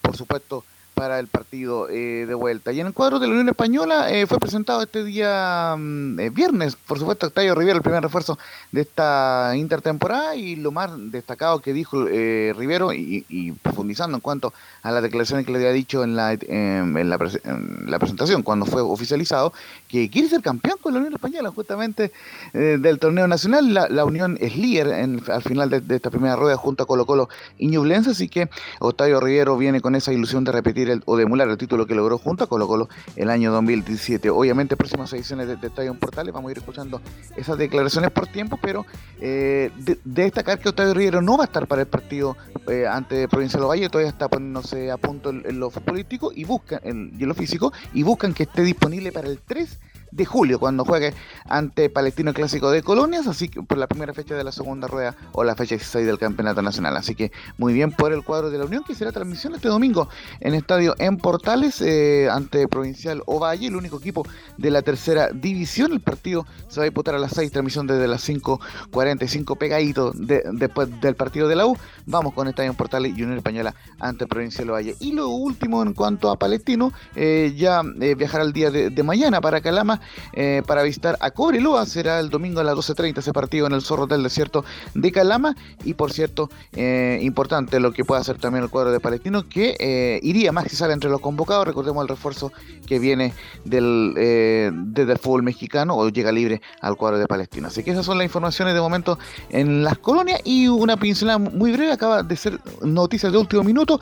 [0.00, 2.72] por supuesto, para el partido eh, de vuelta.
[2.72, 6.30] Y en el cuadro de la Unión Española eh, fue presentado este día mm, eh,
[6.30, 8.38] viernes, por supuesto, Octavio Rivero, el primer refuerzo
[8.70, 14.52] de esta intertemporada y lo más destacado que dijo eh, Rivero y, profundizando en cuanto
[14.82, 19.52] a las declaraciones que le había dicho en la, en la presentación cuando fue oficializado,
[19.92, 22.12] que quiere ser campeón con la Unión Española justamente
[22.54, 23.74] eh, del torneo nacional.
[23.74, 26.86] La, la Unión es líder en- al final de, de esta primera rueda junto a
[26.86, 27.28] Colo Colo
[27.58, 28.48] y Ñublense, así que
[28.80, 31.94] Octavio Rivero viene con esa ilusión de repetir el, o de emular el título que
[31.94, 34.30] logró junto a Colo Colo el año 2017.
[34.30, 37.02] Obviamente, próximas ediciones de, de Estadio Portales vamos a ir escuchando
[37.36, 38.86] esas declaraciones por tiempo, pero
[39.20, 42.34] eh, de, de destacar que Octavio Rivero no va a estar para el partido
[42.66, 47.12] eh, ante Provincial Valle, todavía está poniéndose a punto en, lo futbolístico y buscan en,
[47.18, 49.78] en lo físico y buscan que esté disponible para el 3
[50.12, 51.12] de julio, cuando juegue
[51.48, 55.16] ante Palestino Clásico de Colonias, así que por la primera fecha de la segunda rueda
[55.32, 56.96] o la fecha 16 del Campeonato Nacional.
[56.96, 60.08] Así que muy bien por el cuadro de la Unión, que será transmisión este domingo
[60.40, 64.24] en estadio en Portales eh, ante Provincial Ovalle, el único equipo
[64.58, 65.92] de la tercera división.
[65.92, 70.42] El partido se va a disputar a las 6, transmisión desde las 5.45, pegadito de-
[70.52, 71.76] después del partido de la U.
[72.06, 74.94] Vamos con Estadio en Portales y Unión Española ante Provincial Ovalle.
[75.00, 79.02] Y lo último en cuanto a Palestino, eh, ya eh, viajará el día de, de
[79.02, 80.00] mañana para Calama
[80.32, 81.86] eh, para visitar a Cobreloa.
[81.86, 84.64] Será el domingo a las 12.30 ese partido en el Zorro del Desierto
[84.94, 85.56] de Calama.
[85.84, 89.76] Y por cierto, eh, importante lo que puede hacer también el cuadro de Palestino, que
[89.78, 91.66] eh, iría más si sale entre los convocados.
[91.66, 92.52] Recordemos el refuerzo
[92.86, 93.32] que viene
[93.64, 97.68] del, desde el fútbol mexicano o llega libre al cuadro de Palestino.
[97.68, 99.18] Así que esas son las informaciones de momento
[99.50, 100.40] en las colonias.
[100.44, 104.00] Y una pincelada muy breve, acaba de ser noticias de último minuto.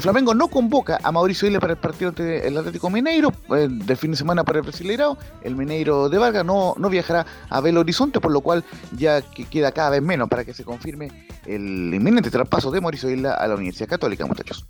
[0.00, 3.96] Flamengo no convoca a Mauricio Isla para el partido ante el Atlético Mineiro eh, de
[3.96, 5.16] fin de semana para el Brasileirao.
[5.42, 8.64] El Mineiro de Vargas no, no viajará a Belo Horizonte, por lo cual
[8.96, 13.10] ya que queda cada vez menos para que se confirme el inminente traspaso de Mauricio
[13.10, 14.66] Isla a la Universidad Católica, muchachos.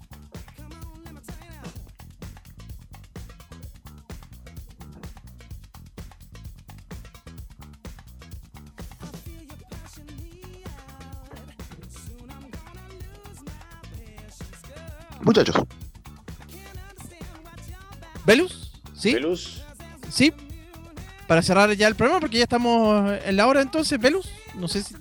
[15.23, 15.57] Muchachos.
[18.27, 18.73] ¿Velus?
[18.95, 19.15] ¿Sí?
[19.15, 19.63] ¿Velus?
[20.11, 20.33] Sí.
[21.33, 24.29] Para cerrar ya el programa, porque ya estamos en la hora entonces, ¿Velus?
[24.55, 24.95] No sé si.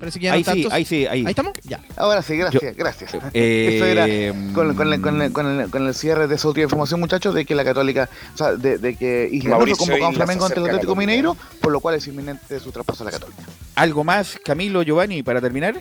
[0.00, 0.72] Parece que ya Ahí no sí, tantos.
[0.72, 1.24] ahí sí, ahí.
[1.28, 1.52] estamos?
[1.62, 1.78] Ya.
[1.96, 3.14] Ahora sí, gracias, Yo- gracias.
[3.34, 4.04] Eh, Eso era
[4.52, 7.36] con, con el, con el- con el- con el cierre de esa última información, muchachos,
[7.36, 10.58] de que la Católica, o sea, de, de que Isla convocó a un Flamengo ante
[10.58, 10.96] el Atlético.
[10.96, 13.42] Mineiro, por lo cual es inminente su traspaso a la Católica.
[13.76, 15.80] ¿Algo más, Camilo, Giovanni, para terminar?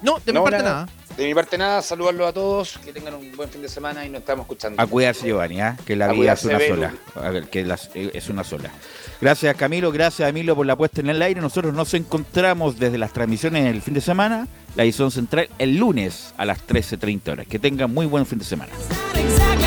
[0.00, 0.70] No, de mi No, parte nada.
[0.72, 0.88] nada.
[1.16, 4.10] De mi parte nada, saludarlos a todos, que tengan un buen fin de semana y
[4.10, 4.80] nos estamos escuchando.
[4.82, 5.74] A cuidarse, Giovanni, ¿ah?
[5.86, 6.74] que la A vida es una Belu.
[6.74, 6.94] sola.
[7.14, 8.70] A ver, que las- eh, es una sola.
[9.18, 9.90] Gracias, Camilo.
[9.92, 11.40] Gracias, Emilio, por la puesta en el aire.
[11.40, 16.34] Nosotros nos encontramos desde las transmisiones el fin de semana, la edición central, el lunes
[16.36, 17.46] a las 13.30 horas.
[17.46, 18.72] Que tengan muy buen fin de semana.
[19.14, 19.66] exactly